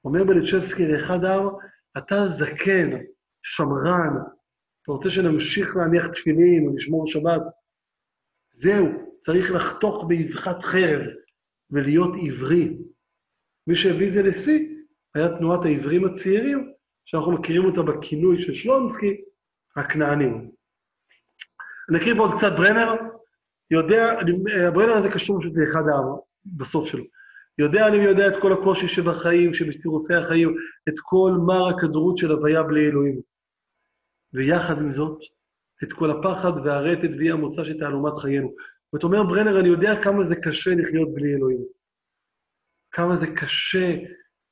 אומר 0.06 0.24
בליצ'בסקי 0.24 0.88
לאחד 0.88 1.26
העם, 1.26 1.48
אתה 1.98 2.28
זקן, 2.28 2.90
שמרן, 3.44 4.14
אתה 4.82 4.92
רוצה 4.92 5.10
שנמשיך 5.10 5.76
להניח 5.76 6.08
תפילין 6.08 6.68
ולשמור 6.68 7.08
שבת? 7.08 7.42
זהו, 8.52 8.86
צריך 9.20 9.52
לחתוך 9.52 10.06
באבחת 10.08 10.64
חרב 10.64 11.02
ולהיות 11.72 12.14
עברי. 12.28 12.78
מי 13.68 13.76
שהביא 13.76 14.12
זה 14.12 14.24
לשיא 14.24 14.70
היה 15.16 15.38
תנועת 15.38 15.66
העברים 15.66 16.06
הצעירים, 16.06 16.74
שאנחנו 17.06 17.32
מכירים 17.32 17.66
אותה 17.66 17.82
בכינוי 17.82 18.42
של 18.42 18.54
שלונסקי, 18.54 19.22
הכנענים. 19.76 20.52
אני 21.90 21.98
אקריא 21.98 22.16
פה 22.16 22.22
עוד 22.22 22.38
קצת 22.38 22.52
ברנר. 22.52 22.94
יודע, 23.72 24.16
ברנר 24.74 24.94
הזה 24.94 25.10
קשור 25.12 25.40
פשוט 25.40 25.54
לאחד 25.56 25.84
העם, 25.90 26.06
בסוף 26.46 26.88
שלו. 26.88 27.04
יודע 27.58 27.88
אני 27.88 27.98
יודע 27.98 28.28
את 28.28 28.42
כל 28.42 28.54
הקושי 28.54 28.88
שבחיים, 28.88 29.54
שבצירופי 29.54 30.14
החיים, 30.14 30.56
את 30.90 30.94
כל 31.02 31.32
מר 31.46 31.68
הכדרות 31.68 32.18
של 32.18 32.32
הוויה 32.32 32.64
בלי 32.64 32.88
אלוהים. 32.88 33.22
ויחד 34.34 34.78
עם 34.78 34.92
זאת, 34.92 35.20
את 35.84 35.94
כל 35.94 36.12
הפחד 36.12 36.52
והרטט 36.66 37.16
ואי 37.18 37.32
המוצא 37.32 37.64
של 37.64 37.80
תעלומת 37.80 38.18
חיינו. 38.18 38.54
זאת 38.94 39.04
אומרת, 39.04 39.28
ברנר, 39.28 39.60
אני 39.60 39.68
יודע 39.68 40.04
כמה 40.04 40.24
זה 40.24 40.36
קשה 40.36 40.76
לחיות 40.76 41.14
בלי 41.14 41.36
אלוהים. 41.36 41.64
כמה 42.92 43.16
זה 43.16 43.28
קשה 43.28 43.98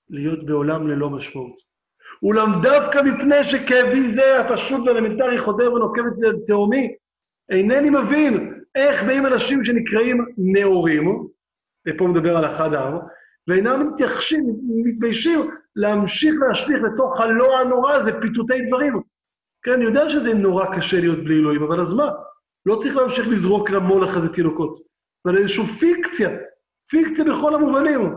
להיות 0.10 0.45
בעולם 0.45 0.88
ללא 0.88 1.10
משמעות. 1.10 1.72
אולם 2.24 2.61
דווקא 2.61 3.01
מפני 3.01 3.43
שכאבי 3.43 4.07
זה 4.07 4.39
הפשוט 4.39 4.88
והאלמנטרי 4.88 5.39
חודר 5.39 5.74
ונוקב 5.74 6.01
את 6.05 6.36
תהומי, 6.47 6.95
אינני 7.51 7.89
מבין 7.89 8.61
איך 8.76 9.03
באים 9.03 9.26
אנשים 9.26 9.63
שנקראים 9.63 10.26
נאורים, 10.38 11.28
ופה 11.88 12.07
מדבר 12.07 12.38
על 12.38 12.45
אחד 12.45 12.74
העם, 12.74 12.97
ואינם 13.47 13.89
מתייחשים, 13.93 14.45
מתביישים 14.86 15.39
להמשיך 15.76 16.36
להשליך 16.47 16.84
לתוך 16.84 17.21
הלא 17.21 17.59
הנורא 17.59 17.93
הזה 17.93 18.11
פיתותי 18.21 18.61
דברים. 18.67 19.01
כן, 19.63 19.71
אני 19.71 19.84
יודע 19.84 20.09
שזה 20.09 20.34
נורא 20.34 20.65
קשה 20.76 20.99
להיות 20.99 21.24
בלי 21.24 21.36
אלוהים, 21.36 21.63
אבל 21.63 21.82
אז 21.82 21.93
מה? 21.93 22.09
לא 22.65 22.80
צריך 22.84 22.95
להמשיך 22.95 23.28
לזרוק 23.28 23.69
למולך 23.69 24.17
הזה 24.17 24.30
תינוקות. 24.30 24.80
אבל 25.26 25.38
איזושהי 25.38 25.65
פיקציה, 25.65 26.30
פיקציה 26.89 27.26
בכל 27.26 27.55
המובנים. 27.55 28.15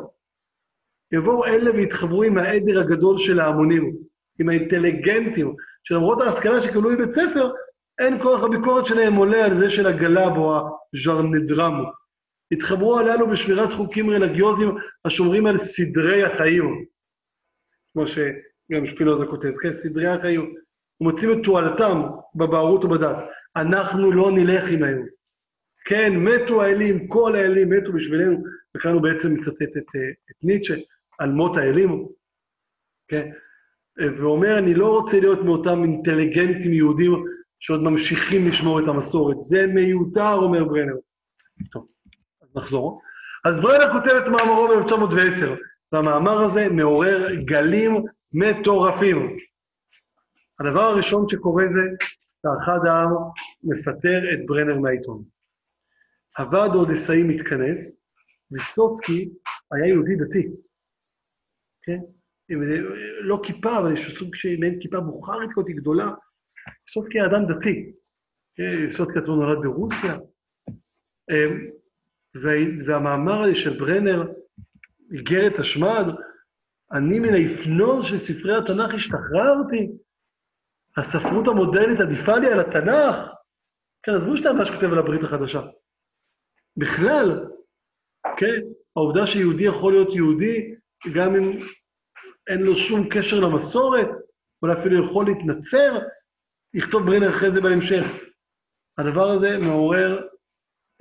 יבואו 1.12 1.44
אלה 1.44 1.70
ויתחברו 1.70 2.22
עם 2.22 2.38
העדר 2.38 2.80
הגדול 2.80 3.18
של 3.18 3.40
ההמונים, 3.40 3.96
עם 4.40 4.48
האינטליגנטים, 4.48 5.54
שלמרות 5.84 6.22
ההשכלה 6.22 6.60
שקיבלו 6.60 6.90
מבית 6.90 7.14
ספר, 7.14 7.50
אין 7.98 8.22
כוח 8.22 8.42
הביקורת 8.42 8.86
שלהם 8.86 9.14
עולה 9.14 9.44
על 9.44 9.56
זה 9.58 9.68
של 9.68 9.86
הגלב 9.86 10.36
או 10.36 10.60
הז'רנדרם. 10.94 11.84
התחברו 12.52 12.98
הללו 12.98 13.30
בשמירת 13.30 13.72
חוקים 13.72 14.10
רלגיוזיים 14.10 14.70
השומרים 15.04 15.46
על 15.46 15.58
סדרי 15.58 16.24
החיים, 16.24 16.84
כמו 17.92 18.06
שגם 18.06 18.86
שפינוזה 18.86 19.26
כותב, 19.26 19.52
כן? 19.62 19.74
סדרי 19.74 20.06
החיים. 20.06 20.54
ומוצאים 21.00 21.32
את 21.32 21.44
תועלתם 21.44 22.02
בבערות 22.34 22.84
ובדת. 22.84 23.16
אנחנו 23.56 24.12
לא 24.12 24.32
נלך 24.32 24.70
עמהם. 24.70 25.06
כן, 25.86 26.12
מתו 26.16 26.62
האלים, 26.62 27.08
כל 27.08 27.36
האלים 27.36 27.70
מתו 27.70 27.92
בשבילנו, 27.92 28.42
וכאן 28.76 28.92
הוא 28.92 29.02
בעצם 29.02 29.34
מצטט 29.34 29.76
את, 29.76 29.96
את 30.30 30.36
ניטשה 30.42 30.74
על 31.18 31.30
מות 31.30 31.56
האלים, 31.56 32.06
כן? 33.08 33.30
ואומר, 34.18 34.58
אני 34.58 34.74
לא 34.74 34.86
רוצה 34.86 35.20
להיות 35.20 35.38
מאותם 35.44 35.82
אינטליגנטים 35.82 36.72
יהודים 36.72 37.24
שעוד 37.60 37.82
ממשיכים 37.82 38.48
לשמור 38.48 38.80
את 38.80 38.84
המסורת. 38.88 39.36
זה 39.40 39.66
מיותר, 39.66 40.34
אומר 40.34 40.64
ברנר. 40.64 40.94
טוב. 41.72 41.86
נחזור. 42.56 43.00
אז 43.44 43.60
ברנר 43.60 43.92
כותב 43.92 44.14
את 44.16 44.28
מאמרו 44.28 44.68
ב-1910, 44.68 45.48
והמאמר 45.92 46.40
הזה 46.40 46.68
מעורר 46.68 47.34
גלים 47.34 48.04
מטורפים. 48.32 49.36
הדבר 50.60 50.82
הראשון 50.82 51.28
שקורה 51.28 51.64
זה 51.68 51.80
שאחד 52.42 52.86
העם 52.86 53.10
מפטר 53.64 54.20
את 54.32 54.46
ברנר 54.46 54.78
מהעיתון. 54.78 55.22
הוועד 56.38 56.70
ההודסאי 56.70 57.22
מתכנס, 57.22 57.96
ויסוצקי 58.50 59.28
היה 59.72 59.86
יהודי 59.86 60.16
דתי. 60.16 60.48
כן? 61.86 61.98
לא 63.20 63.40
כיפה, 63.42 63.78
אבל 63.78 63.92
יש 63.92 64.18
סוג 64.18 64.34
של 64.34 64.56
מעין 64.58 64.80
כיפה 64.80 65.00
בוכרית 65.00 65.50
כזאת 65.52 65.66
גדולה. 65.66 66.08
ויסוצקי 66.86 67.20
היה 67.20 67.26
אדם 67.26 67.46
דתי. 67.46 67.92
ויסוצקי 68.58 69.18
עצמו 69.18 69.36
נולד 69.36 69.58
ברוסיה. 69.62 70.18
והמאמר 72.86 73.42
הזה 73.42 73.54
של 73.54 73.78
ברנר, 73.78 74.32
איגרת 75.12 75.58
השמד, 75.58 76.04
אני 76.92 77.18
מן 77.18 77.34
ההפנוז 77.34 78.04
של 78.04 78.18
ספרי 78.18 78.56
התנ"ך 78.56 78.94
השתחררתי, 78.94 79.90
הספרות 80.96 81.48
המודרנית 81.48 82.00
עדיפה 82.00 82.38
לי 82.38 82.52
על 82.52 82.60
התנ"ך. 82.60 83.16
כן, 84.02 84.12
עזבו 84.12 84.36
שאתה 84.36 84.52
מה 84.52 84.64
שכותב 84.64 84.92
על 84.92 84.98
הברית 84.98 85.24
החדשה. 85.24 85.60
בכלל, 86.76 87.46
כן, 88.36 88.60
העובדה 88.96 89.26
שיהודי 89.26 89.64
יכול 89.64 89.92
להיות 89.92 90.14
יהודי, 90.14 90.74
גם 91.14 91.36
אם 91.36 91.60
אין 92.46 92.60
לו 92.60 92.76
שום 92.76 93.08
קשר 93.10 93.40
למסורת, 93.40 94.08
אולי 94.62 94.80
אפילו 94.80 95.04
יכול 95.04 95.26
להתנצר, 95.26 95.98
יכתוב 96.74 97.06
ברנר 97.06 97.28
אחרי 97.28 97.50
זה 97.50 97.60
בהמשך. 97.60 98.04
הדבר 98.98 99.30
הזה 99.30 99.58
מעורר 99.58 100.26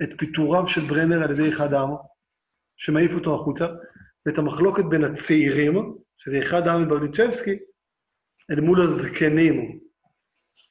את 0.02 0.08
פיטוריו 0.18 0.68
של 0.68 0.80
ברנר 0.80 1.24
על 1.24 1.30
ידי 1.30 1.48
אחד 1.48 1.72
העם, 1.72 1.90
שמעיף 2.76 3.10
אותו 3.14 3.34
החוצה, 3.34 3.66
ואת 4.26 4.38
המחלוקת 4.38 4.84
בין 4.88 5.04
הצעירים, 5.04 5.96
שזה 6.18 6.38
אחד 6.38 6.66
העם 6.66 6.82
וברדיצ'בסקי, 6.82 7.58
אל 8.50 8.60
מול 8.60 8.82
הזקנים. 8.82 9.78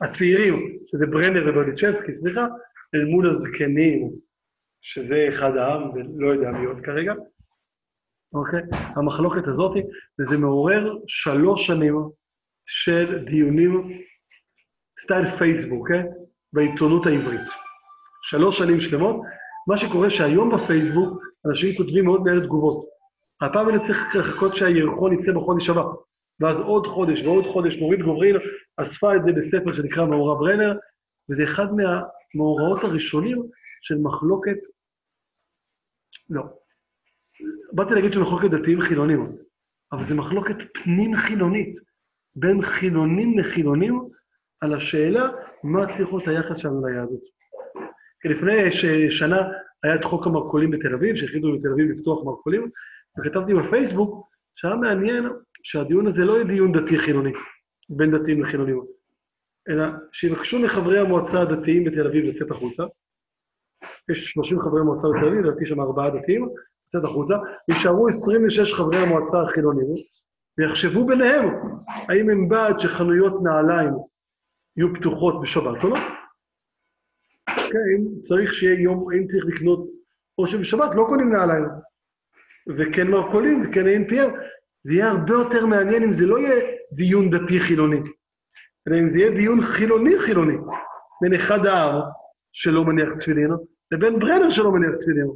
הצעירים, 0.02 0.80
שזה 0.88 1.06
ברנר 1.06 1.44
וברדיצ'בסקי, 1.48 2.16
סליחה, 2.16 2.48
אל 2.96 3.06
מול 3.06 3.30
הזקנים, 3.30 4.12
שזה 4.82 5.26
אחד 5.30 5.58
העם, 5.58 5.90
ולא 5.90 6.34
יודע 6.34 6.52
מי 6.52 6.66
עוד 6.66 6.82
כרגע. 6.86 7.14
אוקיי? 8.36 8.62
המחלוקת 8.96 9.48
הזאת, 9.48 9.72
וזה 10.20 10.38
מעורר 10.38 10.98
שלוש 11.08 11.68
שנים 11.68 11.96
של 12.66 13.26
דיונים 13.26 14.02
סטייל 15.00 15.26
פייסבוק, 15.26 15.88
כן? 15.88 16.06
בעיתונות 16.54 17.06
העברית. 17.06 17.52
שלוש 18.24 18.58
שנים 18.58 18.80
שלמות. 18.80 19.16
מה 19.68 19.78
שקורה 19.78 20.10
שהיום 20.10 20.56
בפייסבוק, 20.56 21.22
אנשים 21.50 21.78
כותבים 21.78 22.06
מאוד 22.06 22.22
מהר 22.24 22.40
תגובות. 22.40 22.86
הפעם 23.42 23.70
אני 23.70 23.78
צריך 23.86 24.16
לחכות 24.16 24.56
שהירחון 24.56 25.14
יצא 25.14 25.32
בחודש 25.32 25.70
הבא. 25.70 25.84
ואז 26.40 26.60
עוד 26.60 26.88
חודש 26.88 27.24
ועוד 27.24 27.46
חודש, 27.54 27.76
נורית 27.76 28.02
גוברין 28.02 28.36
אספה 28.78 29.16
את 29.16 29.22
זה 29.26 29.32
בספר 29.32 29.74
שנקרא 29.74 30.06
מאורע 30.06 30.40
ברנר, 30.40 30.74
וזה 31.30 31.44
אחד 31.44 31.68
מהמאורעות 31.74 32.84
הראשונים 32.84 33.44
של 33.82 33.96
מחלוקת... 34.02 34.58
לא. 36.30 36.44
באתי 37.72 37.94
להגיד 37.94 38.14
שמחלוקת 38.14 38.50
דתיים 38.50 38.82
חילונים, 38.82 39.36
אבל 39.92 40.08
זה 40.08 40.16
מחלוקת 40.16 40.56
פנים-חילונית, 40.74 41.80
בין 42.36 42.62
חילונים 42.62 43.40
לחילונים, 43.40 44.10
על 44.62 44.74
השאלה 44.74 45.30
מה 45.64 45.86
צריך 45.86 46.14
להיות 46.14 46.28
היחס 46.28 46.58
שלנו 46.58 46.88
ליהדות. 46.88 47.22
לפני 48.26 48.72
שנה 49.10 49.42
היה 49.84 49.96
את 49.96 50.04
חוק 50.04 50.28
המרכולים 50.28 50.72
בתל 50.72 50.94
אביב, 50.94 51.16
שהחליטו 51.16 51.48
בתל 51.58 51.72
אביב 51.72 51.92
לפתוח 51.92 52.26
מרכולים, 52.26 52.70
וכתבתי 53.20 53.54
בפייסבוק 53.54 54.28
שהיה 54.56 54.76
מעניין 54.76 55.30
שהדיון 55.64 56.08
הזה 56.08 56.26
לא 56.26 56.34
יהיה 56.34 56.44
דיון 56.44 56.72
דתי-חילוני, 56.72 57.32
בין 57.90 58.18
דתיים 58.18 58.44
לחילונים. 58.44 58.82
אלא 59.70 59.86
שיבקשו 60.12 60.60
מחברי 60.60 61.00
המועצה 61.00 61.42
הדתיים 61.42 61.84
בתל 61.84 62.08
אביב 62.08 62.26
לצאת 62.26 62.52
החוצה. 62.52 62.84
יש 64.12 64.32
30 64.32 64.60
חברי 64.60 64.82
מועצה 64.82 65.08
בתל 65.08 65.28
אביב, 65.28 65.40
לדעתי 65.40 65.66
שם 65.66 65.82
ארבעה 65.82 66.10
דתיים, 66.10 66.50
לצאת 66.96 67.10
החוצה, 67.10 67.36
יישארו 67.70 68.08
26 68.08 68.74
חברי 68.74 68.98
המועצה 68.98 69.42
החילונים, 69.42 69.88
ויחשבו 70.58 71.06
ביניהם 71.06 71.50
האם 71.88 72.30
הם 72.30 72.50
בעד 72.50 72.80
שחנויות 72.80 73.34
נעליים 73.44 73.94
יהיו 74.78 74.94
פתוחות 74.94 75.42
בשבת 75.42 75.84
או 75.84 75.90
לא. 75.90 75.96
כן, 77.46 78.22
צריך 78.22 78.54
שיהיה 78.54 78.82
יום, 78.82 79.12
האם 79.12 79.28
צריך 79.28 79.46
לקנות, 79.46 79.88
או 80.38 80.48
שבשבת 80.48 80.96
לא 80.96 81.06
קונים 81.08 81.34
נעליים, 81.34 81.66
וכן 82.78 83.08
מרכולים 83.08 83.62
וכן 83.62 83.86
ANPR, 83.86 84.32
זה 84.84 84.94
יהיה 84.94 85.12
הרבה 85.12 85.34
יותר 85.34 85.66
מעניין 85.66 86.04
אם 86.04 86.14
זה 86.14 86.26
לא 86.26 86.40
יהיה 86.40 86.66
דיון 86.92 87.30
דתי-חילוני, 87.30 88.00
אלא 88.88 89.00
אם 89.00 89.10
זה 89.10 89.20
יהיה 89.20 89.32
דיון 89.32 89.62
חילוני-חילוני, 89.62 90.58
בין 91.22 91.34
אחד 91.34 91.66
העם 91.66 92.02
שלא 92.52 92.84
מניח 92.84 93.14
תפילין, 93.14 93.50
לבין 93.92 94.20
ברנר 94.20 94.50
שלא 94.50 94.72
מניח 94.72 94.92
תפילין. 95.00 95.28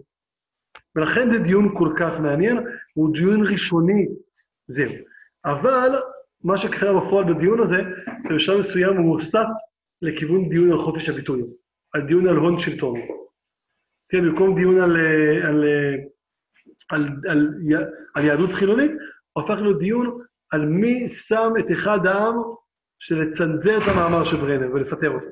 ולכן 0.96 1.32
זה 1.32 1.40
דיון 1.40 1.76
כל 1.76 1.94
כך 2.00 2.20
מעניין, 2.20 2.58
הוא 2.94 3.14
דיון 3.14 3.48
ראשוני, 3.48 4.08
זהו. 4.68 4.92
אבל 5.46 5.90
מה 6.44 6.58
שקרה 6.58 7.02
בפועל 7.02 7.34
בדיון 7.34 7.60
הזה, 7.60 7.78
בשלב 8.30 8.60
מסוים 8.60 8.98
הוא 8.98 9.14
הוסט 9.14 9.38
לכיוון 10.02 10.50
דיון 10.50 10.72
על 10.72 10.82
חופש 10.82 11.10
הביטוי, 11.10 11.42
על 11.94 12.02
דיון 12.02 12.28
על 12.28 12.36
הון 12.36 12.60
שלטון. 12.60 13.00
כן, 14.10 14.22
במקום 14.22 14.56
דיון 14.56 14.82
על, 14.82 14.98
על, 15.44 15.66
על, 16.90 17.08
על, 17.30 17.48
על 18.16 18.26
יהדות 18.26 18.54
חילונית, 18.54 18.92
הפך 19.38 19.56
להיות 19.62 19.80
דיון 19.80 20.20
על 20.52 20.66
מי 20.66 21.08
שם 21.10 21.54
את 21.60 21.66
אחד 21.74 22.06
העם 22.06 22.36
של 23.00 23.22
לצנזר 23.22 23.78
את 23.78 23.84
המאמר 23.88 24.24
של 24.24 24.38
ברנר 24.38 24.72
ולפטר 24.74 25.10
אותו. 25.10 25.26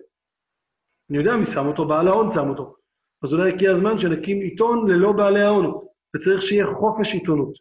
אני 1.10 1.18
יודע 1.18 1.36
מי 1.36 1.46
שם 1.46 1.66
אותו, 1.66 1.88
בעל 1.88 2.08
ההון 2.08 2.32
שם 2.32 2.50
אותו. 2.50 2.76
אז 3.24 3.34
אולי 3.34 3.52
הגיע 3.52 3.72
הזמן 3.72 4.00
שנקים 4.00 4.42
עיתון 4.42 4.92
ללא 4.92 5.12
בעלי 5.12 5.42
ההון, 5.42 5.86
וצריך 6.16 6.42
שיהיה 6.42 6.66
חופש 6.80 7.14
עיתונות. 7.14 7.54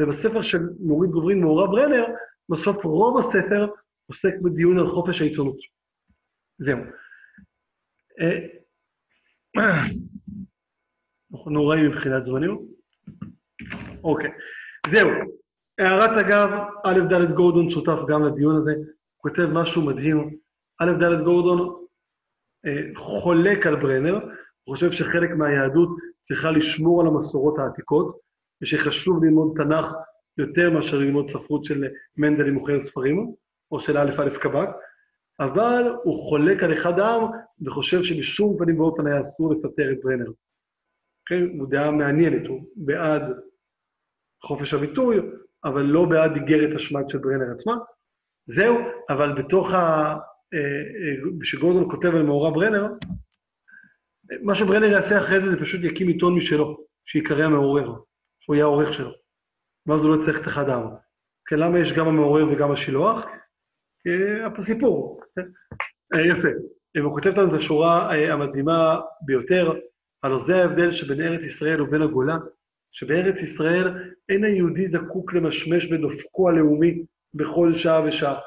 ובספר 0.00 0.42
של 0.42 0.58
נורית 0.80 1.10
גוברין, 1.10 1.40
מאורע 1.40 1.66
ברנר, 1.66 2.04
בסוף 2.48 2.84
רוב 2.84 3.18
הספר 3.18 3.66
עוסק 4.06 4.34
בדיון 4.42 4.78
על 4.78 4.88
חופש 4.88 5.20
העיתונות. 5.20 5.56
זהו. 6.58 6.78
אנחנו 11.32 11.50
נוראים 11.50 11.90
מבחינת 11.90 12.24
זמנים. 12.24 12.58
אוקיי. 14.04 14.30
זהו. 14.86 15.08
הערת 15.78 16.26
אגב, 16.26 16.50
א' 16.84 17.00
ד' 17.10 17.34
גורדון 17.34 17.70
שותף 17.70 17.98
גם 18.08 18.24
לדיון 18.24 18.56
הזה, 18.56 18.72
הוא 18.72 18.84
כותב 19.16 19.48
משהו 19.52 19.86
מדהים. 19.86 20.36
א' 20.80 20.90
ד' 20.90 21.24
גורדון 21.24 21.86
אה, 22.66 22.82
חולק 22.96 23.66
על 23.66 23.76
ברנר, 23.76 24.18
הוא 24.64 24.74
חושב 24.74 24.92
שחלק 24.92 25.30
מהיהדות 25.30 25.88
צריכה 26.22 26.50
לשמור 26.50 27.00
על 27.00 27.06
המסורות 27.06 27.58
העתיקות, 27.58 28.18
ושחשוב 28.62 29.24
ללמוד 29.24 29.52
תנ"ך 29.56 29.86
יותר 30.38 30.70
מאשר 30.70 30.98
ללמוד 30.98 31.30
ספרות 31.30 31.64
של 31.64 31.84
מנדל 32.16 32.48
עם 32.48 32.54
מוכר 32.54 32.80
ספרים, 32.80 33.34
או 33.72 33.80
של 33.80 33.98
א' 33.98 34.10
א' 34.18 34.38
קב"ק, 34.42 34.68
אבל 35.40 35.94
הוא 36.04 36.28
חולק 36.28 36.62
על 36.62 36.74
אחד 36.74 36.98
העם 36.98 37.22
וחושב 37.66 38.02
שבשום 38.02 38.58
פנים 38.58 38.80
ואופן 38.80 39.06
היה 39.06 39.20
אסור 39.20 39.54
לפטר 39.54 39.92
את 39.92 39.98
ברנר. 40.04 40.30
כן? 41.26 41.58
הוא 41.58 41.70
דעה 41.70 41.90
מעניינת, 41.90 42.46
הוא 42.46 42.60
בעד 42.76 43.22
חופש 44.44 44.74
הביטוי, 44.74 45.20
אבל 45.64 45.82
לא 45.82 46.04
בעד 46.04 46.36
איגרת 46.36 46.76
השמד 46.76 47.08
של 47.08 47.18
ברנר 47.18 47.52
עצמה. 47.54 47.76
זהו, 48.46 48.78
אבל 49.08 49.42
בתוך 49.42 49.72
ה... 49.72 49.78
אה, 50.54 50.58
אה, 50.58 51.30
כשגורדון 51.40 51.90
כותב 51.90 52.08
על 52.08 52.22
מאורע 52.22 52.50
ברנר, 52.50 52.86
מה 54.42 54.54
שברנר 54.54 54.86
יעשה 54.86 55.18
אחרי 55.18 55.40
זה, 55.40 55.50
זה 55.50 55.56
פשוט 55.60 55.80
יקים 55.84 56.08
עיתון 56.08 56.34
משלו, 56.34 56.84
שיקרא 57.06 57.44
המעורר, 57.44 57.94
שהוא 58.40 58.56
יהיה 58.56 58.64
העורך 58.64 58.92
שלו. 58.92 59.10
ואז 59.86 60.04
הוא 60.04 60.16
לא 60.16 60.20
יצטרך 60.20 60.40
את 60.40 60.46
אחד 60.46 60.68
העם. 60.68 60.88
כן, 61.46 61.58
למה 61.58 61.78
יש 61.78 61.92
גם 61.92 62.08
המעורר 62.08 62.46
וגם 62.50 62.72
השילוח? 62.72 63.24
כי 64.02 64.08
הסיפור, 64.58 65.20
כן? 65.36 65.42
אה, 66.14 66.26
יפה. 66.26 66.48
הוא 67.02 67.14
כותב 67.14 67.38
לנו 67.38 67.48
את 67.48 67.54
השורה 67.54 68.14
המדהימה 68.32 69.00
ביותר, 69.22 69.72
הלוא 70.22 70.40
זה 70.40 70.56
ההבדל 70.56 70.90
שבין 70.90 71.20
ארץ 71.20 71.44
ישראל 71.44 71.82
ובין 71.82 72.02
הגולה, 72.02 72.36
שבארץ 72.92 73.42
ישראל 73.42 74.12
אין 74.28 74.44
היהודי 74.44 74.88
זקוק 74.88 75.34
למשמש 75.34 75.86
בדופקו 75.86 76.48
הלאומי 76.48 77.04
בכל 77.34 77.72
שעה 77.72 78.04
ושעה, 78.04 78.38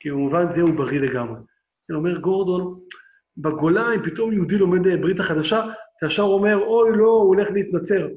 כי 0.00 0.10
במובן 0.10 0.54
זה 0.54 0.60
הוא 0.60 0.74
בריא 0.74 1.00
לגמרי. 1.00 1.40
אומר 1.94 2.18
גורדון, 2.18 2.80
בגולה, 3.36 3.94
אם 3.94 4.10
פתאום 4.10 4.32
יהודי 4.32 4.58
לומד 4.58 4.80
ברית 5.00 5.20
החדשה, 5.20 5.64
אתה 5.98 6.06
ישר 6.06 6.22
אומר, 6.22 6.56
אוי, 6.56 6.90
לא, 6.96 7.08
הוא 7.08 7.28
הולך 7.28 7.48
להתנצר. 7.52 8.08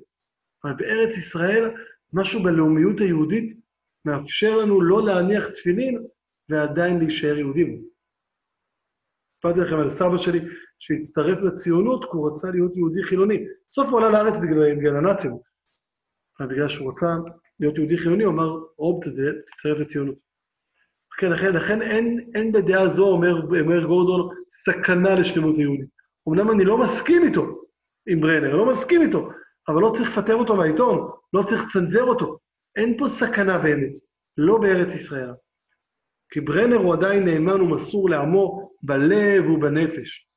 אבל 0.63 0.73
בארץ 0.77 1.17
ישראל, 1.17 1.71
משהו 2.13 2.43
בלאומיות 2.43 2.99
היהודית 2.99 3.59
מאפשר 4.05 4.57
לנו 4.57 4.81
לא 4.81 5.05
להניח 5.05 5.47
תפילין 5.47 6.03
ועדיין 6.49 6.99
להישאר 6.99 7.37
יהודים. 7.37 7.75
סיפרתי 9.35 9.59
לכם 9.59 9.75
על 9.75 9.89
סבא 9.89 10.17
שלי, 10.17 10.39
שהצטרף 10.79 11.41
לציונות 11.41 12.03
כי 12.03 12.09
הוא 12.11 12.31
רצה 12.31 12.51
להיות 12.51 12.75
יהודי 12.75 13.03
חילוני. 13.03 13.45
בסוף 13.69 13.87
הוא 13.87 13.99
עלה 13.99 14.09
לארץ 14.09 14.37
בגלל, 14.37 14.75
בגלל 14.75 14.95
הנאצים. 14.95 15.31
אבל 16.39 16.49
בגלל 16.49 16.67
שהוא 16.67 16.91
רצה 16.91 17.07
להיות 17.59 17.77
יהודי 17.77 17.97
חילוני, 17.97 18.23
הוא 18.23 18.33
אמר, 18.33 18.59
רוב 18.77 19.03
תצטרף 19.03 19.77
לציונות. 19.79 20.24
כן, 21.17 21.31
לכן, 21.31 21.53
לכן 21.53 21.81
אין, 21.81 22.19
אין 22.35 22.51
בדעה 22.51 22.89
זו, 22.89 23.07
אומר, 23.07 23.41
אומר 23.41 23.85
גורדון, 23.85 24.35
סכנה 24.51 25.15
לשלמות 25.15 25.55
היהודית. 25.57 25.89
אמנם 26.29 26.51
אני 26.51 26.65
לא 26.65 26.77
מסכים 26.77 27.23
איתו, 27.23 27.61
עם 28.07 28.21
ברנר, 28.21 28.55
לא 28.55 28.65
מסכים 28.65 29.01
איתו, 29.01 29.29
אבל 29.67 29.81
לא 29.81 29.91
צריך 29.95 30.17
לפטר 30.17 30.35
אותו 30.35 30.55
מהעיתון, 30.55 31.09
לא 31.33 31.43
צריך 31.43 31.63
לצנזר 31.65 32.03
אותו. 32.03 32.37
אין 32.75 32.97
פה 32.97 33.07
סכנה 33.07 33.57
באמת, 33.57 33.93
לא 34.37 34.57
בארץ 34.57 34.93
ישראל. 34.93 35.31
כי 36.29 36.41
ברנר 36.41 36.75
הוא 36.75 36.93
עדיין 36.93 37.25
נאמן 37.25 37.61
ומסור 37.61 38.09
לעמו 38.09 38.71
בלב 38.83 39.49
ובנפש. 39.49 40.27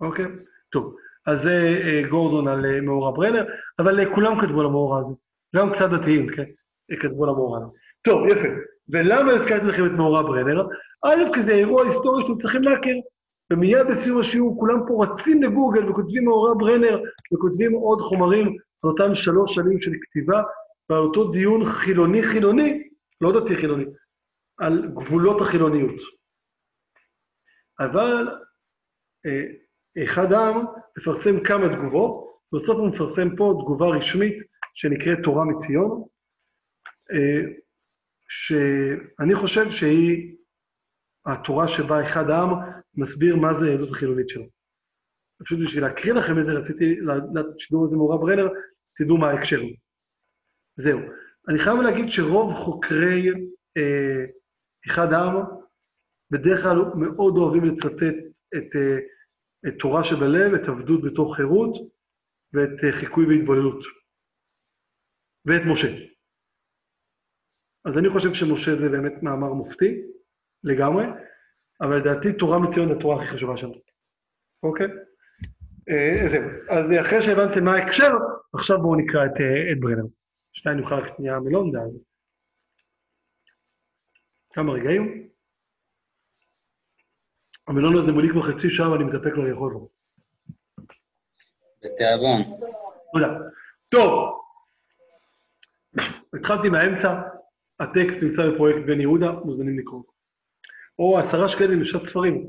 אוקיי? 0.00 0.26
טוב, 0.72 0.96
אז 1.26 1.40
זה 1.40 1.80
אה, 1.84 2.02
גורדון 2.10 2.48
על 2.48 2.66
אה, 2.66 2.80
מאורע 2.80 3.16
ברנר, 3.16 3.44
אבל 3.78 4.00
אה, 4.00 4.14
כולם 4.14 4.40
כתבו 4.40 4.60
על 4.60 4.66
המאורע 4.66 5.00
הזה. 5.00 5.14
גם 5.56 5.72
קצת 5.72 5.90
דתיים, 5.90 6.26
כן? 6.36 6.44
כתבו 7.02 7.24
על 7.24 7.30
המאורע 7.30 7.58
הזה. 7.58 7.66
טוב, 8.02 8.26
יפה. 8.26 8.48
ולמה 8.88 9.32
הזכרתי 9.32 9.66
לכם 9.66 9.86
את 9.86 9.90
מאורע 9.90 10.22
ברנר? 10.22 10.66
א', 11.04 11.34
כי 11.34 11.42
זה 11.42 11.52
אירוע 11.52 11.84
היסטורי 11.86 12.22
שאתם 12.22 12.36
צריכים 12.36 12.62
להכיר. 12.62 12.96
ומיד 13.52 13.86
בסיום 13.90 14.20
השיעור 14.20 14.60
כולם 14.60 14.78
פה 14.88 15.04
רצים 15.04 15.42
לגוגל 15.42 15.90
וכותבים 15.90 16.24
מאורע 16.24 16.54
ברנר 16.58 17.02
וכותבים 17.34 17.72
עוד 17.72 18.00
חומרים 18.00 18.46
על 18.82 18.90
אותם 18.90 19.14
שלוש 19.14 19.54
שנים 19.54 19.80
של 19.80 19.90
כתיבה 20.02 20.42
ועל 20.88 20.98
אותו 20.98 21.30
דיון 21.30 21.64
חילוני-חילוני, 21.64 22.88
לא 23.20 23.40
דתי-חילוני, 23.40 23.84
על 24.58 24.88
גבולות 24.94 25.40
החילוניות. 25.40 26.00
אבל 27.80 28.28
אה, 29.26 30.04
אחד 30.04 30.32
העם 30.32 30.64
מפרסם 30.98 31.40
כמה 31.40 31.68
תגובות, 31.68 32.40
ובסוף 32.52 32.76
הוא 32.76 32.88
מפרסם 32.88 33.36
פה 33.36 33.54
תגובה 33.60 33.86
רשמית 33.86 34.42
שנקראת 34.74 35.18
תורה 35.22 35.44
מציון, 35.44 36.04
אה, 37.12 37.63
שאני 38.28 39.34
חושב 39.34 39.70
שהיא 39.70 40.36
התורה 41.26 41.68
שבה 41.68 42.04
אחד 42.04 42.30
העם 42.30 42.48
מסביר 42.94 43.36
מה 43.36 43.54
זה 43.54 43.66
היהדות 43.66 43.90
החילונית 43.90 44.28
שלו. 44.28 44.44
פשוט 45.44 45.58
בשביל 45.62 45.84
להקריא 45.84 46.14
לכם 46.14 46.38
את 46.40 46.46
זה, 46.46 46.52
רציתי, 46.52 46.96
לשידור 47.34 47.84
הזה 47.84 47.96
מעורב 47.96 48.20
ברנר, 48.20 48.48
תדעו 48.96 49.16
מה 49.18 49.30
ההקשר. 49.30 49.60
זהו. 50.76 50.98
אני 51.48 51.58
חייב 51.58 51.80
להגיד 51.80 52.08
שרוב 52.08 52.52
חוקרי 52.52 53.28
אה, 53.76 54.24
אחד 54.86 55.12
העם, 55.12 55.36
בדרך 56.30 56.62
כלל 56.62 56.76
מאוד 56.96 57.36
אוהבים 57.36 57.64
לצטט 57.64 58.16
את, 58.56 58.76
אה, 58.76 58.98
את 59.68 59.74
תורה 59.78 60.04
שבלב, 60.04 60.54
את 60.54 60.68
עבדות 60.68 61.02
בתוך 61.02 61.36
חירות, 61.36 61.72
ואת 62.52 62.84
אה, 62.84 62.92
חיקוי 62.92 63.26
והתבוללות. 63.26 63.84
ואת 65.46 65.62
משה. 65.66 66.13
אז 67.84 67.98
אני 67.98 68.10
חושב 68.10 68.34
שמשה 68.34 68.76
זה 68.76 68.88
באמת 68.88 69.22
מאמר 69.22 69.52
מופתי, 69.52 70.02
לגמרי, 70.64 71.04
אבל 71.80 71.96
לדעתי 71.96 72.32
תורה 72.32 72.58
מציון 72.58 72.92
התורה 72.92 73.22
הכי 73.22 73.32
חשובה 73.32 73.56
שלנו. 73.56 73.74
אוקיי? 74.62 74.86
אה, 75.88 76.28
זהו. 76.28 76.42
אז 76.70 76.92
אחרי 77.00 77.22
שהבנתם 77.22 77.64
מה 77.64 77.74
ההקשר, 77.74 78.12
עכשיו 78.54 78.78
בואו 78.82 78.96
נקרא 78.96 79.26
את, 79.26 79.40
אה, 79.40 79.72
את 79.72 79.80
ברנר. 79.80 80.04
שנייה 80.52 80.78
נוכל 80.78 80.98
לקחת 80.98 81.16
שנייה 81.16 81.40
מלונדה. 81.40 81.80
כמה 84.52 84.72
רגעים. 84.72 85.28
המלון 87.68 87.96
הזה 87.96 88.12
מולי 88.12 88.28
כבר 88.32 88.42
חצי 88.42 88.70
שעה 88.70 88.92
ואני 88.92 89.04
מתאפק 89.04 89.32
לא 89.36 89.48
לאכול 89.48 89.72
לו. 89.72 89.88
בתיאבון. 91.82 92.42
תודה. 93.12 93.38
טוב, 93.88 94.40
התחלתי 96.34 96.68
מהאמצע, 96.68 97.20
הטקסט 97.84 98.22
נמצא 98.22 98.50
בפרויקט 98.50 98.86
בן 98.86 99.00
יהודה, 99.00 99.32
מוזמנים 99.32 99.78
לקרוא. 99.78 100.02
או 100.98 101.18
עשרה 101.18 101.48
שקלים 101.48 101.80
לשעת 101.80 102.06
ספרים, 102.06 102.46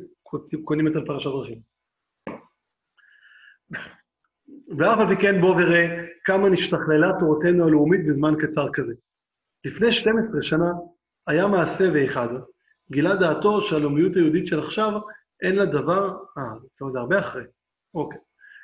קונים 0.63 0.87
את 0.87 0.95
על 0.95 1.05
פרשת 1.05 1.29
דרכים. 1.29 1.59
ואף 4.77 4.99
על 4.99 5.15
פי 5.15 5.21
כן 5.21 5.41
בוא 5.41 5.51
וראה 5.51 6.05
כמה 6.25 6.49
נשתכללה 6.49 7.11
תורתנו 7.19 7.67
הלאומית 7.67 8.07
בזמן 8.07 8.33
קצר 8.39 8.67
כזה. 8.73 8.93
לפני 9.65 9.91
12 9.91 10.41
שנה 10.41 10.71
היה 11.27 11.47
מעשה 11.47 11.83
ואחד, 11.93 12.27
גילה 12.91 13.15
דעתו 13.15 13.61
שהלאומיות 13.61 14.15
היהודית 14.15 14.47
של 14.47 14.59
עכשיו 14.59 14.91
אין 15.41 15.55
לה 15.55 15.65
דבר, 15.65 16.17
אה, 16.37 16.89
זה 16.91 16.99
הרבה 16.99 17.19
אחרי, 17.19 17.43
אוקיי. 17.93 18.19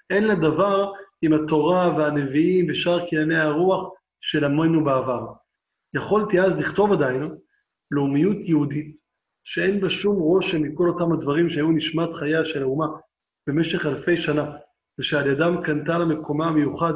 אין 0.09 0.24
לה 0.24 0.36
דבר 0.36 0.91
עם 1.22 1.34
התורה 1.34 1.97
והנביאים 1.97 2.67
ושאר 2.69 3.09
קנייני 3.09 3.39
הרוח 3.39 3.93
של 4.22 4.45
עמנו 4.45 4.84
בעבר. 4.84 5.41
יכולתי 5.94 6.42
אז 6.42 6.58
לכתוב 6.60 6.92
עדיין 6.92 7.36
לאומיות 7.92 8.38
יהודית, 8.39 8.98
שאין 9.44 9.82
בה 9.82 9.89
שום 9.89 10.16
רושם 10.16 10.62
מכל 10.62 10.89
אותם 10.89 11.14
הדברים 11.14 11.50
שהיו 11.50 11.72
נשמת 11.72 12.10
חייה 12.20 12.46
של 12.46 12.62
האומה 12.62 12.88
במשך 13.48 13.86
אלפי 13.86 14.18
שנה, 14.18 14.52
ושעל 15.00 15.28
ידם 15.28 15.56
קנתה 15.64 15.98
לה 15.98 16.06
מקומה 16.06 16.48
המיוחד 16.48 16.94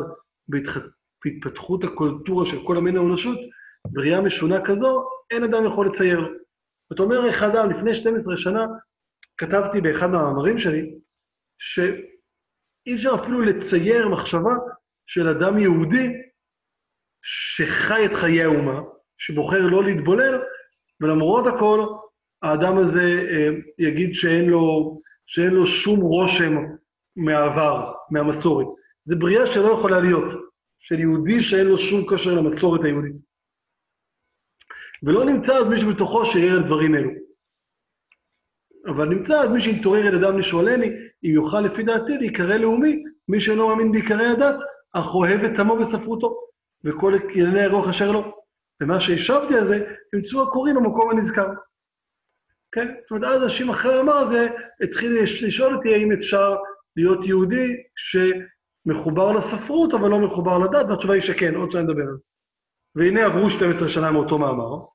בהתפתחות 0.47 1.83
הקולטורה 1.83 2.45
של 2.45 2.57
כל 2.67 2.77
המין 2.77 2.97
האנושות, 2.97 3.37
בראייה 3.85 4.21
משונה 4.21 4.65
כזו, 4.65 5.03
אין 5.31 5.43
אדם 5.43 5.65
יכול 5.65 5.87
לצייר. 5.87 6.19
זאת 6.89 6.99
אומרת, 6.99 7.25
איך 7.25 7.43
אדם, 7.43 7.69
לפני 7.69 7.93
12 7.93 8.37
שנה, 8.37 8.65
כתבתי 9.37 9.81
באחד 9.81 10.07
מהמאמרים 10.07 10.59
שלי, 10.59 10.95
שאי 11.59 12.95
אפשר 12.95 13.15
אפילו 13.15 13.41
לצייר 13.41 14.09
מחשבה 14.09 14.53
של 15.07 15.27
אדם 15.27 15.59
יהודי 15.59 16.13
שחי 17.55 18.05
את 18.05 18.13
חיי 18.13 18.43
האומה, 18.43 18.81
שבוחר 19.17 19.65
לא 19.65 19.83
להתבולל, 19.83 20.41
ולמרות 21.01 21.47
הכל, 21.47 21.85
האדם 22.41 22.77
הזה 22.77 23.27
אה, 23.31 23.49
יגיד 23.79 24.13
שאין 24.13 24.49
לו, 24.49 25.01
שאין 25.25 25.53
לו 25.53 25.65
שום 25.65 25.99
רושם 25.99 26.53
מהעבר, 27.15 27.93
מהמסורת. 28.11 28.67
זו 29.05 29.15
בריאה 29.19 29.45
שלא 29.45 29.67
יכולה 29.67 29.99
להיות, 29.99 30.23
של 30.79 30.99
יהודי 30.99 31.41
שאין 31.41 31.67
לו 31.67 31.77
שום 31.77 32.01
קשר 32.09 32.33
למסורת 32.33 32.83
היהודית. 32.83 33.15
ולא 35.03 35.25
נמצא 35.25 35.53
אז 35.53 35.67
מישהו 35.67 35.93
בתוכו 35.93 36.25
שיהיה 36.25 36.53
על 36.53 36.63
דברים 36.63 36.95
אלו. 36.95 37.09
אבל 38.87 39.05
נמצא 39.09 39.33
אז 39.33 39.51
מי 39.51 39.61
שיתעורר 39.61 40.07
אל 40.07 40.25
אדם 40.25 40.39
לשאולני, 40.39 40.87
אם 41.23 41.29
יוכל 41.29 41.61
לפי 41.61 41.83
דעתי 41.83 42.17
להיקרא 42.17 42.57
לאומי, 42.57 43.03
מי 43.27 43.41
שאינו 43.41 43.67
מאמין 43.67 43.91
בעיקרי 43.91 44.27
הדת, 44.27 44.55
אך 44.93 45.15
אוהב 45.15 45.43
את 45.43 45.59
עמו 45.59 45.73
וספרותו, 45.73 46.45
וכל 46.85 47.13
ענייני 47.29 47.63
הרוח 47.63 47.89
אשר 47.89 48.11
לו. 48.11 48.35
ומה 48.81 48.99
שהשבתי 48.99 49.55
על 49.55 49.67
זה, 49.67 49.95
ימצאו 50.15 50.43
הקוראים 50.43 50.75
במקום 50.75 51.11
הנזכר. 51.11 51.47
כן? 52.71 52.87
זאת 53.01 53.11
אומרת, 53.11 53.31
אז 53.31 53.43
השם 53.43 53.69
אחרי 53.69 54.01
אמר 54.01 54.25
זה, 54.25 54.47
התחיל 54.83 55.23
לשאול 55.47 55.75
אותי 55.75 55.93
האם 55.93 56.11
אפשר 56.11 56.55
להיות 56.95 57.25
יהודי 57.25 57.73
שמחובר 57.95 59.31
לספרות, 59.31 59.93
אבל 59.93 60.09
לא 60.09 60.19
מחובר 60.19 60.57
לדת, 60.57 60.85
והתשובה 60.89 61.13
היא 61.13 61.21
שכן, 61.21 61.55
עוד 61.55 61.71
שנייה 61.71 61.87
נדבר 61.87 62.01
על 62.01 62.17
זה. 62.17 62.23
והנה 62.95 63.25
עברו 63.25 63.49
12 63.49 63.89
שנה 63.89 64.11
מאותו 64.11 64.37
מאמר, 64.37 64.85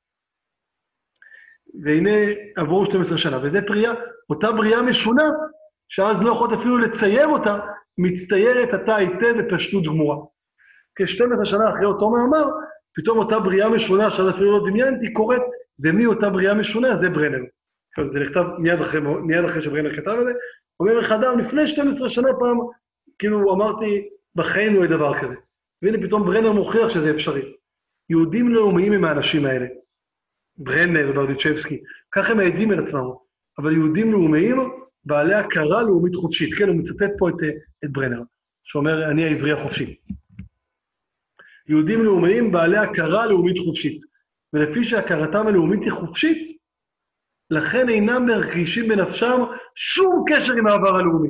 והנה 1.84 2.10
עברו 2.56 2.86
12 2.86 3.18
שנה, 3.18 3.38
וזה 3.42 3.58
פריאה, 3.66 3.92
אותה 4.30 4.52
בריאה 4.52 4.82
משונה, 4.82 5.24
שאז 5.88 6.16
לא 6.22 6.30
יכולת 6.32 6.52
אפילו 6.52 6.78
לצייר 6.78 7.26
אותה, 7.26 7.58
מצטיירת 7.98 8.68
עתה 8.74 8.96
היטב 8.96 9.34
בפשטות 9.38 9.84
גמורה. 9.84 10.16
כ-12 10.96 11.44
שנה 11.44 11.70
אחרי 11.70 11.84
אותו 11.84 12.10
מאמר, 12.10 12.44
פתאום 12.94 13.18
אותה 13.18 13.38
בריאה 13.38 13.68
משונה, 13.68 14.10
שאז 14.10 14.30
אפילו 14.30 14.58
לא 14.58 14.70
דמיינתי, 14.70 15.12
קורית, 15.12 15.42
ומי 15.80 16.06
אותה 16.06 16.30
בריאה 16.30 16.54
משונה? 16.54 16.94
זה 16.94 17.10
ברנר. 17.10 17.38
זה 18.12 18.20
נכתב 18.20 18.44
מיד 18.58 18.80
אחרי, 18.80 19.00
מיד 19.00 19.44
אחרי 19.44 19.62
שברנר 19.62 19.96
כתב 19.96 20.16
את 20.20 20.24
זה. 20.26 20.32
אומר 20.80 20.98
איך 20.98 21.12
אדם, 21.12 21.38
לפני 21.38 21.66
12 21.66 22.08
שנה 22.08 22.28
פעם, 22.38 22.58
כאילו 23.18 23.54
אמרתי, 23.54 24.08
בחיים 24.34 24.74
לא 24.74 24.78
יהיה 24.78 24.90
דבר 24.90 25.20
כזה. 25.20 25.34
והנה 25.82 25.98
פתאום 26.06 26.24
ברנר 26.24 26.52
מוכיח 26.52 26.88
שזה 26.88 27.10
אפשרי. 27.10 27.52
יהודים 28.10 28.48
לאומיים 28.48 28.92
הם 28.92 29.04
האנשים 29.04 29.46
האלה. 29.46 29.66
ברנר 30.56 31.10
וברדיצ'בסקי, 31.10 31.80
ככה 32.12 32.32
הם 32.32 32.36
מעידים 32.36 32.70
על 32.70 32.84
עצמם. 32.84 33.10
אבל 33.58 33.72
יהודים 33.72 34.12
לאומיים, 34.12 34.56
בעלי 35.04 35.34
הכרה 35.34 35.82
לאומית 35.82 36.14
חופשית. 36.14 36.54
כן, 36.58 36.68
הוא 36.68 36.76
מצטט 36.76 37.10
פה 37.18 37.28
את, 37.28 37.34
את 37.84 37.92
ברנר, 37.92 38.22
שאומר, 38.64 39.10
אני 39.10 39.24
העברי 39.24 39.52
החופשי. 39.52 39.96
יהודים 41.70 42.04
לאומיים 42.04 42.52
בעלי 42.52 42.78
הכרה 42.78 43.26
לאומית 43.26 43.58
חופשית. 43.58 44.02
ולפי 44.52 44.84
שהכרתם 44.84 45.46
הלאומית 45.46 45.82
היא 45.82 45.92
חופשית, 45.92 46.42
לכן 47.50 47.88
אינם 47.88 48.26
מרגישים 48.26 48.88
בנפשם 48.88 49.40
שום 49.74 50.24
קשר 50.28 50.52
עם 50.52 50.66
העבר 50.66 50.96
הלאומי. 50.96 51.28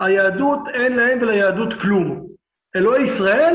היהדות, 0.00 0.58
אין 0.74 0.96
להם 0.96 1.18
וליהדות 1.22 1.74
כלום. 1.80 2.26
אלוהי 2.76 3.04
ישראל, 3.04 3.54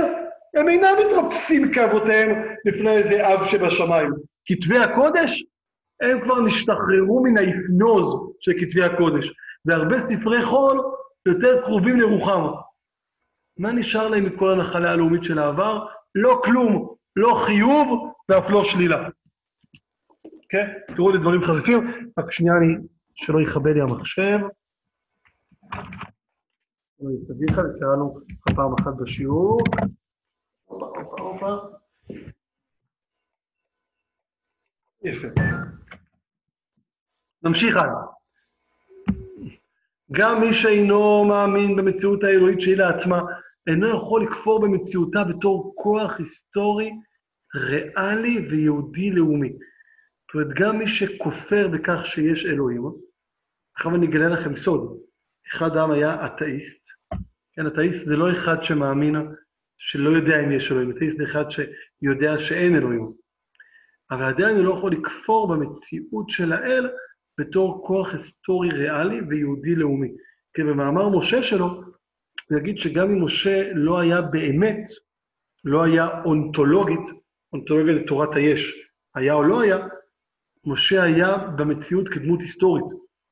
הם 0.56 0.70
אינם 0.70 0.96
מתרפסים 1.00 1.74
כאבותיהם 1.74 2.44
לפני 2.66 2.92
איזה 2.92 3.34
אב 3.34 3.46
שבשמיים. 3.46 4.12
כתבי 4.46 4.78
הקודש, 4.78 5.44
הם 6.02 6.22
כבר 6.24 6.42
נשתחררו 6.42 7.24
מן 7.24 7.38
ההפנוז 7.38 8.20
של 8.42 8.52
כתבי 8.60 8.84
הקודש, 8.84 9.32
והרבה 9.66 10.00
ספרי 10.00 10.46
חול 10.46 10.82
יותר 11.26 11.62
קרובים 11.62 12.00
לרוחם. 12.00 12.48
מה 13.60 13.72
נשאר 13.72 14.10
להם 14.10 14.26
מכל 14.26 14.52
הנחלה 14.52 14.92
הלאומית 14.92 15.24
של 15.24 15.40
העבר? 15.40 15.88
לא 16.16 16.42
כלום, 16.46 16.96
לא 17.16 17.44
חיוב 17.46 18.14
ואף 18.30 18.50
לא 18.50 18.64
שלילה. 18.64 19.10
כן? 20.50 20.74
תראו 20.96 21.12
לי 21.12 21.20
דברים 21.20 21.44
חריפים, 21.44 22.12
רק 22.20 22.32
שנייה 22.32 22.54
אני, 22.58 22.88
שלא 23.16 23.42
יכבה 23.42 23.70
לי 23.74 23.82
המחשב. 23.82 24.40
תגיד 27.28 27.50
לך, 27.50 27.58
קראנו 27.80 28.20
פעם 28.56 28.74
אחת 28.80 28.94
בשיעור. 29.02 29.62
יפה. 35.04 35.28
נמשיך 37.44 37.76
הלאה. 37.76 38.02
גם 40.12 40.42
מי 40.42 40.54
שאינו 40.54 41.26
מאמין 41.26 41.76
במציאות 41.76 42.24
האלוהית 42.24 42.62
שהיא 42.62 42.78
לעצמה, 42.78 43.22
אינו 43.70 43.88
יכול 43.88 44.24
לכפור 44.24 44.62
במציאותה 44.62 45.24
בתור 45.24 45.74
כוח 45.76 46.12
היסטורי, 46.18 46.92
ריאלי 47.56 48.40
ויהודי 48.50 49.12
לאומי. 49.12 49.50
זאת 49.50 50.36
אומרת, 50.36 50.48
גם 50.56 50.80
מי 50.80 50.88
שכופר 50.88 51.68
בכך 51.68 52.06
שיש 52.06 52.46
אלוהים, 52.46 52.84
עכשיו 53.76 53.96
אני 53.96 54.08
אגלה 54.08 54.30
לכם 54.30 54.56
סוד. 54.56 54.98
אחד 55.54 55.78
העם 55.78 55.92
היה 55.92 56.26
אתאיסט. 56.26 56.90
כן, 57.54 57.68
אתאיסט 57.68 58.06
זה 58.06 58.18
לא 58.18 58.32
אחד 58.32 58.64
שמאמין, 58.64 59.16
שלא 59.78 60.10
יודע 60.10 60.46
אם 60.46 60.52
יש 60.52 60.72
אלוהים, 60.72 60.92
אתאיסט 60.92 61.18
זה 61.18 61.24
אחד 61.24 61.46
שיודע 61.50 62.40
שאין 62.40 62.76
אלוהים. 62.76 63.12
אבל 64.12 64.24
עדיין 64.24 64.56
הוא 64.56 64.66
לא 64.66 64.74
יכול 64.78 64.92
לכפור 64.92 65.48
במציאות 65.48 66.30
של 66.30 66.54
האל 66.54 66.90
בתור 67.40 67.88
כוח 67.88 68.12
היסטורי 68.12 68.70
ריאלי 68.70 69.22
ויהודי 69.30 69.76
לאומי. 69.76 70.12
כי 70.54 70.64
במאמר 70.64 71.10
משה 71.10 71.44
שלו, 71.44 71.82
הוא 72.50 72.60
יגיד 72.60 72.80
שגם 72.80 73.10
אם 73.10 73.24
משה 73.24 73.74
לא 73.74 74.00
היה 74.00 74.22
באמת, 74.22 74.84
לא 75.64 75.84
היה 75.84 76.24
אונתולוגית, 76.26 77.10
אונתולוגיה 77.54 77.94
לתורת 77.94 78.36
היש, 78.36 78.90
היה 79.16 79.34
או 79.34 79.44
לא 79.44 79.62
היה, 79.62 79.78
משה 80.66 81.04
היה 81.04 81.38
במציאות 81.38 82.10
כדמות 82.10 82.42
היסטורית, 82.42 82.86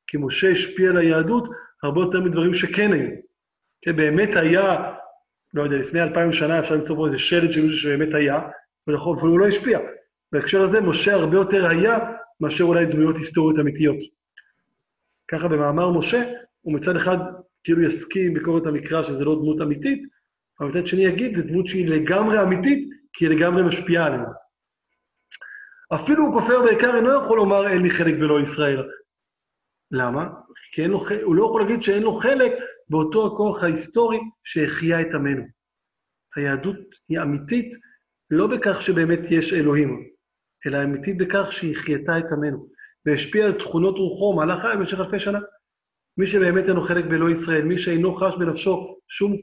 כי 0.08 0.18
משה 0.18 0.52
השפיע 0.52 0.90
על 0.90 0.98
היהדות 0.98 1.50
הרבה 1.84 2.02
יותר 2.02 2.20
מדברים 2.20 2.54
שכן 2.54 2.94
היו. 2.94 3.10
כן, 3.82 3.96
באמת 3.96 4.30
היה, 4.36 4.94
לא 5.54 5.64
יודע, 5.64 5.76
לפני 5.76 6.04
אלפיים 6.04 6.32
שנה 6.32 6.60
אפשר 6.60 6.76
למצוא 6.76 6.96
פה 6.96 7.08
איזה 7.08 7.20
שלד 7.20 7.52
של 7.52 7.62
מישהו 7.62 7.80
שבאמת 7.80 8.14
היה, 8.14 8.40
ולכן 8.88 9.04
הוא 9.04 9.40
לא 9.40 9.48
השפיע. 9.48 9.80
בהקשר 10.32 10.62
הזה, 10.62 10.82
משה 10.82 11.14
הרבה 11.14 11.38
יותר 11.38 11.68
היה 11.68 11.98
מאשר 12.40 12.64
אולי 12.64 12.86
דמויות 12.86 13.16
היסטוריות 13.16 13.60
אמיתיות. 13.60 13.98
ככה 15.28 15.48
במאמר 15.48 15.92
משה, 15.92 16.24
הוא 16.62 16.74
מצד 16.74 16.96
אחד 16.96 17.18
כאילו 17.68 17.82
יסכים 17.82 18.34
ביקורת 18.34 18.66
המקרא 18.66 19.04
שזה 19.04 19.26
לא 19.26 19.36
דמות 19.36 19.62
אמיתית, 19.62 20.04
אבל 20.60 20.70
מצד 20.70 20.88
שני 20.88 21.02
יגיד, 21.02 21.38
זו 21.38 21.44
דמות 21.44 21.68
שהיא 21.68 21.90
לגמרי 21.90 22.42
אמיתית, 22.42 22.90
כי 23.14 23.26
היא 23.26 23.36
לגמרי 23.36 23.64
משפיעה 23.64 24.06
עלינו. 24.06 24.26
אפילו 25.96 26.24
הוא 26.26 26.42
כופר 26.42 26.62
בעיקר, 26.62 26.96
אינו 26.96 27.24
יכול 27.24 27.38
לומר 27.38 27.68
אין 27.68 27.82
לי 27.82 27.92
חלק 27.92 28.14
בלא 28.14 28.40
ישראל. 28.42 28.90
למה? 29.92 30.30
כי 30.72 30.82
אין 30.82 30.92
לו, 30.92 31.06
הוא 31.24 31.36
לא 31.36 31.46
יכול 31.46 31.62
להגיד 31.62 31.84
שאין 31.84 32.04
לו 32.04 32.20
חלק 32.20 32.52
באותו 32.90 33.28
הכוח 33.28 33.64
ההיסטורי 33.64 34.20
שהחיה 34.44 35.02
את 35.02 35.14
עמנו. 35.14 35.44
היהדות 36.36 36.80
היא 37.10 37.20
אמיתית 37.22 37.76
לא 38.30 38.48
בכך 38.48 38.82
שבאמת 38.82 39.20
יש 39.30 39.54
אלוהים, 39.54 40.10
אלא 40.68 40.84
אמיתית 40.84 41.18
בכך 41.18 41.54
שהיא 41.54 41.76
חייתה 41.76 42.18
את 42.18 42.32
עמנו, 42.32 42.68
והשפיעה 43.06 43.48
על 43.48 43.60
תכונות 43.60 43.96
רוחו 43.98 44.42
חיים 44.62 44.80
במשך 44.80 45.00
אלפי 45.00 45.20
שנה. 45.20 45.40
מי 46.18 46.28
שבאמת 46.28 46.64
אין 46.68 46.76
לו 46.76 46.86
חלק 46.86 47.06
באלוהי 47.06 47.34
ישראל, 47.34 47.62
מי 47.62 47.80
שאינו 47.80 48.16
חש 48.16 48.36
בנפשו 48.40 48.98
שום 49.08 49.38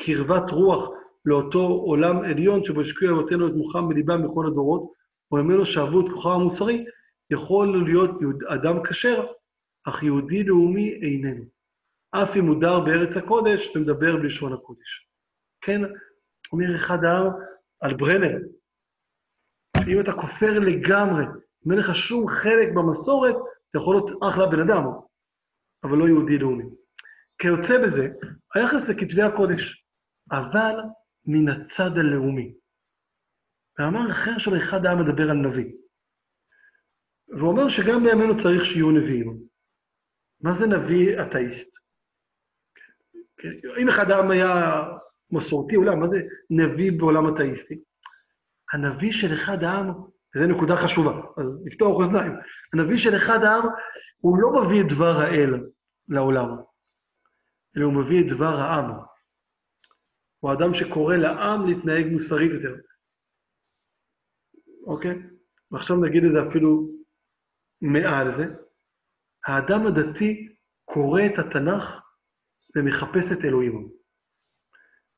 קרבת 0.00 0.50
רוח 0.50 0.88
לאותו 1.24 1.60
עולם 1.60 2.18
עליון 2.18 2.64
שבו 2.64 2.80
השקיעו 2.80 3.20
אבותינו 3.20 3.48
את 3.48 3.52
מוחם 3.52 3.88
בליבם 3.88 4.28
בכל 4.28 4.46
הדורות, 4.46 4.92
או 5.32 5.36
ממנו 5.36 5.64
שאבו 5.64 6.00
את 6.00 6.12
כוחם 6.12 6.30
המוסרי, 6.30 6.84
יכול 7.30 7.84
להיות 7.86 8.10
אדם 8.48 8.82
כשר, 8.84 9.26
אך 9.84 10.02
יהודי 10.02 10.44
לאומי 10.44 10.92
איננו. 10.92 11.44
אף 12.10 12.36
אם 12.36 12.46
הוא 12.46 12.60
דר 12.60 12.80
בארץ 12.80 13.16
הקודש 13.16 13.76
ומדבר 13.76 14.16
בלשון 14.16 14.52
הקודש. 14.52 15.08
כן, 15.60 15.80
אומר 16.52 16.76
אחד 16.76 17.04
העם 17.04 17.26
על 17.80 17.96
ברנר, 17.96 18.38
שאם 19.84 20.00
אתה 20.00 20.12
כופר 20.12 20.58
לגמרי, 20.58 21.24
אם 21.66 21.72
אין 21.72 21.80
לך 21.80 21.94
שום 21.94 22.28
חלק 22.28 22.68
במסורת, 22.74 23.34
אתה 23.70 23.78
יכול 23.78 23.94
להיות 23.94 24.22
אחלה 24.22 24.46
בן 24.46 24.60
אדם, 24.60 24.84
אבל 25.84 25.98
לא 25.98 26.08
יהודי 26.08 26.38
לאומי. 26.38 26.64
כיוצא 27.38 27.82
בזה, 27.84 28.08
היחס 28.54 28.88
לכתבי 28.88 29.22
הקודש, 29.22 29.84
אבל 30.30 30.74
מן 31.26 31.48
הצד 31.48 31.98
הלאומי. 31.98 32.54
מאמר 33.78 34.10
אחר 34.10 34.38
של 34.38 34.56
אחד 34.56 34.86
העם 34.86 34.98
מדבר 35.04 35.30
על 35.30 35.36
נביא. 35.36 35.72
והוא 37.28 37.50
אומר 37.50 37.68
שגם 37.68 38.04
בימינו 38.04 38.36
צריך 38.36 38.64
שיהיו 38.64 38.90
נביאים. 38.90 39.42
מה 40.40 40.52
זה 40.52 40.66
נביא 40.66 41.22
אתאיסט? 41.22 41.78
אם 43.80 43.88
אחד 43.88 44.10
העם 44.10 44.30
היה 44.30 44.82
מסורתי, 45.30 45.76
אולי, 45.76 45.96
מה 45.96 46.08
זה 46.08 46.16
נביא 46.50 46.92
בעולם 46.98 47.34
אתאיסטי? 47.34 47.80
הנביא 48.72 49.12
של 49.12 49.34
אחד 49.34 49.62
העם, 49.62 49.86
וזו 50.36 50.46
נקודה 50.46 50.76
חשובה, 50.76 51.12
אז 51.36 51.62
לפתוח 51.66 52.00
אוזניים, 52.00 52.32
הנביא 52.72 52.96
של 52.96 53.16
אחד 53.16 53.38
העם, 53.42 53.68
הוא 54.20 54.38
לא 54.38 54.62
מביא 54.62 54.80
את 54.80 54.88
דבר 54.88 55.20
האל 55.20 55.50
לעולם, 56.08 56.48
אלא 57.76 57.84
הוא 57.84 57.92
מביא 57.92 58.20
את 58.20 58.28
דבר 58.36 58.60
העם. 58.60 58.90
הוא 60.40 60.52
אדם 60.52 60.74
שקורא 60.74 61.16
לעם 61.16 61.66
להתנהג 61.66 62.06
מוסרית 62.06 62.50
יותר. 62.52 62.74
אוקיי? 64.86 65.14
ועכשיו 65.70 65.96
נגיד 65.96 66.24
את 66.24 66.32
זה 66.32 66.38
אפילו 66.50 66.90
מעל 67.80 68.32
זה. 68.32 68.44
האדם 69.46 69.86
הדתי 69.86 70.48
קורא 70.84 71.22
את 71.26 71.38
התנ"ך 71.38 72.00
ומחפש 72.76 73.32
את 73.32 73.44
אלוהים. 73.44 73.88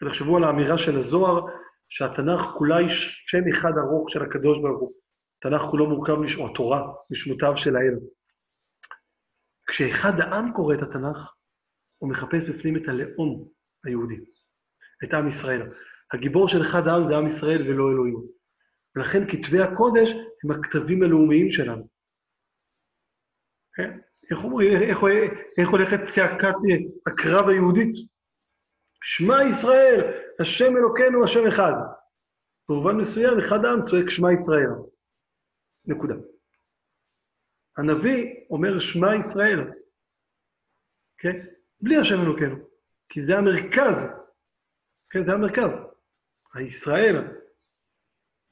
ותחשבו 0.02 0.36
על 0.36 0.44
האמירה 0.44 0.78
של 0.78 0.98
הזוהר, 0.98 1.46
שהתנ"ך 1.90 2.42
כולה 2.58 2.76
היא 2.76 2.88
שם 3.26 3.42
אחד 3.52 3.72
ארוך 3.78 4.10
של 4.10 4.22
הקדוש 4.22 4.58
ברוך 4.62 4.80
הוא. 4.80 4.92
התנ"ך 5.38 5.62
כולו 5.62 5.86
מורכב, 5.86 6.12
או 6.38 6.50
התורה, 6.50 6.92
משמותיו 7.10 7.56
של 7.56 7.76
האל. 7.76 7.94
כשאחד 9.68 10.20
העם 10.20 10.52
קורא 10.52 10.74
את 10.74 10.82
התנ"ך, 10.82 11.18
הוא 11.98 12.10
מחפש 12.10 12.50
בפנים 12.50 12.76
את 12.76 12.88
הלאום 12.88 13.48
היהודי, 13.84 14.20
את 15.04 15.14
עם 15.14 15.28
ישראל. 15.28 15.62
הגיבור 16.12 16.48
של 16.48 16.62
אחד 16.62 16.86
העם 16.86 17.06
זה 17.06 17.16
עם 17.16 17.26
ישראל 17.26 17.62
ולא 17.62 17.90
אלוהים. 17.90 18.26
ולכן 18.96 19.28
כתבי 19.30 19.60
הקודש 19.60 20.10
הם 20.44 20.50
הכתבים 20.50 21.02
הלאומיים 21.02 21.50
שלנו. 21.50 21.88
כן? 23.74 23.98
איך 24.30 24.44
אומרים, 24.44 24.72
איך, 24.72 24.98
איך 25.58 25.68
הולכת 25.68 26.04
צעקת 26.04 26.54
הקרב 27.06 27.48
היהודית? 27.48 27.92
שמע 29.02 29.34
ישראל, 29.50 30.00
השם 30.40 30.76
אלוקינו, 30.76 31.24
השם 31.24 31.46
אחד. 31.48 31.72
במובן 32.68 32.96
מסוים, 32.96 33.38
אחד 33.38 33.64
העם 33.64 33.86
צועק 33.86 34.08
שמע 34.08 34.32
ישראל. 34.32 34.70
נקודה. 35.84 36.14
הנביא 37.76 38.34
אומר 38.50 38.78
שמע 38.78 39.16
ישראל, 39.16 39.70
כן? 41.18 41.46
בלי 41.80 41.96
השם 41.96 42.14
אלוקינו, 42.22 42.56
כי 43.08 43.22
זה 43.22 43.38
המרכז, 43.38 44.12
כן? 45.10 45.24
זה 45.26 45.32
המרכז. 45.32 45.80
הישראל, 46.54 47.16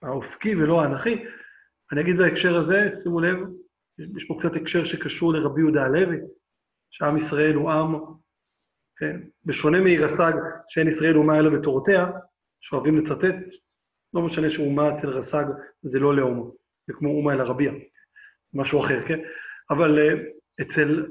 האופקי 0.03 0.55
ולא 0.55 0.83
האנכי. 0.83 1.25
אני 1.93 2.01
אגיד 2.01 2.17
בהקשר 2.17 2.57
הזה, 2.57 2.79
שימו 3.03 3.21
לב, 3.21 3.37
יש 4.17 4.25
פה 4.29 4.37
קצת 4.41 4.57
הקשר 4.61 4.85
שקשור 4.85 5.33
לרבי 5.33 5.61
יהודה 5.61 5.83
הלוי, 5.83 6.17
שעם 6.91 7.17
ישראל 7.17 7.55
הוא 7.55 7.71
עם, 7.71 7.95
בשונה 9.45 9.81
מעיר 9.81 10.05
הסג, 10.05 10.33
שאין 10.69 10.89
ישראל 10.89 11.17
אומה 11.17 11.39
אלא 11.39 11.51
בתורותיה, 11.51 12.07
שאוהבים 12.61 12.99
לצטט, 12.99 13.37
לא 14.15 14.23
משנה 14.23 14.51
שאומה 14.51 14.95
אצל 14.95 15.09
רס"ג 15.09 15.45
זה 15.83 15.99
לא 15.99 16.17
לאום, 16.17 16.51
זה 16.87 16.93
כמו 16.93 17.09
אומה 17.09 17.33
אל 17.33 17.41
הרביע, 17.41 17.73
משהו 18.55 18.81
אחר, 18.81 19.09
כן? 19.09 19.19
אבל 19.71 19.99
uh, 19.99 20.63
אצל 20.63 21.07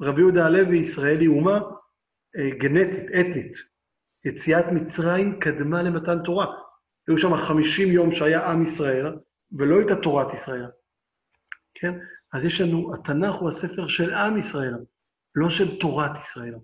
רבי 0.00 0.20
יהודה 0.20 0.46
הלוי 0.46 0.78
ישראל 0.78 1.20
היא 1.20 1.28
אומה 1.28 1.58
uh, 1.58 2.58
גנטית, 2.58 3.10
אתנית. 3.20 3.72
יציאת 4.24 4.64
מצרים 4.72 5.40
קדמה 5.40 5.82
למתן 5.82 6.22
תורה. 6.24 6.46
היו 7.08 7.18
שם 7.18 7.36
חמישים 7.36 7.88
יום 7.88 8.14
שהיה 8.14 8.50
עם 8.50 8.62
ישראל, 8.62 9.06
ולא 9.52 9.78
הייתה 9.78 9.96
תורת 10.02 10.32
ישראל. 10.32 10.66
כן? 11.74 11.92
אז 12.32 12.44
יש 12.44 12.60
לנו, 12.60 12.94
התנ"ך 12.94 13.34
הוא 13.34 13.48
הספר 13.48 13.88
של 13.88 14.14
עם 14.14 14.38
ישראל, 14.38 14.74
לא 15.34 15.50
של 15.50 15.80
תורת 15.80 16.10
ישראל. 16.20 16.54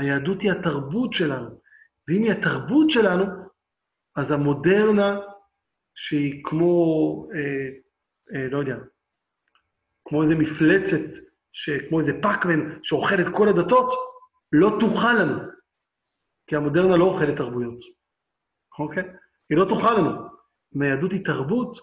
היהדות 0.00 0.42
היא 0.42 0.52
התרבות 0.52 1.12
שלנו, 1.12 1.60
ואם 2.08 2.22
היא 2.22 2.32
התרבות 2.32 2.90
שלנו, 2.90 3.24
אז 4.16 4.30
המודרנה, 4.30 5.20
שהיא 5.94 6.44
כמו, 6.44 7.28
אה, 7.34 7.68
אה, 8.34 8.48
לא 8.48 8.58
יודע, 8.58 8.76
כמו 10.04 10.22
איזה 10.22 10.34
מפלצת, 10.34 11.22
כמו 11.88 12.00
איזה 12.00 12.12
פאקמן 12.22 12.78
שאוכל 12.82 13.14
את 13.20 13.26
כל 13.34 13.48
הדתות, 13.48 13.94
לא 14.52 14.76
תוכל 14.80 15.12
לנו, 15.12 15.38
כי 16.46 16.56
המודרנה 16.56 16.96
לא 16.96 17.04
אוכלת 17.04 17.36
תרבויות, 17.36 17.80
אוקיי? 18.78 19.04
היא 19.50 19.58
לא 19.58 19.64
תוכל 19.64 19.98
לנו. 19.98 20.10
אם 20.76 20.82
היהדות 20.82 21.12
היא 21.12 21.24
תרבות, 21.24 21.76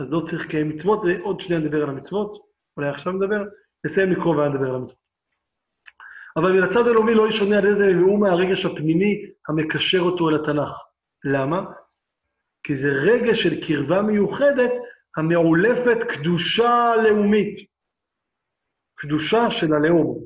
אז 0.00 0.06
לא 0.10 0.22
צריך 0.26 0.46
לקיים 0.46 0.68
מצוות, 0.68 1.00
ועוד 1.04 1.40
שנייה 1.40 1.60
נדבר 1.60 1.82
על 1.82 1.88
המצוות, 1.88 2.32
אולי 2.76 2.88
עכשיו 2.88 3.12
נדבר, 3.12 3.44
נסיים 3.86 4.12
לקרוא 4.12 4.36
ואז 4.36 4.52
נדבר 4.52 4.68
על 4.68 4.74
המצוות. 4.74 5.07
אבל 6.38 6.52
מן 6.52 6.62
הצד 6.62 6.88
הלאומי 6.88 7.14
לא 7.14 7.28
ישונה 7.28 7.58
על 7.58 7.66
איזה 7.66 7.86
והוא 7.96 8.20
מהרגש 8.20 8.66
הפנימי 8.66 9.22
המקשר 9.48 10.00
אותו 10.00 10.28
אל 10.28 10.34
התנ"ך. 10.34 10.70
למה? 11.24 11.64
כי 12.62 12.76
זה 12.76 12.88
רגש 12.88 13.42
של 13.42 13.66
קרבה 13.66 14.02
מיוחדת 14.02 14.72
המעולפת 15.16 15.98
קדושה 16.08 16.92
לאומית. 17.02 17.58
קדושה 18.94 19.50
של 19.50 19.74
הלאום. 19.74 20.18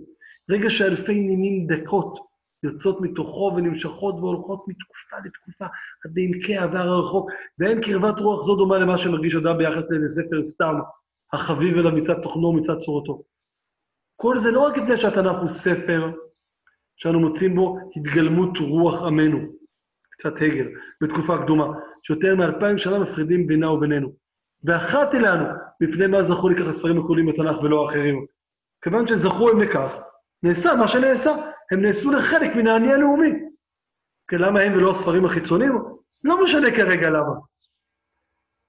רגש 0.51 0.79
שאלפי 0.79 1.21
נימים 1.21 1.67
דקות, 1.67 2.19
יוצאות 2.63 3.01
מתוכו 3.01 3.53
ונמשכות 3.57 4.15
והולכות 4.15 4.65
מתקופה 4.69 5.17
לתקופה 5.25 5.65
עד 6.05 6.13
לעמקי 6.17 6.57
העבר 6.57 6.79
הרחוק, 6.79 7.31
ואין 7.59 7.81
קרבת 7.81 8.19
רוח 8.19 8.47
זו 8.47 8.57
דומה 8.57 8.79
למה 8.79 8.99
שמרגיש 8.99 9.35
אדם 9.35 9.59
ביחס 9.59 9.83
לאיזה 9.91 10.23
ספר 10.23 10.43
סתם, 10.43 10.75
החביב 11.33 11.79
אליו 11.79 11.93
מצד 11.93 12.23
תוכנו 12.23 12.47
ומצד 12.47 12.79
צורתו. 12.79 13.32
כל 14.23 14.39
זה 14.39 14.51
לא 14.51 14.61
רק 14.61 14.77
מפני 14.77 14.97
שהתנ"ך 14.97 15.41
הוא 15.41 15.49
ספר 15.49 16.11
שאנו 16.97 17.21
מוצאים 17.21 17.55
בו 17.55 17.79
התגלמות 17.97 18.59
רוח 18.59 19.03
עמנו, 19.03 19.39
קצת 20.11 20.37
הגל, 20.37 20.69
בתקופה 21.01 21.43
קדומה, 21.43 21.67
שיותר 22.03 22.37
מאלפיים 22.37 22.79
שנה 22.79 22.99
מפרידים 22.99 23.47
בינה 23.47 23.71
ובינינו. 23.71 24.13
ואחת 24.65 25.15
אלינו, 25.15 25.45
מפני 25.81 26.07
מה 26.07 26.23
זכו 26.23 26.49
לכך 26.49 26.67
הספרים 26.67 26.99
הקולים 26.99 27.27
בתנ"ך 27.27 27.63
ולא 27.63 27.85
האחרים. 27.85 28.27
כיוון 28.85 29.07
שזכו 29.07 29.51
הם 29.51 29.61
לכך, 29.61 29.97
נעשה 30.43 30.75
מה 30.75 30.89
שנעשה. 30.89 31.31
הם 31.73 31.83
נעשו 31.83 32.11
לחלק 32.11 32.57
מן 32.57 32.67
האני 32.67 32.93
הלאומי. 32.93 33.31
כן, 34.29 34.39
למה 34.39 34.61
הם 34.61 34.73
ולא 34.73 34.91
הספרים 34.91 35.25
החיצוניים? 35.25 35.73
לא 36.25 36.45
משנה 36.45 36.71
כרגע 36.71 37.11
למה. 37.11 37.35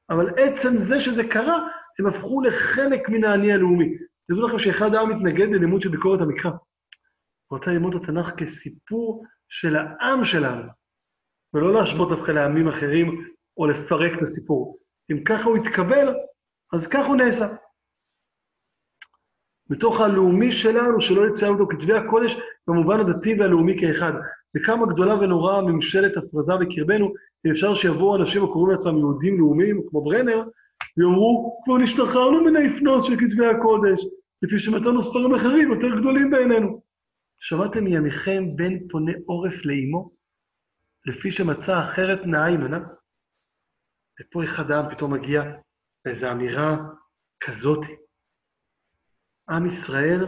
אבל 0.10 0.30
עצם 0.38 0.78
זה 0.78 1.00
שזה 1.00 1.24
קרה, 1.24 1.68
הם 2.00 2.08
הפכו 2.08 2.42
לחלק 2.42 3.10
מן 3.10 3.24
האני 3.24 3.54
הלאומי. 3.54 3.98
תדעו 4.28 4.48
לכם 4.48 4.60
שאחד 4.60 4.96
העם 4.96 5.10
מתנגד 5.10 5.48
ללימוד 5.48 5.82
של 5.82 5.90
ביקורת 5.90 6.22
המקרא. 6.22 6.52
הוא 6.52 7.58
רוצה 7.58 7.72
ללמוד 7.72 7.96
את 7.96 8.02
התנ"ך 8.04 8.30
כסיפור 8.38 9.26
של 9.50 9.76
העם 9.76 10.24
שלנו, 10.24 10.64
ולא 11.54 11.74
להשוות 11.74 12.10
דווקא 12.10 12.32
לעמים 12.32 12.68
אחרים 12.68 13.28
או 13.58 13.68
לפרק 13.68 14.12
את 14.18 14.22
הסיפור. 14.22 14.78
אם 15.12 15.24
ככה 15.24 15.44
הוא 15.44 15.58
יתקבל, 15.58 16.16
אז 16.74 16.88
כך 16.88 17.06
הוא 17.08 17.16
נעשה. 17.16 17.46
מתוך 19.70 20.02
הלאומי 20.02 20.52
שלנו, 20.52 21.02
שלא 21.02 21.28
יציין 21.28 21.54
אותו 21.54 21.68
כתבי 21.68 21.94
הקודש, 21.94 22.36
במובן 22.68 23.00
הדתי 23.00 23.40
והלאומי 23.40 23.76
כאחד. 23.82 24.14
וכמה 24.58 24.94
גדולה 24.94 25.16
ונוראה 25.16 25.62
ממשלת 25.62 26.18
הפרזה 26.18 26.54
בקרבנו, 26.56 27.14
אם 27.46 27.52
אפשר 27.52 27.76
שיבואו 27.76 28.16
אנשים 28.16 28.44
הקוראים 28.44 28.76
לעצמם 28.76 28.98
יהודים 28.98 29.40
לאומיים, 29.40 29.82
כמו 29.90 30.04
ברנר, 30.04 30.44
ויאמרו, 30.98 31.62
כבר 31.64 31.78
נשתחררנו 31.78 32.44
מן 32.44 32.56
האפנוס 32.56 33.08
של 33.08 33.16
כתבי 33.16 33.46
הקודש, 33.46 34.02
לפי 34.42 34.60
שמצאנו 34.60 35.02
ספרים 35.02 35.36
אחרים 35.36 35.72
יותר 35.72 36.00
גדולים 36.00 36.32
בעינינו. 36.32 36.82
שמעתם 37.40 37.84
מימיכם 37.84 38.56
בן 38.56 38.88
פונה 38.88 39.12
עורף 39.26 39.66
לאימו, 39.66 40.10
לפי 41.06 41.32
שמצא 41.32 41.80
אחרת 41.80 42.20
נאה 42.26 42.58
ממנה? 42.58 42.80
ופה 44.22 44.44
אחד 44.44 44.72
העם 44.72 44.96
פתאום 44.96 45.14
מגיע 45.14 45.44
לאיזו 46.06 46.32
אמירה 46.32 46.78
כזאתי. 47.40 47.96
עם 49.50 49.66
ישראל 49.66 50.20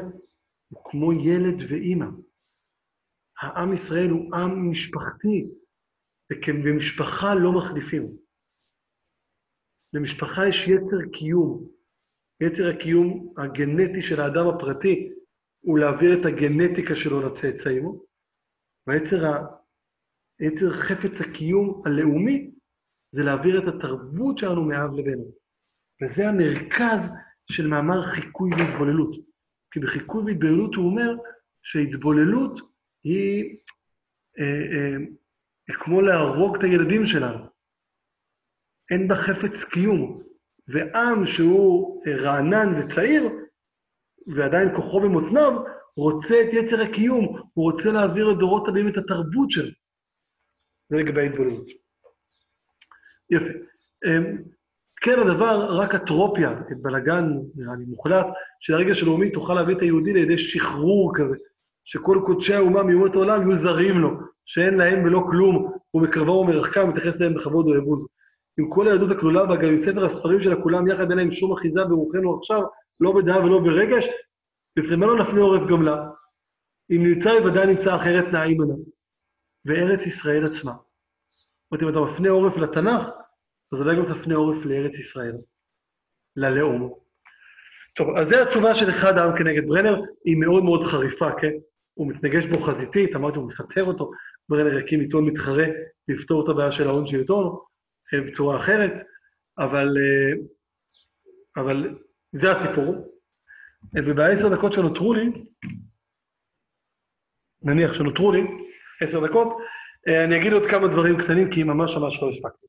הוא 0.70 0.82
כמו 0.86 1.14
ילד 1.14 1.62
ואימא. 1.70 2.06
העם 3.42 3.74
ישראל 3.74 4.10
הוא 4.10 4.36
עם 4.36 4.72
משפחתי, 4.72 5.48
ובמשפחה 6.32 7.36
לא 7.36 7.52
מחליפים. 7.52 8.25
למשפחה 9.96 10.48
יש 10.48 10.68
יצר 10.68 10.98
קיום. 11.14 11.68
יצר 12.42 12.70
הקיום 12.70 13.34
הגנטי 13.38 14.02
של 14.02 14.22
האדם 14.22 14.48
הפרטי 14.48 15.12
הוא 15.62 15.80
להעביר 15.80 16.22
את 16.22 16.26
הגנטיקה 16.26 16.96
שלו 16.96 17.22
לצאצאים, 17.22 17.92
והיצר 18.88 19.26
ה... 19.26 19.46
יצר 20.40 20.70
חפץ 20.70 21.22
הקיום 21.22 21.82
הלאומי 21.86 22.52
זה 23.12 23.24
להעביר 23.24 23.60
את 23.60 23.76
התרבות 23.76 24.38
שלנו 24.38 24.64
מאב 24.64 24.94
לבנו. 24.94 25.32
וזה 26.02 26.30
המרכז 26.30 27.10
של 27.52 27.68
מאמר 27.68 28.02
חיקוי 28.02 28.52
והתבוללות. 28.52 29.16
כי 29.72 29.80
בחיקוי 29.80 30.24
והתבוללות 30.26 30.76
הוא 30.76 30.86
אומר 30.86 31.16
שהתבוללות 31.64 32.60
היא 33.04 33.56
אה, 34.40 34.44
אה, 34.46 35.76
כמו 35.76 36.02
להרוג 36.02 36.56
את 36.56 36.64
הילדים 36.64 37.06
שלנו. 37.06 37.55
אין 38.92 39.08
בה 39.08 39.16
חפץ 39.16 39.64
קיום. 39.64 40.26
ועם 40.68 41.28
שהוא 41.28 42.02
אה, 42.08 42.16
רענן 42.16 42.80
וצעיר, 42.80 43.24
ועדיין 44.36 44.76
כוחו 44.76 45.00
במותניו, 45.00 45.64
רוצה 45.98 46.36
את 46.42 46.54
יצר 46.54 46.82
הקיום, 46.82 47.40
הוא 47.54 47.72
רוצה 47.72 47.92
להעביר 47.92 48.28
לדורות 48.28 48.68
הבאים 48.68 48.88
את 48.88 48.98
התרבות 48.98 49.52
שלו. 49.52 49.72
זה 50.90 50.98
לגבי 50.98 51.22
ההתבוננות. 51.22 51.66
יפה. 53.30 53.54
אמ, 54.06 54.38
כן, 55.02 55.20
הדבר, 55.20 55.78
רק 55.78 55.96
אטרופיה, 55.96 56.52
את 56.72 56.82
בלאגן, 56.82 57.26
נראה 57.56 57.76
לי, 57.76 57.86
מוחלט, 57.86 58.26
של 58.60 58.74
הרגע 58.74 58.94
של 58.94 59.06
לאומי 59.06 59.32
תוכל 59.32 59.54
להביא 59.54 59.76
את 59.76 59.82
היהודי 59.82 60.14
לידי 60.14 60.38
שחרור 60.38 61.12
כזה, 61.18 61.36
שכל 61.86 62.22
קודשי 62.26 62.54
האומה 62.54 62.84
מאומות 62.84 63.16
העולם 63.16 63.42
יהיו 63.42 63.56
זרים 63.56 63.98
לו, 63.98 64.10
שאין 64.46 64.74
להם 64.74 65.06
ולא 65.06 65.24
כלום, 65.32 65.72
הוא 65.92 66.02
מקרבו 66.02 66.32
ומרחקם, 66.32 66.90
מתייחס 66.90 67.20
להם 67.20 67.34
בכבוד 67.34 67.68
ובעבוד. 67.68 68.06
עם 68.60 68.70
כל 68.70 68.88
היהדות 68.88 69.12
הכלולה 69.12 69.44
וגם 69.44 69.72
עם 69.72 69.80
ספר 69.80 70.06
הספרים 70.06 70.42
שלה 70.42 70.56
כולם 70.64 70.88
יחד 70.88 71.10
אין 71.10 71.18
להם 71.18 71.32
שום 71.32 71.54
אחיזה 71.54 71.80
ברוחנו 71.90 72.38
עכשיו, 72.38 72.62
לא 73.00 73.12
בדעה 73.12 73.46
ולא 73.46 73.60
ברגש, 73.60 74.08
בפרימה 74.80 75.06
לא 75.06 75.16
נפנה 75.16 75.42
עורף 75.42 75.70
גם 75.70 75.82
לה. 75.82 76.08
אם 76.92 77.04
נמצא, 77.04 77.40
בוודאי 77.40 77.68
נמצא 77.68 77.96
אחרת 77.96 78.34
נעים 78.34 78.62
עימנה. 78.62 78.74
וארץ 79.66 80.06
ישראל 80.06 80.46
עצמה. 80.46 80.72
זאת 80.72 81.72
אומרת, 81.72 81.84
אם 81.84 81.90
אתה 81.90 82.00
מפנה 82.00 82.30
עורף 82.30 82.58
לתנ"ך, 82.58 83.10
אז 83.74 83.82
אולי 83.82 83.96
גם 83.96 84.14
תפנה 84.14 84.36
עורף 84.36 84.66
לארץ 84.66 85.00
ישראל, 85.00 85.36
ללאום. 86.36 86.94
טוב, 87.96 88.18
אז 88.18 88.30
זו 88.30 88.36
התשובה 88.36 88.76
של 88.76 88.90
אחד 88.90 89.18
העם 89.18 89.38
כנגד 89.38 89.68
ברנר, 89.68 90.02
היא 90.26 90.38
מאוד 90.38 90.64
מאוד 90.64 90.84
חריפה, 90.84 91.32
כן? 91.42 91.52
הוא 91.94 92.08
מתנגש 92.08 92.46
בו 92.46 92.60
חזיתית, 92.60 93.16
אמרתי, 93.16 93.38
הוא 93.38 93.48
מפטר 93.48 93.84
אותו, 93.84 94.12
ברנר 94.50 94.80
יקים 94.80 95.00
עיתון 95.00 95.26
מתחרה 95.26 95.66
לפתור 96.08 96.44
את 96.44 96.50
הבעיה 96.50 96.72
של 96.72 96.88
ההון 96.88 97.08
שלטון 97.08 97.56
בצורה 98.14 98.58
אחרת, 98.58 99.02
אבל, 99.58 99.88
אה, 99.98 100.34
אבל 101.58 102.00
זה 102.32 102.52
הסיפור. 102.52 103.16
ובעשר 103.96 104.56
דקות 104.56 104.74
שנותרו 104.74 105.14
לי, 105.14 105.32
נניח 107.64 107.94
שנותרו 107.94 108.32
לי, 108.32 108.42
עשר 109.02 109.26
דקות, 109.26 109.58
אה, 110.08 110.24
אני 110.24 110.38
אגיד 110.38 110.54
עוד 110.54 110.64
כמה 110.72 110.88
דברים 110.88 111.24
קטנים, 111.24 111.52
כי 111.52 111.64
ממש 111.64 111.98
ממש 111.98 112.22
לא 112.22 112.30
הספקתי. 112.30 112.68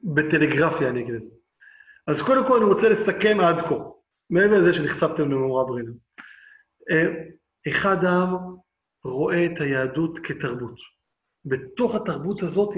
בטלגרפיה 0.00 0.88
אני 0.88 1.02
אגיד 1.02 1.14
את 1.14 1.22
זה. 1.22 1.28
אז 2.06 2.22
קודם 2.22 2.46
כל 2.46 2.56
אני 2.56 2.64
רוצה 2.64 2.88
לסכם 2.88 3.40
עד 3.40 3.60
כה, 3.60 3.74
מעבר 4.30 4.60
לזה 4.60 4.72
שנחשפתם 4.72 5.30
למאורע 5.30 5.64
ברינה. 5.66 5.92
אה, 6.90 7.06
אחד 7.70 8.04
העם 8.04 8.36
רואה 9.04 9.46
את 9.46 9.60
היהדות 9.60 10.18
כתרבות. 10.24 10.78
בתוך 11.44 11.94
התרבות 11.94 12.42
הזאת 12.42 12.74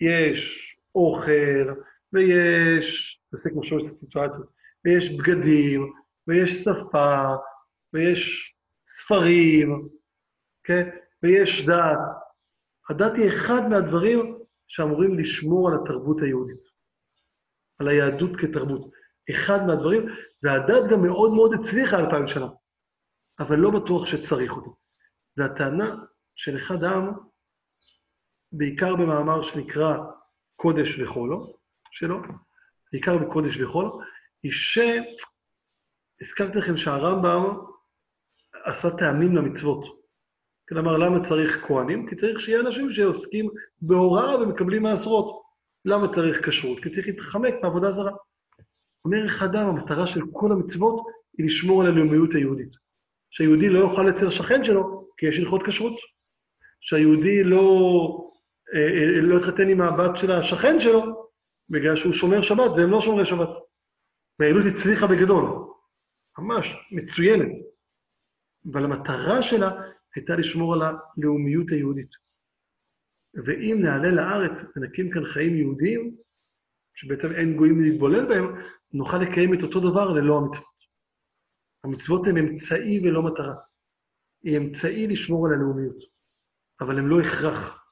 יש 0.00 0.76
אוכל, 0.94 1.74
ויש, 2.12 3.20
תעשה 3.30 3.50
כמו 3.50 3.64
שיש 3.64 3.84
סיטואציות, 3.84 4.46
ויש 4.84 5.10
בגדים, 5.10 5.92
ויש 6.26 6.64
שפה, 6.64 7.34
ויש 7.92 8.54
ספרים, 8.86 9.88
כן? 10.64 10.88
ויש 11.22 11.66
דת. 11.66 12.10
הדת 12.90 13.12
היא 13.16 13.28
אחד 13.28 13.68
מהדברים 13.70 14.38
שאמורים 14.68 15.18
לשמור 15.18 15.68
על 15.68 15.74
התרבות 15.74 16.22
היהודית, 16.22 16.62
על 17.78 17.88
היהדות 17.88 18.36
כתרבות. 18.36 18.90
אחד 19.30 19.66
מהדברים, 19.66 20.06
והדת 20.42 20.90
גם 20.90 21.02
מאוד 21.02 21.32
מאוד 21.32 21.54
הצליחה 21.54 21.98
אלפיים 21.98 22.28
שנה, 22.28 22.46
אבל 23.38 23.56
לא 23.56 23.70
בטוח 23.70 24.06
שצריך 24.06 24.52
אותה. 24.52 24.70
והטענה 25.36 25.96
של 26.34 26.56
אחד 26.56 26.84
העם, 26.84 27.12
בעיקר 28.52 28.96
במאמר 28.96 29.42
שנקרא 29.42 29.96
קודש 30.56 31.00
וחולו, 31.00 31.56
שלו, 31.90 32.20
בעיקר 32.92 33.18
בקודש 33.18 33.60
וחולו, 33.60 34.00
היא 34.42 34.52
ש... 34.52 34.78
הזכרתי 36.20 36.58
לכם 36.58 36.76
שהרמב"ם 36.76 37.56
עשה 38.64 38.90
טעמים 38.90 39.36
למצוות. 39.36 39.84
כלומר, 40.68 40.96
למה 40.96 41.24
צריך 41.24 41.64
כהנים? 41.66 42.08
כי 42.08 42.16
צריך 42.16 42.40
שיהיה 42.40 42.60
אנשים 42.60 42.92
שעוסקים 42.92 43.48
בהוראה 43.82 44.40
ומקבלים 44.42 44.82
מעשרות. 44.82 45.42
למה 45.84 46.14
צריך 46.14 46.48
כשרות? 46.48 46.82
כי 46.82 46.90
צריך 46.90 47.06
להתחמק 47.06 47.54
מעבודה 47.62 47.90
זרה. 47.90 48.12
אומר 49.04 49.26
אחד 49.26 49.54
העם, 49.54 49.68
המטרה 49.68 50.06
של 50.06 50.20
כל 50.32 50.52
המצוות 50.52 51.06
היא 51.38 51.46
לשמור 51.46 51.82
על 51.82 51.86
הלאומיות 51.86 52.34
היהודית. 52.34 52.72
שהיהודי 53.30 53.68
לא 53.68 53.80
יאכל 53.80 54.10
אצל 54.10 54.28
השכן 54.28 54.64
שלו, 54.64 55.08
כי 55.16 55.26
יש 55.26 55.38
הלכות 55.38 55.62
כשרות. 55.66 55.98
שהיהודי 56.80 57.44
לא, 57.44 58.26
לא 59.22 59.38
יתחתן 59.38 59.68
עם 59.68 59.80
הבת 59.80 60.16
של 60.16 60.30
השכן 60.30 60.80
שלו, 60.80 61.30
בגלל 61.68 61.96
שהוא 61.96 62.12
שומר 62.12 62.42
שבת 62.42 62.70
והם 62.76 62.90
לא 62.90 63.00
שומרי 63.00 63.26
שבת. 63.26 63.48
והיהדות 64.38 64.62
הצליחה 64.72 65.06
בגדול, 65.06 65.44
ממש 66.38 66.88
מצוינת. 66.92 67.52
אבל 68.72 68.84
המטרה 68.84 69.42
שלה 69.42 69.70
הייתה 70.14 70.36
לשמור 70.36 70.74
על 70.74 70.80
הלאומיות 70.82 71.70
היהודית. 71.70 72.10
ואם 73.44 73.78
נעלה 73.82 74.10
לארץ 74.10 74.64
ונקים 74.76 75.10
כאן 75.10 75.24
חיים 75.24 75.56
יהודיים, 75.56 76.16
שבעצם 76.94 77.32
אין 77.34 77.56
גויים 77.56 77.84
להתבולל 77.84 78.28
בהם, 78.28 78.46
נוכל 78.92 79.18
לקיים 79.18 79.54
את 79.54 79.62
אותו 79.62 79.80
דבר 79.80 80.12
ללא 80.12 80.38
המצוות. 80.38 80.76
המצוות 81.84 82.26
הן 82.26 82.38
אמצעי 82.38 83.00
ולא 83.00 83.22
מטרה. 83.22 83.54
היא 84.42 84.58
אמצעי 84.58 85.06
לשמור 85.06 85.46
על 85.46 85.52
הלאומיות, 85.52 85.96
אבל 86.80 86.98
הן 86.98 87.06
לא 87.06 87.20
הכרח. 87.20 87.85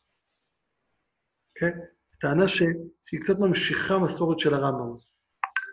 כן? 1.55 1.71
טענה 2.21 2.49
ש... 2.49 2.63
שהיא 3.03 3.21
קצת 3.21 3.39
ממשיכה 3.41 3.99
מסורת 3.99 4.41
של 4.41 4.55
הרמב"ם. 4.55 4.97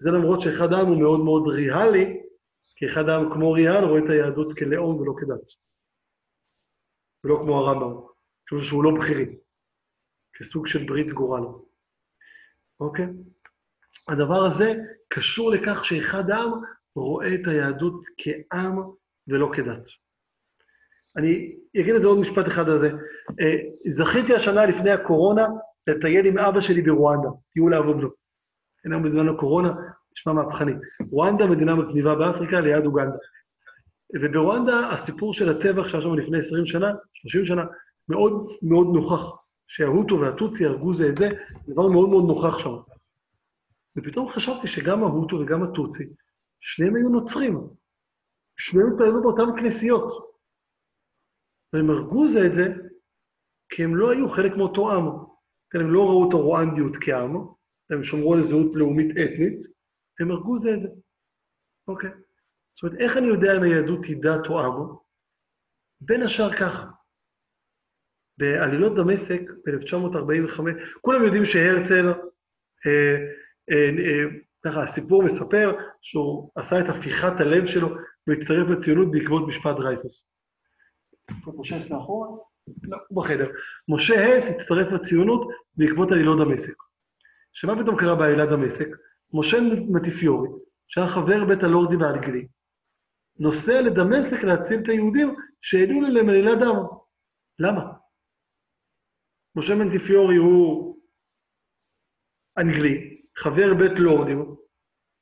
זה 0.01 0.11
למרות 0.11 0.41
שאחד 0.41 0.73
העם 0.73 0.87
הוא 0.87 0.99
מאוד 0.99 1.19
מאוד 1.19 1.47
ריאלי, 1.47 2.21
כי 2.75 2.85
אחד 2.85 3.09
העם 3.09 3.33
כמו 3.33 3.51
ריאל 3.51 3.83
רואה 3.83 3.99
את 4.05 4.09
היהדות 4.09 4.57
כלאום 4.57 4.95
ולא 4.95 5.13
כדת. 5.17 5.45
ולא 7.23 7.37
כמו 7.43 7.59
הרמב"ם, 7.59 8.01
שהוא 8.49 8.61
שהוא 8.61 8.83
לא 8.83 8.91
בכירי, 8.99 9.25
כסוג 10.33 10.67
של 10.67 10.85
ברית 10.85 11.13
גורל. 11.13 11.43
אוקיי? 12.79 13.05
הדבר 14.07 14.45
הזה 14.45 14.73
קשור 15.07 15.51
לכך 15.51 15.85
שאחד 15.85 16.29
העם 16.29 16.51
רואה 16.95 17.35
את 17.35 17.47
היהדות 17.47 18.03
כעם 18.17 18.79
ולא 19.27 19.51
כדת. 19.55 19.85
אני 21.17 21.55
אגיד 21.81 21.95
את 21.95 22.01
זה 22.01 22.07
עוד 22.07 22.19
משפט 22.19 22.47
אחד 22.47 22.69
על 22.69 22.79
זה. 22.79 22.89
אה, 23.41 23.55
זכיתי 23.89 24.35
השנה 24.35 24.65
לפני 24.65 24.91
הקורונה 24.91 25.47
לטייל 25.87 26.25
עם 26.25 26.37
אבא 26.37 26.61
שלי 26.61 26.81
ברואנדה, 26.81 27.29
טיול 27.53 27.71
לעבוד 27.71 27.97
לו. 28.01 28.09
אין 28.83 28.93
היום 28.93 29.03
בזמן 29.03 29.29
הקורונה, 29.29 29.73
נשמע 30.11 30.33
מהפכני. 30.33 30.71
רואנדה 31.11 31.45
מדינה 31.47 31.75
מגניבה 31.75 32.15
באפריקה 32.15 32.59
ליד 32.59 32.85
אוגנדה. 32.85 33.17
וברואנדה 34.15 34.89
הסיפור 34.89 35.33
של 35.33 35.49
הטבח 35.49 35.87
שהיה 35.87 36.03
שם 36.03 36.13
לפני 36.13 36.39
20 36.39 36.65
שנה, 36.65 36.91
30 37.13 37.45
שנה, 37.45 37.65
מאוד 38.09 38.47
מאוד 38.61 38.87
נוכח. 38.93 39.41
שההוטו 39.67 40.19
והטוצי 40.19 40.65
הרגו 40.65 40.93
זה 40.93 41.09
את 41.09 41.17
זה, 41.17 41.29
דבר 41.67 41.87
מאוד 41.87 42.09
מאוד 42.09 42.23
נוכח 42.27 42.57
שם. 42.57 42.69
ופתאום 43.97 44.29
חשבתי 44.29 44.67
שגם 44.67 45.03
ההוטו 45.03 45.35
וגם 45.35 45.63
הטוצי, 45.63 46.09
שניהם 46.59 46.95
היו 46.95 47.09
נוצרים. 47.09 47.59
שניהם 48.57 48.87
התפללו 48.91 49.21
באותן 49.21 49.61
כנסיות. 49.61 50.31
והם 51.73 51.89
הרגו 51.89 52.27
זה 52.27 52.45
את 52.45 52.53
זה 52.53 52.65
כי 53.69 53.83
הם 53.83 53.95
לא 53.95 54.11
היו 54.11 54.29
חלק 54.29 54.57
מאותו 54.57 54.93
עם. 54.93 55.30
כן, 55.71 55.79
הם 55.79 55.93
לא 55.93 56.05
ראו 56.05 56.29
את 56.29 56.33
הרואנדיות 56.33 56.93
כעם, 57.01 57.35
הם 57.89 58.03
שמרו 58.03 58.33
על 58.33 58.41
זהות 58.41 58.75
לאומית 58.75 59.11
אתנית, 59.11 59.59
הם 60.19 60.31
הרגו 60.31 60.57
זה 60.57 60.73
את 60.73 60.81
זה. 60.81 60.87
אוקיי. 61.87 62.09
זאת 62.73 62.83
אומרת, 62.83 62.99
איך 62.99 63.17
אני 63.17 63.27
יודע 63.27 63.57
אם 63.57 63.63
היהדות 63.63 64.05
היא 64.05 64.17
דת 64.21 64.47
או 64.49 64.59
עם? 64.59 64.95
בין 66.01 66.23
השאר 66.23 66.53
ככה. 66.53 66.85
בעלילות 68.37 68.95
דמשק 68.95 69.41
ב-1945, 69.65 70.61
כולם 71.01 71.23
יודעים 71.23 71.45
שהרצל, 71.45 72.07
אה, 72.85 73.17
אה, 73.71 73.89
אה, 74.05 74.23
ככה 74.65 74.83
הסיפור 74.83 75.23
מספר 75.23 75.71
שהוא 76.01 76.51
עשה 76.55 76.79
את 76.79 76.85
הפיכת 76.89 77.33
הלב 77.39 77.65
שלו 77.65 77.87
והצטרף 78.27 78.67
לציונות 78.69 79.11
בעקבות 79.11 79.47
משפט 79.47 79.75
דרייפוס. 79.75 80.23
הס 81.73 81.91
מאחורה? 81.91 82.27
לא, 82.83 82.97
בחדר. 83.11 83.49
משה 83.89 84.35
הס 84.35 84.49
הצטרף 84.49 84.91
לציונות 84.91 85.47
בעקבות 85.75 86.11
עלילות 86.11 86.39
דמשק. 86.39 86.75
שמה 87.53 87.83
פתאום 87.83 87.97
קרה 87.97 88.15
בעלילת 88.15 88.49
דמשק? 88.49 88.87
משה 89.33 89.57
מטיפיורי, 89.89 90.49
שהיה 90.87 91.07
חבר 91.07 91.45
בית 91.45 91.63
הלורדים 91.63 92.01
האנגלי, 92.01 92.47
נוסע 93.39 93.81
לדמשק 93.81 94.43
להציל 94.43 94.79
את 94.83 94.89
היהודים 94.89 95.35
שהעלו 95.61 96.01
להם 96.01 96.29
עלילת 96.29 96.59
דם. 96.59 96.75
למה? 97.59 97.91
משה 99.55 99.75
מנטיפיורי 99.75 100.35
הוא 100.35 100.97
אנגלי, 102.57 103.21
חבר 103.37 103.73
בית 103.73 103.99
לורדים, 103.99 104.55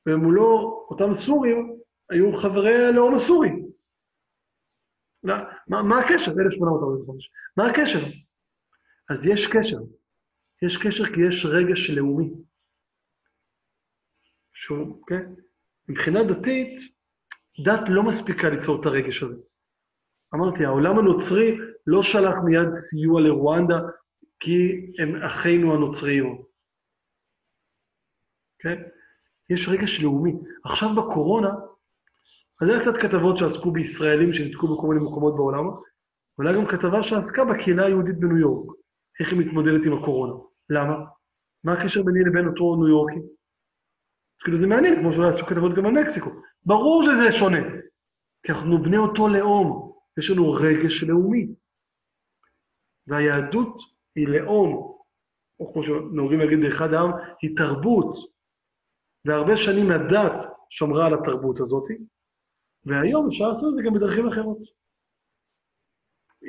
ומולו 0.05 0.85
אותם 0.89 1.13
סורים 1.13 1.79
היו 2.09 2.37
חברי 2.37 2.85
הלאום 2.85 3.15
הסורי. 3.15 3.49
לא, 5.23 5.35
מה, 5.67 5.83
מה 5.83 5.99
הקשר? 5.99 6.31
1845. 6.31 7.31
מה 7.57 7.65
הקשר? 7.65 7.99
אז 9.09 9.25
יש 9.25 9.47
קשר. 9.47 9.77
יש 10.61 10.77
קשר 10.77 11.05
כי 11.05 11.21
יש 11.27 11.45
רגש 11.45 11.89
לאומי. 11.89 12.29
שהוא, 14.53 15.05
כן? 15.07 15.33
מבחינה 15.87 16.19
דתית, 16.23 16.79
דת 17.65 17.89
לא 17.89 18.03
מספיקה 18.03 18.49
ליצור 18.49 18.81
את 18.81 18.85
הרגש 18.85 19.23
הזה. 19.23 19.35
אמרתי, 20.35 20.65
העולם 20.65 20.99
הנוצרי 20.99 21.57
לא 21.87 22.03
שלח 22.03 22.35
מיד 22.45 22.75
סיוע 22.75 23.21
לרואנדה 23.21 23.79
כי 24.39 24.91
הם 24.99 25.23
אחינו 25.23 25.73
הנוצריים. 25.73 26.43
כן? 28.59 28.83
יש 29.49 29.69
רגש 29.69 30.01
לאומי. 30.03 30.33
עכשיו 30.65 30.89
בקורונה, 30.95 31.49
אז 32.61 32.69
היה 32.69 32.79
קצת 32.81 32.97
כתבות 33.01 33.37
שעסקו 33.37 33.71
בישראלים 33.71 34.33
שנתקעו 34.33 34.77
בכל 34.77 34.87
מיני 34.87 35.05
מקומות 35.05 35.35
בעולם, 35.35 35.65
אבל 36.37 36.47
היה 36.47 36.57
גם 36.57 36.67
כתבה 36.67 37.03
שעסקה 37.03 37.45
בקהילה 37.45 37.85
היהודית 37.85 38.19
בניו 38.19 38.37
יורק, 38.37 38.75
איך 39.19 39.31
היא 39.31 39.39
מתמודדת 39.39 39.81
עם 39.85 39.93
הקורונה. 39.93 40.33
למה? 40.69 40.95
מה 41.63 41.73
הקשר 41.73 42.03
ביני 42.03 42.19
לבין 42.19 42.47
אותו 42.47 42.75
ניו 42.75 42.87
יורקי? 42.87 43.19
כאילו 44.39 44.59
זה 44.59 44.67
מעניין, 44.67 44.95
כמו 44.99 45.13
שאולי 45.13 45.29
עשו 45.29 45.45
כתבות 45.45 45.75
גם 45.75 45.85
על 45.85 45.91
מקסיקו. 45.91 46.29
ברור 46.65 47.03
שזה 47.03 47.31
שונה, 47.31 47.61
כי 48.43 48.51
אנחנו 48.51 48.83
בני 48.83 48.97
אותו 48.97 49.27
לאום, 49.27 49.93
יש 50.19 50.29
לנו 50.29 50.51
רגש 50.51 51.03
לאומי. 51.03 51.47
והיהדות 53.07 53.77
היא 54.15 54.27
לאום, 54.27 54.97
או 55.59 55.73
כמו 55.73 55.83
שנהוגים 55.83 56.39
להגיד 56.39 56.59
באחד 56.61 56.93
העם, 56.93 57.11
היא 57.41 57.57
תרבות. 57.57 58.17
והרבה 59.25 59.57
שנים 59.57 59.91
הדת 59.91 60.45
שמרה 60.69 61.05
על 61.05 61.13
התרבות 61.13 61.59
הזאת, 61.59 61.83
והיום 62.85 63.27
אפשר 63.27 63.47
לעשות 63.49 63.69
את 63.69 63.75
זה 63.75 63.83
גם 63.85 63.93
בדרכים 63.93 64.27
אחרות. 64.27 64.57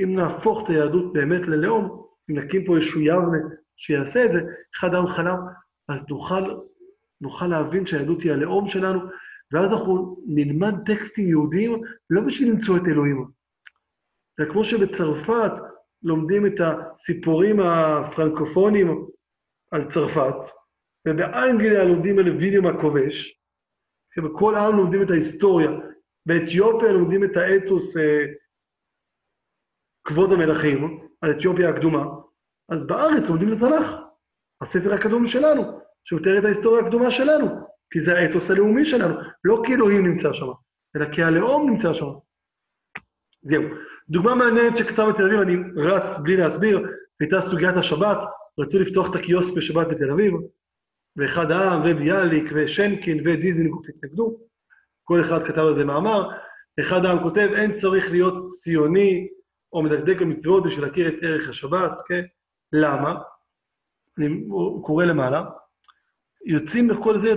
אם 0.03 0.15
נהפוך 0.15 0.65
את 0.65 0.69
היהדות 0.69 1.13
באמת 1.13 1.41
ללאום, 1.49 2.07
אם 2.31 2.39
נקים 2.39 2.65
פה 2.65 2.77
איזשהו 2.77 3.01
יבנה 3.01 3.39
שיעשה 3.77 4.25
את 4.25 4.33
זה, 4.33 4.41
אחד 4.77 4.95
העם 4.95 5.07
חלם, 5.07 5.39
אז 5.89 6.05
נוכל, 6.09 6.61
נוכל 7.21 7.47
להבין 7.47 7.87
שהיהדות 7.87 8.23
היא 8.23 8.33
הלאום 8.33 8.69
שלנו, 8.69 9.01
ואז 9.53 9.73
אנחנו 9.73 10.23
נלמד 10.27 10.75
טקסטים 10.87 11.29
יהודיים 11.29 11.81
לא 12.11 12.21
בשביל 12.21 12.51
למצוא 12.51 12.77
את 12.77 12.83
אלוהים. 12.91 13.27
זה 14.41 14.47
כמו 14.47 14.65
שבצרפת 14.65 15.53
לומדים 16.03 16.47
את 16.47 16.61
הסיפורים 16.61 17.61
הפרנקופונים 17.61 19.07
על 19.71 19.91
צרפת, 19.91 20.37
ובאנגליה 21.09 21.85
לומדים 21.85 22.19
על 22.19 22.29
ויליאם 22.29 22.67
הכובש, 22.67 23.41
ובכל 24.19 24.55
העם 24.55 24.77
לומדים 24.77 25.03
את 25.03 25.11
ההיסטוריה. 25.11 25.71
באתיופיה 26.31 26.93
לומדים 26.93 27.25
את 27.25 27.37
האתוס 27.37 27.97
אה, 27.97 28.25
כבוד 30.05 30.33
המלכים, 30.33 31.01
על 31.21 31.31
אתיופיה 31.31 31.69
הקדומה, 31.69 32.05
אז 32.69 32.87
בארץ 32.87 33.29
לומדים 33.29 33.53
את 33.53 33.63
התנ"ך, 33.63 33.93
הספר 34.61 34.93
הקדום 34.93 35.27
שלנו, 35.27 35.81
שמתאר 36.05 36.39
את 36.39 36.45
ההיסטוריה 36.45 36.83
הקדומה 36.83 37.11
שלנו, 37.11 37.47
כי 37.91 38.01
זה 38.01 38.19
האתוס 38.19 38.51
הלאומי 38.51 38.85
שלנו, 38.85 39.15
לא 39.45 39.63
כי 39.67 39.75
אלוהים 39.75 40.07
נמצא 40.07 40.33
שם, 40.33 40.47
אלא 40.97 41.13
כי 41.13 41.23
הלאום 41.23 41.71
נמצא 41.71 41.93
שם. 41.93 42.11
זהו. 43.43 43.63
דוגמה 44.09 44.35
מעניינת 44.35 44.77
שכתב 44.77 45.07
בתל 45.15 45.23
אביב, 45.23 45.41
אני 45.41 45.57
רץ 45.77 46.19
בלי 46.23 46.37
להסביר, 46.37 46.87
הייתה 47.21 47.41
סוגיית 47.41 47.77
השבת, 47.77 48.19
רצו 48.59 48.79
לפתוח 48.79 49.11
את 49.11 49.15
הקיוסק 49.21 49.55
בשבת 49.57 49.87
בתל 49.87 50.11
אביב, 50.11 50.35
ואחד 51.17 51.51
העם, 51.51 51.81
וביאליק, 51.81 52.45
ושנקין, 52.55 53.29
ודיזנגוף 53.29 53.87
התנגדו, 53.89 54.50
כל 55.11 55.21
אחד 55.21 55.47
כתב 55.47 55.59
על 55.59 55.75
זה 55.79 55.85
מאמר, 55.85 56.31
אחד 56.81 57.05
העם 57.05 57.23
כותב, 57.23 57.49
אין 57.57 57.77
צריך 57.77 58.11
להיות 58.11 58.49
ציוני 58.49 59.29
או 59.73 59.83
מדקדק 59.83 60.21
במצוות 60.21 60.65
בשביל 60.65 60.87
להכיר 60.87 61.09
את 61.09 61.15
ערך 61.23 61.49
השבת, 61.49 62.01
כן? 62.09 62.23
למה? 62.73 63.15
אני 64.19 64.45
קורא 64.83 65.05
למעלה. 65.05 65.45
יוצאים 66.47 66.89
בכל 66.89 67.19
זה, 67.19 67.35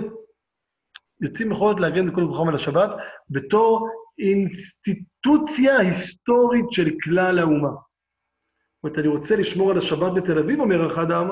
יוצאים 1.20 1.50
זאת 1.50 1.80
להגן 1.80 2.10
בכל 2.10 2.26
כוחם 2.28 2.48
על 2.48 2.54
השבת, 2.54 2.90
בתור 3.30 3.88
אינסטיטוציה 4.18 5.78
היסטורית 5.78 6.66
של 6.70 6.90
כלל 7.04 7.38
האומה. 7.38 7.70
זאת 7.70 8.84
אומרת, 8.84 8.98
אני 8.98 9.08
רוצה 9.08 9.36
לשמור 9.36 9.70
על 9.70 9.78
השבת 9.78 10.12
בתל 10.16 10.38
אביב, 10.38 10.60
אומר 10.60 10.92
אחד 10.92 11.10
העם, 11.10 11.30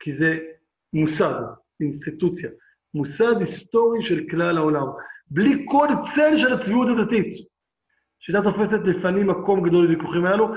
כי 0.00 0.12
זה 0.12 0.38
מוסד, 0.92 1.34
אינסטיטוציה, 1.80 2.50
מוסד 2.94 3.34
היסטורי 3.40 4.04
של 4.04 4.26
כלל 4.30 4.56
העולם, 4.56 4.86
בלי 5.30 5.66
כל 5.68 5.88
צל 6.14 6.38
של 6.38 6.52
הצביעות 6.52 6.88
הדתית. 6.88 7.32
שהייתה 8.20 8.50
תופסת 8.50 8.80
לפנים 8.84 9.26
מקום 9.26 9.68
גדול 9.68 9.84
לוויכוחים 9.84 10.26
האלו, 10.26 10.48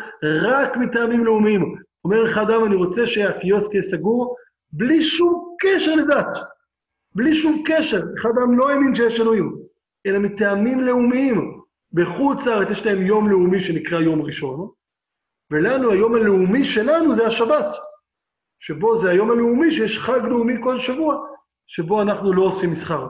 רק 0.42 0.78
מטעמים 0.78 1.26
לאומיים. 1.26 1.76
אומר 2.06 2.26
אחד 2.26 2.50
העם, 2.50 2.66
אני 2.66 2.76
רוצה 2.76 3.08
שהקיוסק 3.08 3.74
יהיה 3.74 3.84
סגור, 3.84 4.36
בלי 4.72 5.04
שום 5.04 5.56
קשר 5.60 5.96
לדת. 5.96 6.36
בלי 7.16 7.34
שום 7.34 7.64
קשר. 7.66 8.02
אחד 8.22 8.30
העם 8.40 8.58
לא 8.58 8.70
האמין 8.70 8.96
שיש 8.96 9.20
אלוהים, 9.20 9.56
אלא 10.06 10.20
מטעמים 10.20 10.80
לאומיים. 10.80 11.62
בחוץ 11.94 12.46
לארץ 12.46 12.70
יש 12.70 12.86
להם 12.86 13.02
יום 13.02 13.30
לאומי 13.30 13.62
שנקרא 13.62 14.00
יום 14.00 14.22
ראשון, 14.22 14.70
ולנו, 15.52 15.92
היום 15.92 16.16
הלאומי 16.16 16.64
שלנו 16.64 17.16
זה 17.16 17.28
השבת, 17.28 17.76
שבו 18.60 18.98
זה 18.98 19.10
היום 19.10 19.32
הלאומי 19.32 19.72
שיש 19.72 20.00
חג 20.00 20.22
לאומי 20.24 20.54
כל 20.64 20.80
שבוע, 20.80 21.26
שבו 21.68 22.02
אנחנו 22.02 22.34
לא 22.34 22.44
עושים 22.44 22.72
מסחר. 22.72 23.08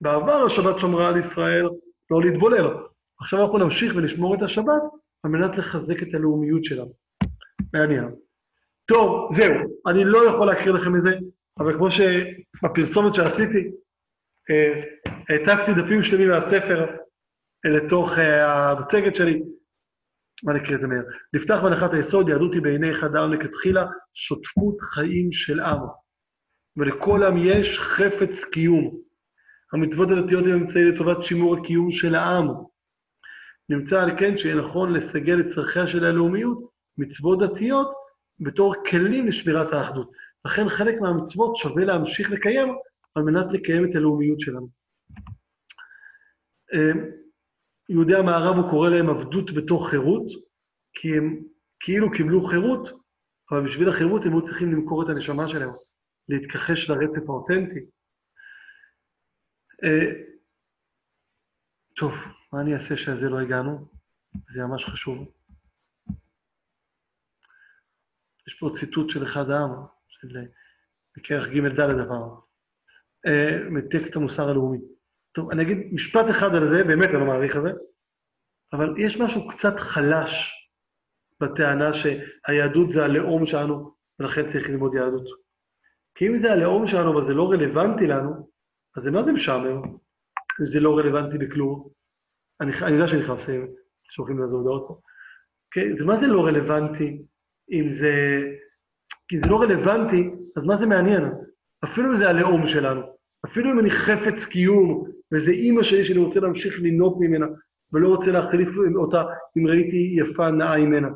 בעבר 0.00 0.44
השבת 0.46 0.78
שמרה 0.78 1.08
על 1.08 1.16
ישראל 1.16 1.68
לא 2.10 2.20
להתבולל. 2.22 2.66
עכשיו 3.20 3.42
אנחנו 3.42 3.58
נמשיך 3.58 3.92
ולשמור 3.96 4.34
את 4.34 4.42
השבת 4.42 4.82
על 5.22 5.30
מנת 5.30 5.58
לחזק 5.58 6.02
את 6.02 6.14
הלאומיות 6.14 6.64
שלנו. 6.64 6.92
מעניין. 7.74 8.14
טוב, 8.86 9.32
זהו. 9.32 9.54
אני 9.86 10.04
לא 10.04 10.28
יכול 10.28 10.46
להקריא 10.46 10.74
לכם 10.74 10.96
את 10.96 11.00
זה, 11.00 11.10
אבל 11.58 11.76
כמו 11.76 11.88
שבפרסומת 11.90 13.14
שעשיתי, 13.14 13.70
אה, 14.50 14.80
העתקתי 15.28 15.72
דפים 15.72 16.02
שלמים 16.02 16.28
מהספר 16.28 16.86
לתוך 17.64 18.18
אה, 18.18 18.70
המצגת 18.70 19.14
שלי. 19.14 19.42
מה 20.44 20.52
נקריא 20.52 20.74
את 20.76 20.80
זה 20.80 20.88
מהר? 20.88 21.02
נפתח 21.34 21.60
בהנחת 21.62 21.94
היסוד, 21.94 22.28
יהדות 22.28 22.54
היא 22.54 22.62
בעיני 22.62 22.92
אחד 22.92 23.14
העם 23.14 23.32
לכתחילה 23.32 23.86
שותפות 24.14 24.80
חיים 24.80 25.32
של 25.32 25.60
עם. 25.60 25.78
ולכל 26.76 27.22
עם 27.22 27.36
יש 27.36 27.78
חפץ 27.78 28.44
קיום. 28.44 29.09
המצוות 29.72 30.08
הדתיות 30.10 30.44
הן 30.44 30.52
אמצעי 30.52 30.84
לטובת 30.84 31.24
שימור 31.24 31.56
הקיום 31.56 31.92
של 31.92 32.14
העם. 32.14 32.48
נמצא 33.68 34.02
על 34.02 34.18
כן 34.18 34.38
שיהיה 34.38 34.54
נכון 34.54 34.92
לסגל 34.92 35.40
את 35.40 35.46
צרכיה 35.46 35.86
של 35.86 36.04
הלאומיות, 36.04 36.70
מצוות 36.98 37.38
דתיות, 37.38 37.92
בתור 38.40 38.74
כלים 38.90 39.26
לשמירת 39.26 39.72
האחדות. 39.72 40.10
לכן 40.44 40.68
חלק 40.68 41.00
מהמצוות 41.00 41.56
שווה 41.56 41.84
להמשיך 41.84 42.30
לקיים 42.30 42.68
על 43.14 43.22
מנת 43.22 43.52
לקיים 43.52 43.90
את 43.90 43.96
הלאומיות 43.96 44.40
שלנו. 44.40 44.68
אמ, 46.74 47.04
יהודי 47.88 48.14
המערב, 48.14 48.56
הוא 48.56 48.70
קורא 48.70 48.88
להם 48.88 49.10
עבדות 49.10 49.54
בתוך 49.54 49.90
חירות, 49.90 50.26
כי 50.92 51.16
הם 51.16 51.42
כאילו 51.80 52.10
קיבלו 52.10 52.42
חירות, 52.42 52.88
אבל 53.50 53.66
בשביל 53.66 53.88
החירות 53.88 54.22
הם 54.24 54.32
היו 54.32 54.44
צריכים 54.44 54.72
למכור 54.72 55.02
את 55.02 55.08
הנשמה 55.08 55.48
שלהם, 55.48 55.70
להתכחש 56.28 56.90
לרצף 56.90 57.28
האותנטי. 57.28 57.80
אה, 59.84 60.12
טוב, 61.96 62.14
מה 62.52 62.60
אני 62.60 62.74
אעשה 62.74 62.96
שעל 62.96 63.16
זה 63.16 63.28
לא 63.28 63.40
הגענו? 63.40 63.88
זה 64.54 64.62
ממש 64.62 64.84
חשוב. 64.84 65.32
יש 68.48 68.54
פה 68.60 68.70
ציטוט 68.74 69.10
של 69.10 69.26
אחד 69.26 69.50
העם, 69.50 69.70
של 70.08 70.28
בכרך 71.16 71.48
ג' 71.48 71.80
ד' 71.80 72.04
דבר, 72.04 72.34
אה, 73.26 73.58
מטקסט 73.70 74.16
המוסר 74.16 74.48
הלאומי. 74.48 74.78
טוב, 75.32 75.50
אני 75.50 75.62
אגיד 75.62 75.78
משפט 75.92 76.26
אחד 76.30 76.54
על 76.54 76.68
זה, 76.68 76.84
באמת 76.84 77.08
אני 77.08 77.20
לא 77.20 77.26
מעריך 77.26 77.56
את 77.56 77.62
זה, 77.62 77.70
אבל 78.72 78.94
יש 78.98 79.20
משהו 79.20 79.48
קצת 79.48 79.74
חלש 79.78 80.56
בטענה 81.40 81.90
שהיהדות 81.92 82.92
זה 82.92 83.04
הלאום 83.04 83.46
שלנו, 83.46 83.94
ולכן 84.18 84.48
צריך 84.48 84.68
ללמוד 84.68 84.94
יהדות. 84.94 85.26
כי 86.14 86.28
אם 86.28 86.38
זה 86.38 86.52
הלאום 86.52 86.86
שלנו 86.86 87.12
אבל 87.12 87.26
זה 87.26 87.34
לא 87.34 87.50
רלוונטי 87.50 88.06
לנו, 88.06 88.50
אז 88.96 89.06
מה 89.06 89.24
זה 89.24 89.32
משעמם? 89.32 89.82
זה 90.64 90.80
לא 90.80 90.98
רלוונטי 90.98 91.38
בכלום. 91.38 91.88
אני, 92.60 92.72
אני 92.82 92.92
יודע 92.92 93.34
לסיים, 93.34 93.66
שולחים 94.02 94.38
לי 94.38 94.44
איזה 94.44 94.54
הודעות 94.54 94.84
פה. 94.88 95.00
אוקיי? 95.66 95.98
זה 95.98 96.04
מה 96.04 96.16
זה 96.16 96.26
לא 96.26 96.46
רלוונטי 96.46 97.22
אם 97.70 97.90
זה... 97.90 98.12
כי 99.28 99.36
אם 99.36 99.40
זה 99.40 99.48
לא 99.48 99.60
רלוונטי, 99.60 100.30
אז 100.56 100.64
מה 100.64 100.76
זה 100.76 100.86
מעניין? 100.86 101.22
אפילו 101.84 102.10
אם 102.10 102.16
זה 102.16 102.28
הלאום 102.28 102.66
שלנו. 102.66 103.00
אפילו 103.44 103.72
אם 103.72 103.80
אני 103.80 103.90
חפץ 103.90 104.44
קיום, 104.44 105.04
וזה 105.34 105.50
אימא 105.50 105.82
שלי 105.82 106.04
שאני 106.04 106.18
רוצה 106.18 106.40
להמשיך 106.40 106.74
לנהוג 106.82 107.24
ממנה, 107.24 107.46
ולא 107.92 108.08
רוצה 108.08 108.32
להחליף 108.32 108.68
אותה 108.96 109.22
אם 109.58 109.66
ראיתי 109.66 110.16
יפה 110.16 110.50
נאה 110.50 110.78
ממנה. 110.78 111.08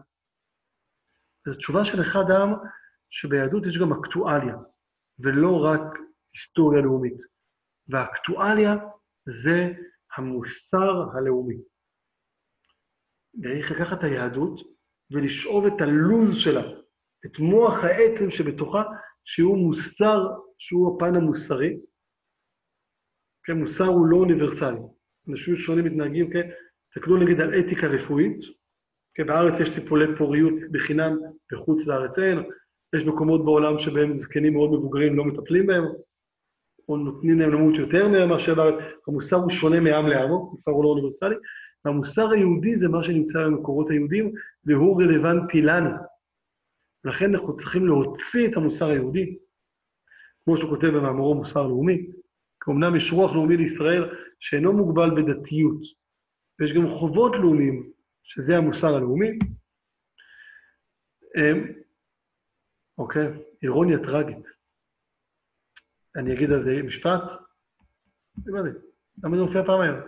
זו 1.46 1.55
תשובה 1.55 1.84
של 1.84 2.01
אחד 2.01 2.30
העם, 2.30 2.52
שביהדות 3.10 3.66
יש 3.66 3.78
גם 3.78 3.92
אקטואליה, 3.92 4.56
ולא 5.18 5.64
רק 5.64 5.98
היסטוריה 6.34 6.82
לאומית. 6.82 7.34
והאקטואליה 7.89 8.74
זה 9.28 9.73
המוסר 10.16 11.05
הלאומי. 11.15 11.56
צריך 13.43 13.70
לקחת 13.70 13.98
את 13.98 14.05
היהדות 14.05 14.61
ולשאוב 15.11 15.66
את 15.66 15.81
הלוז 15.81 16.36
שלה, 16.36 16.62
את 17.27 17.39
מוח 17.39 17.85
העצם 17.85 18.31
שבתוכה, 18.31 18.82
שהוא 19.24 19.59
מוסר, 19.59 20.19
שהוא 20.59 20.97
הפן 20.97 21.16
המוסרי. 21.16 21.77
כן, 23.44 23.52
מוסר 23.52 23.85
הוא 23.85 24.06
לא 24.06 24.16
אוניברסלי. 24.16 24.78
אנשים 25.28 25.56
שונים 25.56 25.85
מתנהגים, 25.85 26.31
כן? 26.32 26.51
תסתכלו 26.90 27.16
נגיד 27.16 27.40
על 27.40 27.61
אתיקה 27.61 27.86
רפואית, 27.86 28.39
כן, 29.15 29.27
בארץ 29.27 29.61
יש 29.61 29.69
טיפולי 29.69 30.16
פוריות 30.19 30.55
בחינם, 30.73 31.16
בחוץ 31.52 31.86
לארץ 31.86 32.19
אין, 32.19 32.39
יש 32.97 33.02
מקומות 33.06 33.44
בעולם 33.44 33.78
שבהם 33.78 34.15
זקנים 34.15 34.52
מאוד 34.52 34.70
מבוגרים 34.70 35.16
לא 35.16 35.24
מטפלים 35.24 35.66
בהם, 35.66 35.85
או 36.89 36.97
נותנים 36.97 37.40
להם 37.40 37.51
למות 37.51 37.74
יותר 37.74 38.09
מהם 38.09 38.28
מאשר 38.28 38.55
בארץ. 38.55 38.74
המוסר 39.09 39.36
הוא 39.36 39.51
שונה 39.51 39.81
מעם 39.81 40.06
לעם, 40.06 40.31
המוסר 40.31 40.70
הוא 40.70 40.85
לא 40.85 40.89
אוניברסלי, 40.89 41.36
והמוסר 41.85 42.31
היהודי 42.31 42.77
זה 42.77 42.89
מה 42.89 43.05
שנמצא 43.05 43.44
במקורות 43.44 43.90
היהודים, 43.90 44.32
והוא 44.65 45.02
רלוונטי 45.02 45.62
לנו. 45.62 45.90
לכן 47.05 47.35
אנחנו 47.35 47.56
צריכים 47.56 47.86
להוציא 47.86 48.48
את 48.48 48.56
המוסר 48.56 48.90
היהודי, 48.90 49.36
כמו 50.44 50.56
שהוא 50.56 50.70
כותב 50.70 50.86
במאמרו 50.86 51.35
מוסר 51.35 51.66
לאומי, 51.66 52.06
כי 52.65 52.70
אמנם 52.70 52.97
יש 52.97 53.12
רוח 53.12 53.32
לאומי 53.32 53.56
לישראל 53.56 54.15
שאינו 54.40 54.73
מוגבל 54.73 55.11
בדתיות, 55.11 55.81
ויש 56.61 56.73
גם 56.73 56.90
חובות 56.90 57.32
לאומיים, 57.35 57.90
שזה 58.23 58.56
המוסר 58.56 58.94
הלאומי. 58.94 59.28
אמ, 61.36 61.73
אוקיי, 62.98 63.28
אירוניה 63.62 63.98
טרגית. 63.98 64.63
אני 66.16 66.34
אגיד 66.34 66.50
על 66.52 66.64
זה 66.64 66.82
משפט? 66.86 67.22
למה 68.46 69.36
זה 69.36 69.42
מופיע 69.42 69.64
פעם 69.66 69.80
היום? 69.80 69.98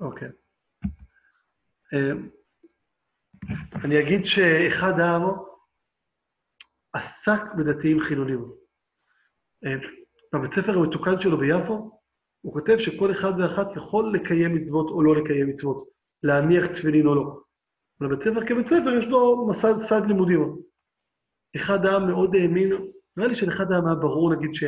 אוקיי. 0.00 0.28
אמ, 1.92 2.28
אני 3.84 4.00
אגיד 4.00 4.24
שאחד 4.24 5.00
העם 5.00 5.22
עסק 6.92 7.40
בדתיים 7.58 8.00
חילונים. 8.00 8.44
אמ, 9.64 9.80
בבית 10.34 10.54
ספר 10.54 10.72
המתוקן 10.78 11.20
שלו 11.20 11.38
ביפו, 11.38 12.00
הוא 12.40 12.52
כותב 12.52 12.78
שכל 12.78 13.12
אחד 13.12 13.32
ואחת 13.38 13.76
יכול 13.76 14.14
לקיים 14.14 14.54
מצוות 14.54 14.90
או 14.90 15.02
לא 15.02 15.16
לקיים 15.16 15.48
מצוות, 15.48 15.88
להניח 16.22 16.66
תפילין 16.66 17.06
או 17.06 17.14
לא. 17.14 17.42
אבל 18.00 18.08
בית 18.08 18.22
ספר 18.22 18.46
כבית 18.46 18.66
ספר 18.66 18.90
יש 18.98 19.06
לו 19.06 19.48
מסד 19.50 19.80
סד 19.80 20.06
לימודים. 20.08 20.56
אחד 21.56 21.78
העם 21.84 22.10
מאוד 22.10 22.34
האמין, 22.34 22.72
נראה 23.20 23.28
לי 23.28 23.36
שלאחד 23.36 23.72
היה 23.72 23.80
ברור, 23.80 24.34
נגיד, 24.34 24.54
ש... 24.54 24.64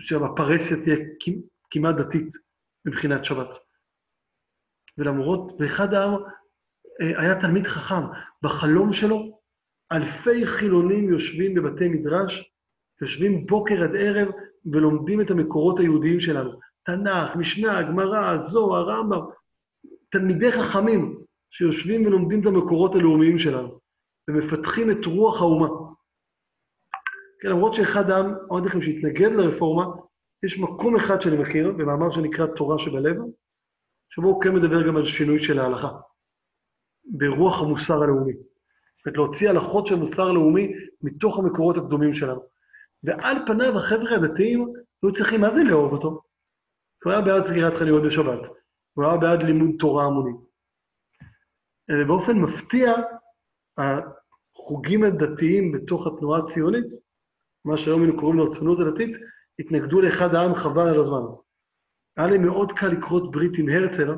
שהפרהסיה 0.00 0.76
תהיה 0.82 0.96
כמעט 1.70 1.94
דתית 1.96 2.28
מבחינת 2.84 3.24
שבת. 3.24 3.56
ולמרות, 4.98 5.52
ואחד 5.58 5.94
העם 5.94 6.14
אה, 7.00 7.22
היה 7.22 7.40
תלמיד 7.40 7.66
חכם. 7.66 8.06
בחלום 8.42 8.92
שלו, 8.92 9.38
אלפי 9.92 10.46
חילונים 10.46 11.08
יושבים 11.08 11.54
בבתי 11.54 11.88
מדרש, 11.88 12.52
יושבים 13.02 13.46
בוקר 13.46 13.84
עד 13.84 13.96
ערב 13.96 14.28
ולומדים 14.72 15.20
את 15.20 15.30
המקורות 15.30 15.78
היהודיים 15.78 16.20
שלנו. 16.20 16.60
תנ"ך, 16.82 17.36
משנה, 17.36 17.82
גמרא, 17.82 18.44
זוהר, 18.44 18.90
רמב"ם. 18.90 19.20
תלמידי 20.10 20.52
חכמים 20.52 21.22
שיושבים 21.50 22.06
ולומדים 22.06 22.40
את 22.40 22.46
המקורות 22.46 22.94
הלאומיים 22.94 23.38
שלנו, 23.38 23.80
ומפתחים 24.28 24.90
את 24.90 25.04
רוח 25.06 25.40
האומה. 25.40 25.87
כן, 27.40 27.48
למרות 27.48 27.74
שאחד 27.74 28.10
העם, 28.10 28.34
אמרתי 28.50 28.66
לכם 28.66 28.80
שהתנגד 28.80 29.30
לרפורמה, 29.32 29.84
יש 30.44 30.58
מקום 30.58 30.96
אחד 30.96 31.20
שאני 31.20 31.36
מכיר, 31.36 31.72
במאמר 31.72 32.10
שנקרא 32.10 32.46
תורה 32.46 32.78
שבלב, 32.78 33.16
שבו 34.10 34.28
הוא 34.28 34.42
כן 34.42 34.54
מדבר 34.54 34.88
גם 34.88 34.96
על 34.96 35.04
שינוי 35.04 35.38
של 35.38 35.58
ההלכה, 35.58 35.88
ברוח 37.04 37.62
המוסר 37.62 38.02
הלאומי. 38.02 38.32
זאת 38.32 39.06
אומרת, 39.06 39.16
להוציא 39.16 39.50
הלכות 39.50 39.86
של 39.86 39.94
מוסר 39.94 40.32
לאומי 40.32 40.72
מתוך 41.02 41.38
המקורות 41.38 41.76
הקדומים 41.76 42.14
שלנו. 42.14 42.40
ועל 43.04 43.36
פניו 43.46 43.76
החבר'ה 43.76 44.16
הדתיים 44.16 44.72
היו 45.02 45.12
צריכים, 45.12 45.40
מה 45.40 45.50
זה 45.50 45.64
לאהוב 45.64 45.92
אותו? 45.92 46.22
הוא 47.04 47.12
היה 47.12 47.22
בעד 47.22 47.46
סגירת 47.46 47.74
חנויות 47.74 48.02
בשבת, 48.02 48.48
הוא 48.94 49.04
היה 49.04 49.16
בעד 49.16 49.42
לימוד 49.42 49.70
תורה 49.78 50.04
המוני. 50.04 50.32
ובאופן 51.90 52.38
מפתיע, 52.38 52.92
החוגים 53.78 55.04
הדתיים 55.04 55.72
בתוך 55.72 56.06
התנועה 56.06 56.40
הציונית, 56.40 56.86
מה 57.64 57.76
שהיום 57.76 58.02
היינו 58.02 58.16
קוראים 58.16 58.38
לו 58.38 58.46
הציונות 58.52 58.78
הדתית, 58.80 59.16
התנגדו 59.58 60.00
לאחד 60.00 60.34
העם 60.34 60.54
חבל 60.54 60.88
על 60.88 61.00
הזמן. 61.00 61.22
היה 62.16 62.26
לי 62.26 62.38
מאוד 62.38 62.72
קל 62.72 62.88
לקרות 62.88 63.30
ברית 63.30 63.58
עם 63.58 63.68
הרצל, 63.68 64.14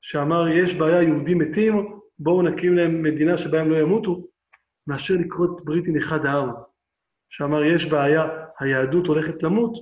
שאמר, 0.00 0.48
יש 0.48 0.74
בעיה, 0.74 1.02
יהודים 1.02 1.38
מתים, 1.38 2.00
בואו 2.18 2.42
נקים 2.42 2.76
להם 2.76 3.02
מדינה 3.02 3.38
שבה 3.38 3.60
הם 3.60 3.70
לא 3.70 3.76
ימותו, 3.76 4.26
מאשר 4.86 5.14
לקרות 5.20 5.64
ברית 5.64 5.84
עם 5.86 5.96
אחד 5.96 6.26
העם. 6.26 6.50
שאמר, 7.30 7.64
יש 7.64 7.90
בעיה, 7.90 8.24
היהדות 8.60 9.06
הולכת 9.06 9.42
למות, 9.42 9.72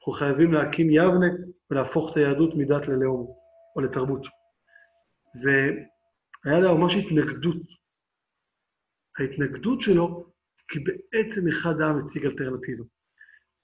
אנחנו 0.00 0.12
חייבים 0.12 0.52
להקים 0.52 0.90
יבנה 0.90 1.26
ולהפוך 1.70 2.10
את 2.12 2.16
היהדות 2.16 2.50
מדת 2.56 2.88
ללאום 2.88 3.34
או 3.76 3.80
לתרבות. 3.80 4.26
והיה 5.42 6.60
לה 6.60 6.74
ממש 6.74 6.96
התנגדות. 6.96 7.62
ההתנגדות 9.18 9.80
שלו, 9.80 10.30
כי 10.70 10.78
בעצם 10.78 11.48
אחד 11.48 11.80
העם 11.80 11.98
הציג 11.98 12.26
אלטרנטיבה. 12.26 12.84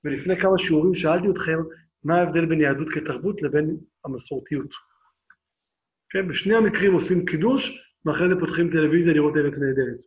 ולפני 0.04 0.34
כמה 0.40 0.58
שיעורים 0.58 0.94
שאלתי 0.94 1.30
אתכם, 1.30 1.58
מה 2.04 2.14
ההבדל 2.14 2.46
בין 2.46 2.60
יהדות 2.60 2.88
כתרבות 2.94 3.42
לבין 3.42 3.76
המסורתיות. 4.04 4.70
כן, 6.10 6.28
בשני 6.28 6.54
המקרים 6.54 6.92
עושים 6.92 7.26
קידוש, 7.26 7.92
ואחרי 8.04 8.28
זה 8.28 8.40
פותחים 8.40 8.70
טלוויזיה 8.70 9.12
לראות 9.12 9.34
ארץ 9.36 9.58
נהדרת. 9.58 10.00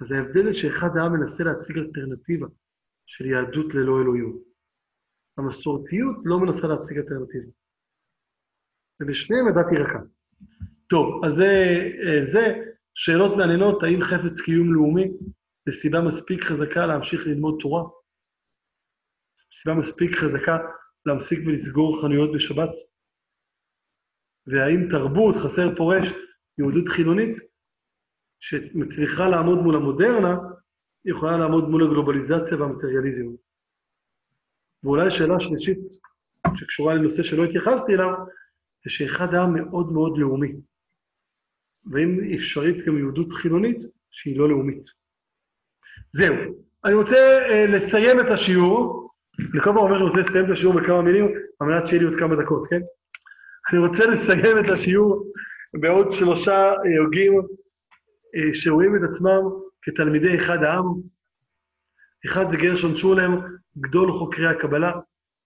אז 0.00 0.12
ההבדל 0.12 0.44
הוא 0.44 0.52
שאחד 0.52 0.96
העם 0.96 1.12
מנסה 1.12 1.44
להציג 1.44 1.78
אלטרנטיבה 1.78 2.46
של 3.06 3.26
יהדות 3.26 3.74
ללא 3.74 4.00
אלוהים. 4.02 4.38
המסורתיות 5.38 6.16
לא 6.24 6.38
מנסה 6.40 6.66
להציג 6.68 6.98
אלטרנטיבה. 6.98 7.50
ובשניהם 9.00 9.48
ידעתי 9.48 9.76
רכה. 9.76 9.98
טוב, 10.86 11.24
אז 11.24 11.32
זה, 11.34 11.52
אה, 12.06 12.26
זה 12.26 12.44
שאלות 12.94 13.36
מעניינות, 13.36 13.82
האם 13.82 14.04
חפץ 14.04 14.40
קיום 14.40 14.74
לאומי 14.74 15.10
זה 15.70 15.76
סיבה 15.76 16.00
מספיק 16.00 16.44
חזקה 16.44 16.86
להמשיך 16.86 17.26
ללמוד 17.26 17.56
תורה? 17.60 17.82
סיבה 19.62 19.74
מספיק 19.74 20.16
חזקה 20.16 20.58
להמשיך 21.06 21.38
ולסגור 21.46 22.02
חנויות 22.02 22.30
בשבת? 22.34 22.70
והאם 24.46 24.88
תרבות, 24.90 25.34
חסר 25.36 25.76
פורש, 25.76 26.06
יהודית 26.58 26.88
חילונית, 26.88 27.38
שמצליחה 28.40 29.28
לעמוד 29.28 29.58
מול 29.58 29.76
המודרנה, 29.76 30.36
יכולה 31.04 31.36
לעמוד 31.36 31.64
מול 31.68 31.84
הגלובליזציה 31.84 32.56
והמטריאליזם. 32.56 33.26
ואולי 34.82 35.10
שאלה 35.10 35.40
שלישית, 35.40 35.78
שקשורה 36.54 36.94
לנושא 36.94 37.22
שלא 37.22 37.44
התייחסתי 37.44 37.92
אליו, 37.94 38.12
זה 38.84 38.90
שאחד 38.90 39.34
העם 39.34 39.54
מאוד 39.54 39.92
מאוד 39.92 40.18
לאומי. 40.18 40.52
ואם 41.92 42.34
אפשרית 42.36 42.86
גם 42.86 42.98
יהודות 42.98 43.32
חילונית, 43.32 43.78
שהיא 44.10 44.38
לא 44.38 44.48
לאומית. 44.48 44.99
זהו. 46.12 46.34
אני 46.84 46.94
רוצה 46.94 47.40
uh, 47.46 47.70
לסיים 47.70 48.20
את 48.20 48.26
השיעור. 48.26 49.10
אני 49.38 49.60
כל 49.60 49.64
פעם 49.64 49.76
אומר, 49.76 49.96
אני 49.96 50.04
רוצה 50.04 50.20
לסיים 50.20 50.44
את 50.44 50.50
השיעור 50.50 50.74
בכמה 50.74 51.02
מילים, 51.02 51.28
על 51.60 51.68
מנת 51.68 51.86
שיהיה 51.86 52.02
לי 52.02 52.08
עוד 52.08 52.18
כמה 52.18 52.36
דקות, 52.36 52.66
כן? 52.70 52.80
אני 53.72 53.78
רוצה 53.78 54.06
לסיים 54.06 54.58
את 54.58 54.68
השיעור 54.68 55.32
בעוד 55.80 56.12
שלושה 56.12 56.72
הוגים 57.04 57.40
uh, 57.40 58.54
שרואים 58.54 58.96
את 58.96 59.00
עצמם 59.10 59.40
כתלמידי 59.82 60.36
אחד 60.36 60.62
העם. 60.62 60.84
אחד 62.26 62.50
זה 62.50 62.56
גרשון 62.56 62.96
שולם, 62.96 63.40
גדול 63.78 64.12
חוקרי 64.12 64.48
הקבלה. 64.48 64.92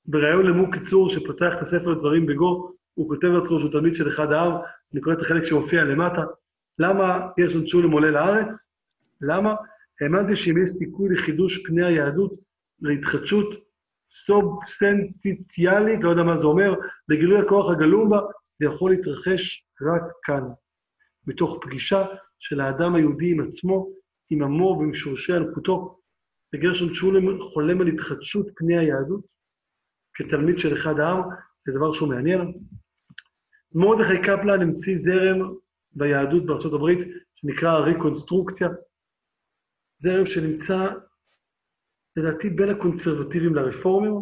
בריאיון 0.07 0.47
למוק 0.47 0.75
קיצור, 0.75 1.09
שפותח 1.09 1.53
את 1.57 1.63
הספר 1.63 1.89
לדברים 1.89 2.27
בגו, 2.27 2.75
הוא 2.95 3.09
כותב 3.09 3.27
לעצמו 3.27 3.61
שהוא 3.61 3.73
תלמיד 3.73 3.95
של 3.95 4.09
אחד 4.09 4.33
העם, 4.33 4.53
אני 4.93 5.01
קורא 5.01 5.15
את 5.15 5.21
החלק 5.21 5.45
שמופיע 5.45 5.85
למטה. 5.85 6.23
למה 6.79 7.29
גרשון 7.39 7.67
שולם 7.67 7.91
עולה 7.91 8.11
לארץ? 8.11 8.69
למה? 9.21 9.55
האמנתי 10.01 10.37
שאם 10.37 10.65
יש 10.65 10.71
סיכוי 10.71 11.15
לחידוש 11.15 11.67
פני 11.67 11.85
היהדות, 11.85 12.33
להתחדשות 12.81 13.55
סובסנטיציאלית, 14.11 16.01
לא 16.03 16.11
יודע 16.11 16.23
מה 16.23 16.39
זה 16.39 16.45
אומר, 16.45 16.75
לגילוי 17.09 17.41
הכוח 17.41 17.71
הגלום 17.71 18.11
בה, 18.11 18.21
זה 18.59 18.67
יכול 18.67 18.91
להתרחש 18.91 19.67
רק 19.83 20.03
כאן, 20.23 20.43
מתוך 21.27 21.59
פגישה 21.63 22.07
של 22.39 22.61
האדם 22.61 22.95
היהודי 22.95 23.31
עם 23.31 23.49
עצמו, 23.49 23.91
עם 24.31 24.43
עמו 24.43 24.77
ועם 24.79 24.95
שורשי 24.95 25.33
אלוקותו. 25.33 26.01
וגרשון 26.55 26.95
שולם 26.95 27.39
חולם 27.53 27.81
על 27.81 27.89
התחדשות 27.89 28.47
פני 28.57 28.79
היהדות 28.79 29.21
כתלמיד 30.15 30.59
של 30.59 30.75
אחד 30.75 31.01
העם, 31.01 31.23
זה 31.67 31.73
דבר 31.73 31.93
שהוא 31.93 32.09
מעניין. 32.09 32.55
מרדכי 33.75 34.23
קפלן 34.23 34.63
המציא 34.63 34.97
זרם 34.97 35.55
ביהדות 35.93 36.47
בארצות 36.47 36.73
הברית 36.73 36.99
שנקרא 37.35 37.71
הריקונסטרוקציה, 37.71 38.69
זרם 39.97 40.27
שנמצא 40.27 40.89
לדעתי 42.17 42.51
בין 42.51 42.69
הקונסרבטיבים 42.69 43.55
לרפורמים, 43.55 44.15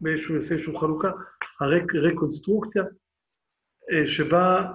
באיזשהו 0.00 0.34
יעשה 0.34 0.54
איזושהי 0.54 0.78
חלוקה, 0.78 1.10
הרקונסטרוקציה, 1.60 2.82
אה, 3.92 4.06
שבה 4.06 4.72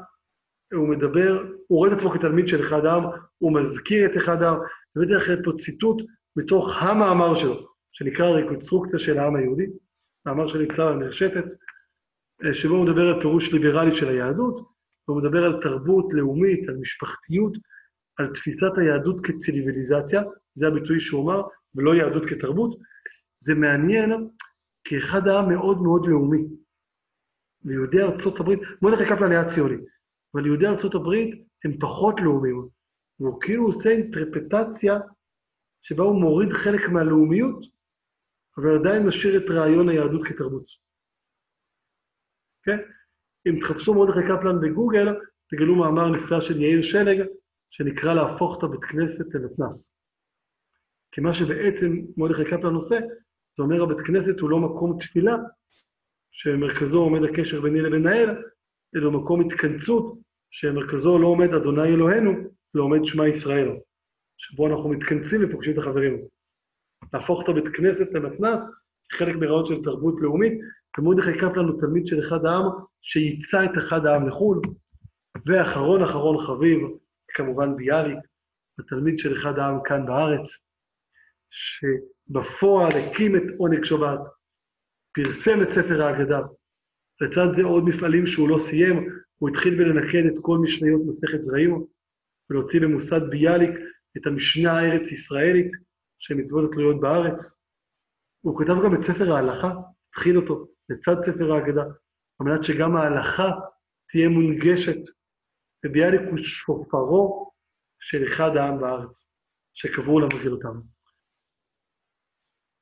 הוא 0.74 0.88
מדבר, 0.88 1.42
הוא 1.68 1.78
רואה 1.78 1.92
את 1.92 1.98
עצמו 1.98 2.12
כתלמיד 2.12 2.48
של 2.48 2.62
אחד 2.62 2.86
העם, 2.86 3.04
הוא 3.38 3.54
מזכיר 3.54 4.06
את 4.06 4.18
אחד 4.18 4.42
העם, 4.42 4.58
ובדרך 4.96 5.26
כלל 5.26 5.44
פה 5.44 5.52
ציטוט 5.58 6.02
מתוך 6.36 6.84
המאמר 6.84 7.36
שלו, 7.36 7.68
שנקרא 7.92 8.30
רקונסטרוקציה 8.30 9.00
של 9.00 9.20
העם 9.20 9.36
היהודי, 9.36 9.66
מאמר 10.26 10.48
שנמצא 10.48 10.92
במרשתת, 10.92 11.46
אה, 12.46 12.54
שבו 12.54 12.76
הוא 12.76 12.86
מדבר 12.86 13.02
על 13.02 13.22
פירוש 13.22 13.54
ליברלי 13.54 13.96
של 13.96 14.10
היהדות, 14.10 14.72
והוא 15.08 15.22
מדבר 15.22 15.44
על 15.44 15.62
תרבות 15.62 16.06
לאומית, 16.14 16.70
על 16.70 16.76
משפחתיות, 16.76 17.54
על 18.22 18.34
תפיסת 18.34 18.78
היהדות 18.78 19.26
כציוויליזציה, 19.26 20.22
זה 20.56 20.68
הביטוי 20.68 21.00
שהוא 21.00 21.24
אמר, 21.24 21.42
ולא 21.76 21.96
יהדות 21.96 22.24
כתרבות. 22.30 22.80
זה 23.40 23.54
מעניין, 23.54 24.30
כי 24.84 24.98
אחד 24.98 25.28
העם 25.28 25.50
מאוד 25.50 25.82
מאוד 25.82 26.08
לאומי. 26.08 26.44
ויהודי 27.66 28.02
ארצות 28.02 28.40
הברית, 28.40 28.60
מרדכי 28.82 29.06
קפלן 29.06 29.32
היה 29.32 29.50
ציוני, 29.50 29.76
אבל 30.34 30.46
יהודי 30.46 30.68
ארצות 30.68 30.96
הברית 30.96 31.46
הם 31.66 31.78
פחות 31.80 32.16
לאומיים. 32.24 32.68
והוא 33.20 33.42
כאילו 33.42 33.66
עושה 33.66 33.90
אינטרפטציה 33.90 35.00
שבה 35.82 36.04
הוא 36.04 36.22
מוריד 36.22 36.54
חלק 36.54 36.90
מהלאומיות, 36.90 37.60
אבל 38.58 38.80
עדיין 38.80 39.08
משאיר 39.08 39.38
את 39.38 39.50
רעיון 39.50 39.90
היהדות 39.90 40.22
כתרבות. 40.28 40.66
כן? 42.64 42.78
אם 43.48 43.60
תחפשו 43.62 43.94
מרדכי 43.94 44.20
קפלן 44.20 44.62
בגוגל, 44.62 45.08
תגלו 45.50 45.76
מאמר 45.76 46.10
נפלא 46.10 46.42
של 46.42 46.62
יאיר 46.62 46.82
שלג, 46.82 47.26
שנקרא 47.72 48.14
להפוך 48.14 48.58
את 48.58 48.64
הבית 48.64 48.84
כנסת 48.84 49.26
למתנ"ס. 49.34 49.98
כי 51.12 51.22
מה 51.22 51.34
שבעצם 51.34 52.02
מרדכי 52.18 52.46
קפלן 52.46 52.74
עושה, 52.74 53.00
זה 53.58 53.64
אומר 53.64 53.84
הבית 53.84 53.98
כנסת 54.08 54.40
הוא 54.40 54.50
לא 54.50 54.60
מקום 54.60 54.98
תפילה, 55.00 55.36
שמרכזו 56.32 57.02
עומד 57.02 57.30
הקשר 57.30 57.62
ביני 57.62 57.82
לבין 57.82 58.08
האל, 58.08 58.30
אלא 58.96 59.12
מקום 59.12 59.42
התכנסות, 59.42 60.18
שמרכזו 60.52 61.20
לא 61.20 61.28
עומד 61.28 61.54
אדוני 61.54 61.88
אלוהינו, 61.88 62.32
לא 62.74 62.84
עומד 62.84 63.06
שמע 63.06 63.28
ישראל, 63.28 63.70
שבו 64.38 64.68
אנחנו 64.68 64.90
מתכנסים 64.90 65.42
ופוגשים 65.44 65.74
את 65.74 65.78
החברים. 65.78 66.22
להפוך 67.14 67.42
את 67.44 67.50
הבית 67.50 67.76
כנסת 67.76 68.08
למתנ"ס, 68.14 68.70
חלק 69.12 69.36
מרעיון 69.36 69.68
של 69.68 69.84
תרבות 69.84 70.16
לאומית, 70.22 70.54
ומרדכי 70.98 71.38
קפלן 71.38 71.66
הוא 71.66 71.82
תלמיד 71.82 72.08
של 72.08 72.20
אחד 72.20 72.46
העם, 72.46 72.64
שייצא 73.02 73.66
את 73.66 73.72
אחד 73.78 74.06
העם 74.06 74.28
לחו"ל, 74.28 74.62
ואחרון 75.46 76.04
אחרון 76.04 76.46
חביב, 76.46 76.80
כמובן 77.34 77.76
ביאליק, 77.76 78.20
התלמיד 78.80 79.20
של 79.20 79.38
אחד 79.38 79.60
העם 79.60 79.80
כאן 79.86 80.06
בארץ, 80.06 80.48
שבפועל 81.50 82.90
הקים 82.92 83.36
את 83.36 83.44
עונג 83.58 83.84
שבת, 83.84 84.20
פרסם 85.14 85.62
את 85.62 85.70
ספר 85.70 86.02
ההגדה. 86.02 86.40
לצד 87.22 87.48
זה 87.56 87.64
עוד 87.64 87.84
מפעלים 87.84 88.26
שהוא 88.26 88.50
לא 88.50 88.60
סיים, 88.60 89.10
הוא 89.38 89.50
התחיל 89.50 89.78
בלנקד 89.78 90.26
את 90.26 90.36
כל 90.42 90.58
משניות 90.58 91.02
מסכת 91.08 91.44
זרעים, 91.44 91.86
ולהוציא 92.50 92.82
במוסד 92.82 93.22
ביאליק 93.30 93.72
את 94.18 94.28
המשנה 94.28 94.72
הארץ-ישראלית, 94.72 95.72
שמצוות 96.20 96.72
התלויות 96.72 97.02
בארץ. 97.02 97.58
הוא 98.42 98.60
כתב 98.60 98.76
גם 98.86 98.96
את 98.96 99.04
ספר 99.04 99.34
ההלכה, 99.34 99.74
התחיל 100.10 100.38
אותו 100.38 100.68
לצד 100.90 101.16
ספר 101.22 101.54
ההגדה, 101.54 101.84
על 102.40 102.48
מנת 102.48 102.64
שגם 102.64 102.96
ההלכה 102.96 103.52
תהיה 104.10 104.30
מונגשת, 104.30 104.98
וביאליק 105.86 106.22
הוא 106.30 106.38
שופרו 106.38 107.52
של 108.00 108.26
אחד 108.28 108.50
העם 108.58 108.82
בארץ, 108.82 109.28
שקבעו 109.74 110.20
למגילותם. 110.20 110.82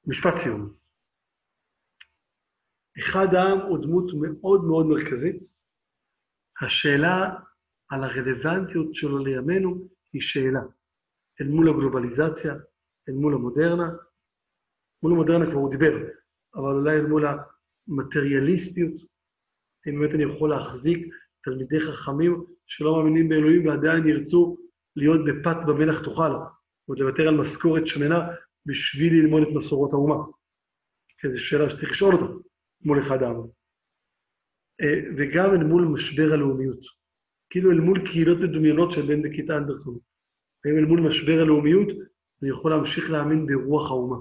משפט 0.07 0.33
סיום. 0.37 0.73
אחד 2.99 3.27
העם 3.33 3.59
הוא 3.67 3.77
דמות 3.83 4.05
מאוד 4.21 4.63
מאוד 4.63 4.85
מרכזית. 4.85 5.41
השאלה 6.61 7.39
על 7.89 8.03
הרלוונטיות 8.03 8.95
שלו 8.95 9.17
לימינו 9.17 9.87
היא 10.13 10.21
שאלה. 10.21 10.61
אל 11.41 11.47
מול 11.47 11.69
הגלובליזציה, 11.69 12.53
אל 13.09 13.13
מול 13.13 13.33
המודרנה. 13.33 13.89
מול 15.03 15.11
המודרנה 15.11 15.45
כבר 15.51 15.59
הוא 15.59 15.71
דיבר, 15.71 15.93
אבל 16.55 16.73
אולי 16.75 16.97
אל 16.97 17.05
מול 17.05 17.25
המטריאליסטיות. 17.87 18.93
אם 19.87 19.99
באמת 19.99 20.15
אני 20.15 20.23
יכול 20.23 20.49
להחזיק 20.49 21.07
תלמידי 21.43 21.79
חכמים 21.79 22.43
שלא 22.67 22.95
מאמינים 22.95 23.29
באלוהים 23.29 23.67
ועדיין 23.67 24.07
ירצו 24.07 24.57
להיות 24.95 25.21
בפת 25.25 25.57
במלח 25.67 25.99
תאכל, 25.99 26.31
עוד 26.85 26.99
לוותר 26.99 27.27
על 27.27 27.37
משכורת 27.37 27.87
שמנה 27.87 28.27
בשביל 28.65 29.13
ללמוד 29.13 29.41
את 29.41 29.55
מסורות 29.55 29.93
האומה. 29.93 30.15
כי 31.17 31.29
זו 31.29 31.39
שאלה 31.39 31.69
שצריך 31.69 31.91
לשאול 31.91 32.15
אותה 32.15 32.33
מול 32.85 32.99
אחד 32.99 33.23
העם. 33.23 33.41
אה, 34.81 34.99
וגם 35.17 35.51
אל 35.53 35.63
מול 35.63 35.85
משבר 35.85 36.33
הלאומיות. 36.33 36.79
כאילו 37.49 37.71
אל 37.71 37.79
מול 37.79 38.05
קהילות 38.05 38.37
מדומיינות 38.39 38.93
של 38.93 39.01
בן 39.01 39.21
דקית 39.21 39.49
אנדרסון. 39.49 39.97
ואם 40.65 40.77
אל 40.77 40.85
מול 40.85 40.99
משבר 40.99 41.39
הלאומיות, 41.41 41.87
אני 42.41 42.49
יכול 42.49 42.71
להמשיך 42.71 43.11
להאמין 43.11 43.45
ברוח 43.45 43.91
האומה. 43.91 44.17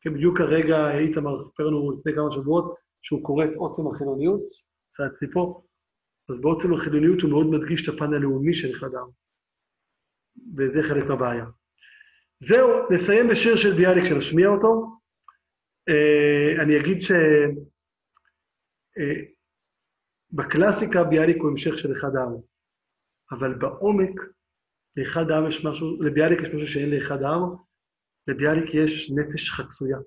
כן, 0.00 0.14
בדיוק 0.14 0.40
הרגע 0.40 0.98
איתמר 0.98 1.40
סיפר 1.40 1.66
לנו 1.66 1.92
לפני 1.92 2.12
כמה 2.14 2.30
שבועות 2.30 2.74
שהוא 3.02 3.22
קורא 3.22 3.44
את 3.44 3.50
עוצם 3.56 3.82
החילוניות, 3.86 4.42
אצלי 4.92 5.28
פה, 5.32 5.62
אז 6.28 6.40
בעוצם 6.40 6.74
החילוניות 6.74 7.22
הוא 7.22 7.30
מאוד 7.30 7.46
מדגיש 7.46 7.88
את 7.88 7.94
הפן 7.94 8.14
הלאומי 8.14 8.54
של 8.54 8.76
אחד 8.76 8.94
העם. 8.94 9.08
וזה 10.56 10.88
חלק 10.88 11.04
מהבעיה. 11.08 11.46
זהו, 12.40 12.68
נסיים 12.90 13.28
בשיר 13.28 13.56
של 13.56 13.72
ביאליק 13.76 14.04
שנשמיע 14.04 14.48
אותו. 14.48 14.94
Uh, 15.90 16.62
אני 16.62 16.80
אגיד 16.80 16.98
שבקלאסיקה 20.32 21.00
uh, 21.02 21.04
ביאליק 21.04 21.36
הוא 21.36 21.50
המשך 21.50 21.78
של 21.78 21.92
אחד 21.92 22.16
העם, 22.16 22.34
אבל 23.30 23.54
בעומק 23.54 24.20
לאחד 24.96 25.30
העם 25.30 25.48
יש 25.48 25.64
משהו, 25.64 26.02
לביאליק 26.02 26.38
יש 26.42 26.48
משהו 26.54 26.68
שאין 26.68 26.90
לאחד 26.90 27.22
העם, 27.22 27.42
לביאליק 28.28 28.74
יש 28.74 29.10
נפש 29.10 29.50
חצויה. 29.50 29.98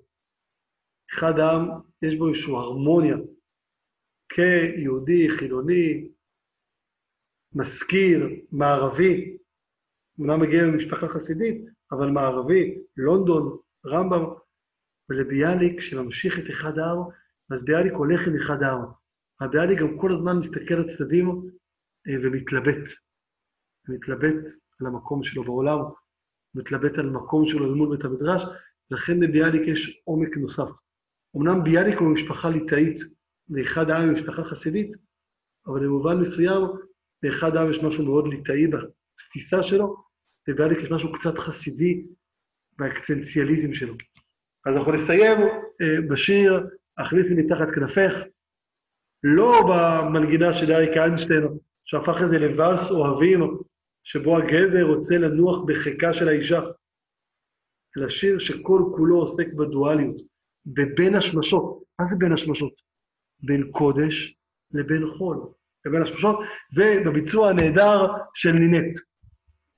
אחד 1.14 1.38
העם, 1.38 1.68
יש 2.02 2.16
בו 2.18 2.28
איזושהי 2.28 2.52
הרמוניה. 2.52 3.16
כיהודי, 4.28 5.30
חילוני, 5.30 6.08
משכיל, 7.54 8.40
מערבי, 8.52 9.36
אמנם 10.20 10.40
מגיע 10.40 10.64
ממשפחה 10.64 11.08
חסידית, 11.08 11.64
אבל 11.92 12.10
מערבי, 12.10 12.78
לונדון, 12.96 13.56
רמב"ם, 13.86 14.24
ולביאליק 15.10 15.80
שממשיך 15.80 16.38
את 16.38 16.44
אחד 16.50 16.78
העם, 16.78 16.98
אז 17.50 17.64
ביאליק 17.64 17.92
הולך 17.92 18.20
עם 18.26 18.36
אחד 18.36 18.62
העם. 18.62 18.84
הביאליק 19.40 19.78
גם 19.78 19.98
כל 20.00 20.14
הזמן 20.14 20.38
מסתכל 20.38 20.74
על 20.74 20.90
צדדים 20.90 21.28
אה, 22.08 22.14
ומתלבט. 22.22 22.90
מתלבט 23.88 24.50
על 24.80 24.86
המקום 24.86 25.22
שלו 25.22 25.44
בעולם, 25.44 25.78
מתלבט 26.54 26.98
על 26.98 27.10
מקום 27.10 27.48
שלו 27.48 27.72
למול 27.72 27.96
בית 27.96 28.04
המדרש, 28.04 28.42
לכן 28.90 29.20
לביאליק 29.20 29.68
יש 29.68 30.02
עומק 30.04 30.36
נוסף. 30.36 30.68
אמנם 31.36 31.64
ביאליק 31.64 31.98
הוא 31.98 32.12
משפחה 32.12 32.50
ליטאית, 32.50 33.00
ואחד 33.50 33.90
העם 33.90 34.12
משפחה 34.12 34.44
חסידית, 34.44 34.90
אבל 35.66 35.80
במובן 35.80 36.16
מסוים, 36.16 36.62
לאחד 37.22 37.56
העם 37.56 37.70
יש 37.70 37.82
משהו 37.82 38.04
מאוד 38.04 38.28
ליטאי 38.28 38.66
בתפיסה 38.66 39.62
שלו, 39.62 39.96
לביאליק 40.48 40.78
יש 40.78 40.90
משהו 40.90 41.12
קצת 41.12 41.38
חסידי 41.38 42.06
באקצנציאליזם 42.78 43.72
שלו. 43.72 43.94
אז 44.66 44.76
אנחנו 44.76 44.92
נסיים 44.92 45.38
אה, 45.80 46.08
בשיר 46.10 46.66
"הכניסי 46.98 47.34
מתחת 47.34 47.68
כנפך", 47.74 48.12
לא 49.22 49.60
במנגינה 49.68 50.52
של 50.52 50.72
אריק 50.72 50.90
איינשטיין, 50.96 51.42
שהפך 51.84 52.16
את 52.24 52.28
זה 52.28 52.38
לוואלס 52.38 52.90
אוהבים, 52.90 53.40
שבו 54.04 54.38
הגבר 54.38 54.82
רוצה 54.82 55.18
לנוח 55.18 55.64
בחיקה 55.66 56.14
של 56.14 56.28
האישה, 56.28 56.60
אלא 57.96 58.08
שיר 58.08 58.38
שכל 58.38 58.82
כולו 58.96 59.16
עוסק 59.16 59.52
בדואליות, 59.52 60.16
בבין 60.66 61.14
השמשות. 61.14 61.82
מה 62.00 62.06
זה 62.06 62.16
בין 62.18 62.32
השמשות? 62.32 62.87
בין 63.40 63.70
קודש 63.72 64.36
לבין 64.72 65.02
חול, 65.18 65.52
לבין 65.86 66.02
השמשות, 66.02 66.38
ובביצוע 66.76 67.50
הנהדר 67.50 68.06
של 68.34 68.52
נינט. 68.52 68.94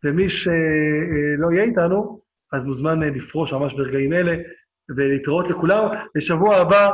ומי 0.04 0.28
שלא 0.28 1.52
יהיה 1.52 1.64
איתנו, 1.64 2.20
אז 2.52 2.64
מוזמן 2.64 3.00
לפרוש 3.00 3.52
ממש 3.52 3.74
ברגעים 3.74 4.12
אלה, 4.12 4.36
ולהתראות 4.96 5.50
לכולם. 5.50 5.88
לשבוע 6.14 6.56
הבא 6.56 6.90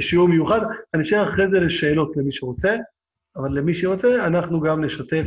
שיעור 0.00 0.28
מיוחד. 0.28 0.60
אני 0.94 1.02
אשאר 1.02 1.28
אחרי 1.28 1.50
זה 1.50 1.58
לשאלות 1.60 2.16
למי 2.16 2.32
שרוצה, 2.32 2.76
אבל 3.36 3.58
למי 3.58 3.74
שרוצה, 3.74 4.26
אנחנו 4.26 4.60
גם 4.60 4.84
נשתף 4.84 5.26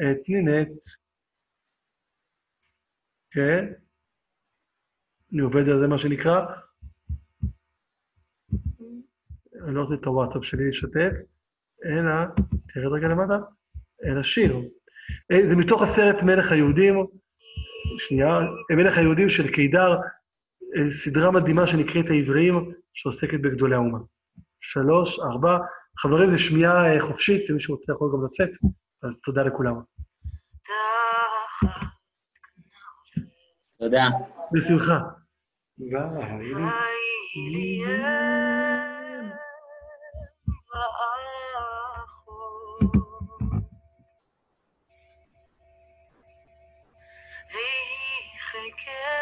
את 0.00 0.28
נינט. 0.28 0.68
כן? 3.30 3.72
אני 5.32 5.40
עובד 5.40 5.68
על 5.68 5.80
זה, 5.80 5.86
מה 5.86 5.98
שנקרא. 5.98 6.46
אני 9.64 9.74
לא 9.74 9.80
רוצה 9.80 9.94
את 9.94 10.04
הוואטסאפ 10.04 10.44
שלי 10.44 10.68
לשתף, 10.68 11.12
אלא, 11.84 12.12
תרד 12.74 12.92
רגע 12.92 13.08
למטה, 13.08 13.38
אלא 14.04 14.22
שיר. 14.22 14.56
אה, 15.32 15.48
זה 15.48 15.56
מתוך 15.56 15.82
הסרט 15.82 16.22
מלך 16.22 16.52
היהודים, 16.52 17.06
שנייה, 17.98 18.38
מלך 18.76 18.98
היהודים 18.98 19.28
של 19.28 19.52
קידר, 19.52 19.96
אה, 20.76 20.90
סדרה 20.90 21.30
מדהימה 21.30 21.66
שנקראת 21.66 22.06
העבריים, 22.10 22.72
שעוסקת 22.94 23.40
בגדולי 23.40 23.74
האומה. 23.74 23.98
שלוש, 24.60 25.20
ארבע, 25.20 25.58
חברים, 25.98 26.30
זו 26.30 26.38
שמיעה 26.38 26.94
אה, 26.94 27.00
חופשית, 27.00 27.50
אם 27.50 27.54
מישהו 27.54 27.74
רוצה 27.74 27.92
יכול 27.92 28.10
גם 28.12 28.24
לצאת, 28.24 28.50
אז 29.02 29.20
תודה 29.20 29.42
לכולם. 29.42 29.74
תודה. 33.78 34.08
בשמחה. 34.52 34.98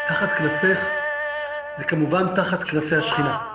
תחת 0.07 0.29
כנפך, 0.37 0.79
זה 1.77 1.85
כמובן 1.85 2.35
תחת 2.35 2.63
כנפי 2.63 2.95
השכינה. 2.95 3.53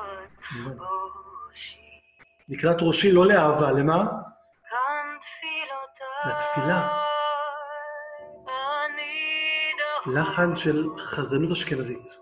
לקראת 2.49 2.77
ראשי 2.81 3.13
לא 3.13 3.27
לאהבה, 3.27 3.73
למה? 3.73 4.05
לתפילה. 6.27 6.89
לחן 10.07 10.57
של 10.57 10.87
חזנות 10.99 11.51
אשכנזית. 11.51 12.17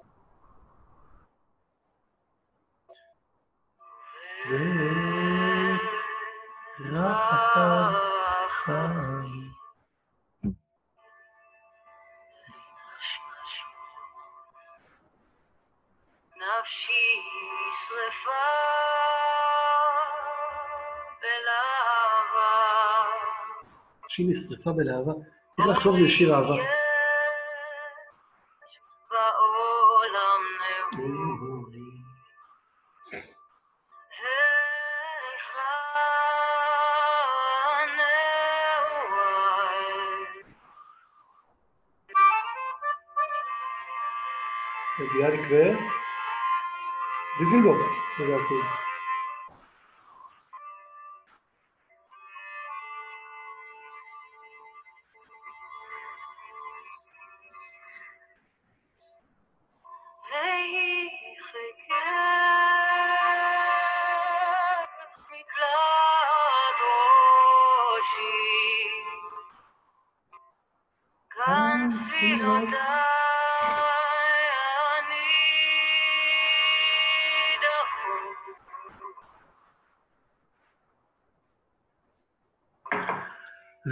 ואת 4.50 5.92
רחם 6.80 7.94
נפשי 16.64 17.20
נשרפה 17.68 18.30
בלהבה. 21.20 22.54
שהיא 24.08 24.30
נשרפה 24.30 24.72
בלהבה. 24.72 25.12
איך 25.58 25.66
לחשוב 25.66 25.96
על 25.96 26.08
שיר 26.08 26.34
אהבה? 26.34 26.56
בעולם 29.10 30.40
נאום. 30.60 31.24
היכן 47.38 47.60
נעוריי? 47.60 47.88
ביאליק 48.18 48.50
ו... 48.50 48.83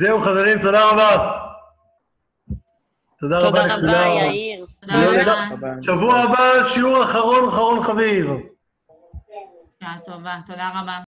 זהו 0.03 0.21
חברים, 0.21 0.59
תודה 0.63 0.91
רבה. 0.91 1.39
תודה 3.21 3.37
רבה 3.37 3.47
תודה 3.49 3.67
לכולם. 3.67 3.89
רבה, 3.89 4.07
יאיר. 4.07 4.65
תודה 4.81 4.95
תודה 5.19 5.49
רבה. 5.53 5.69
שבוע 5.83 6.19
הבא, 6.19 6.65
שיעור 6.65 7.05
אחרון, 7.05 7.49
אחרון 7.49 7.83
חביב. 7.83 8.27
בשעה 9.81 9.99
טובה, 10.05 10.37
תודה 10.47 10.71
רבה. 10.81 11.03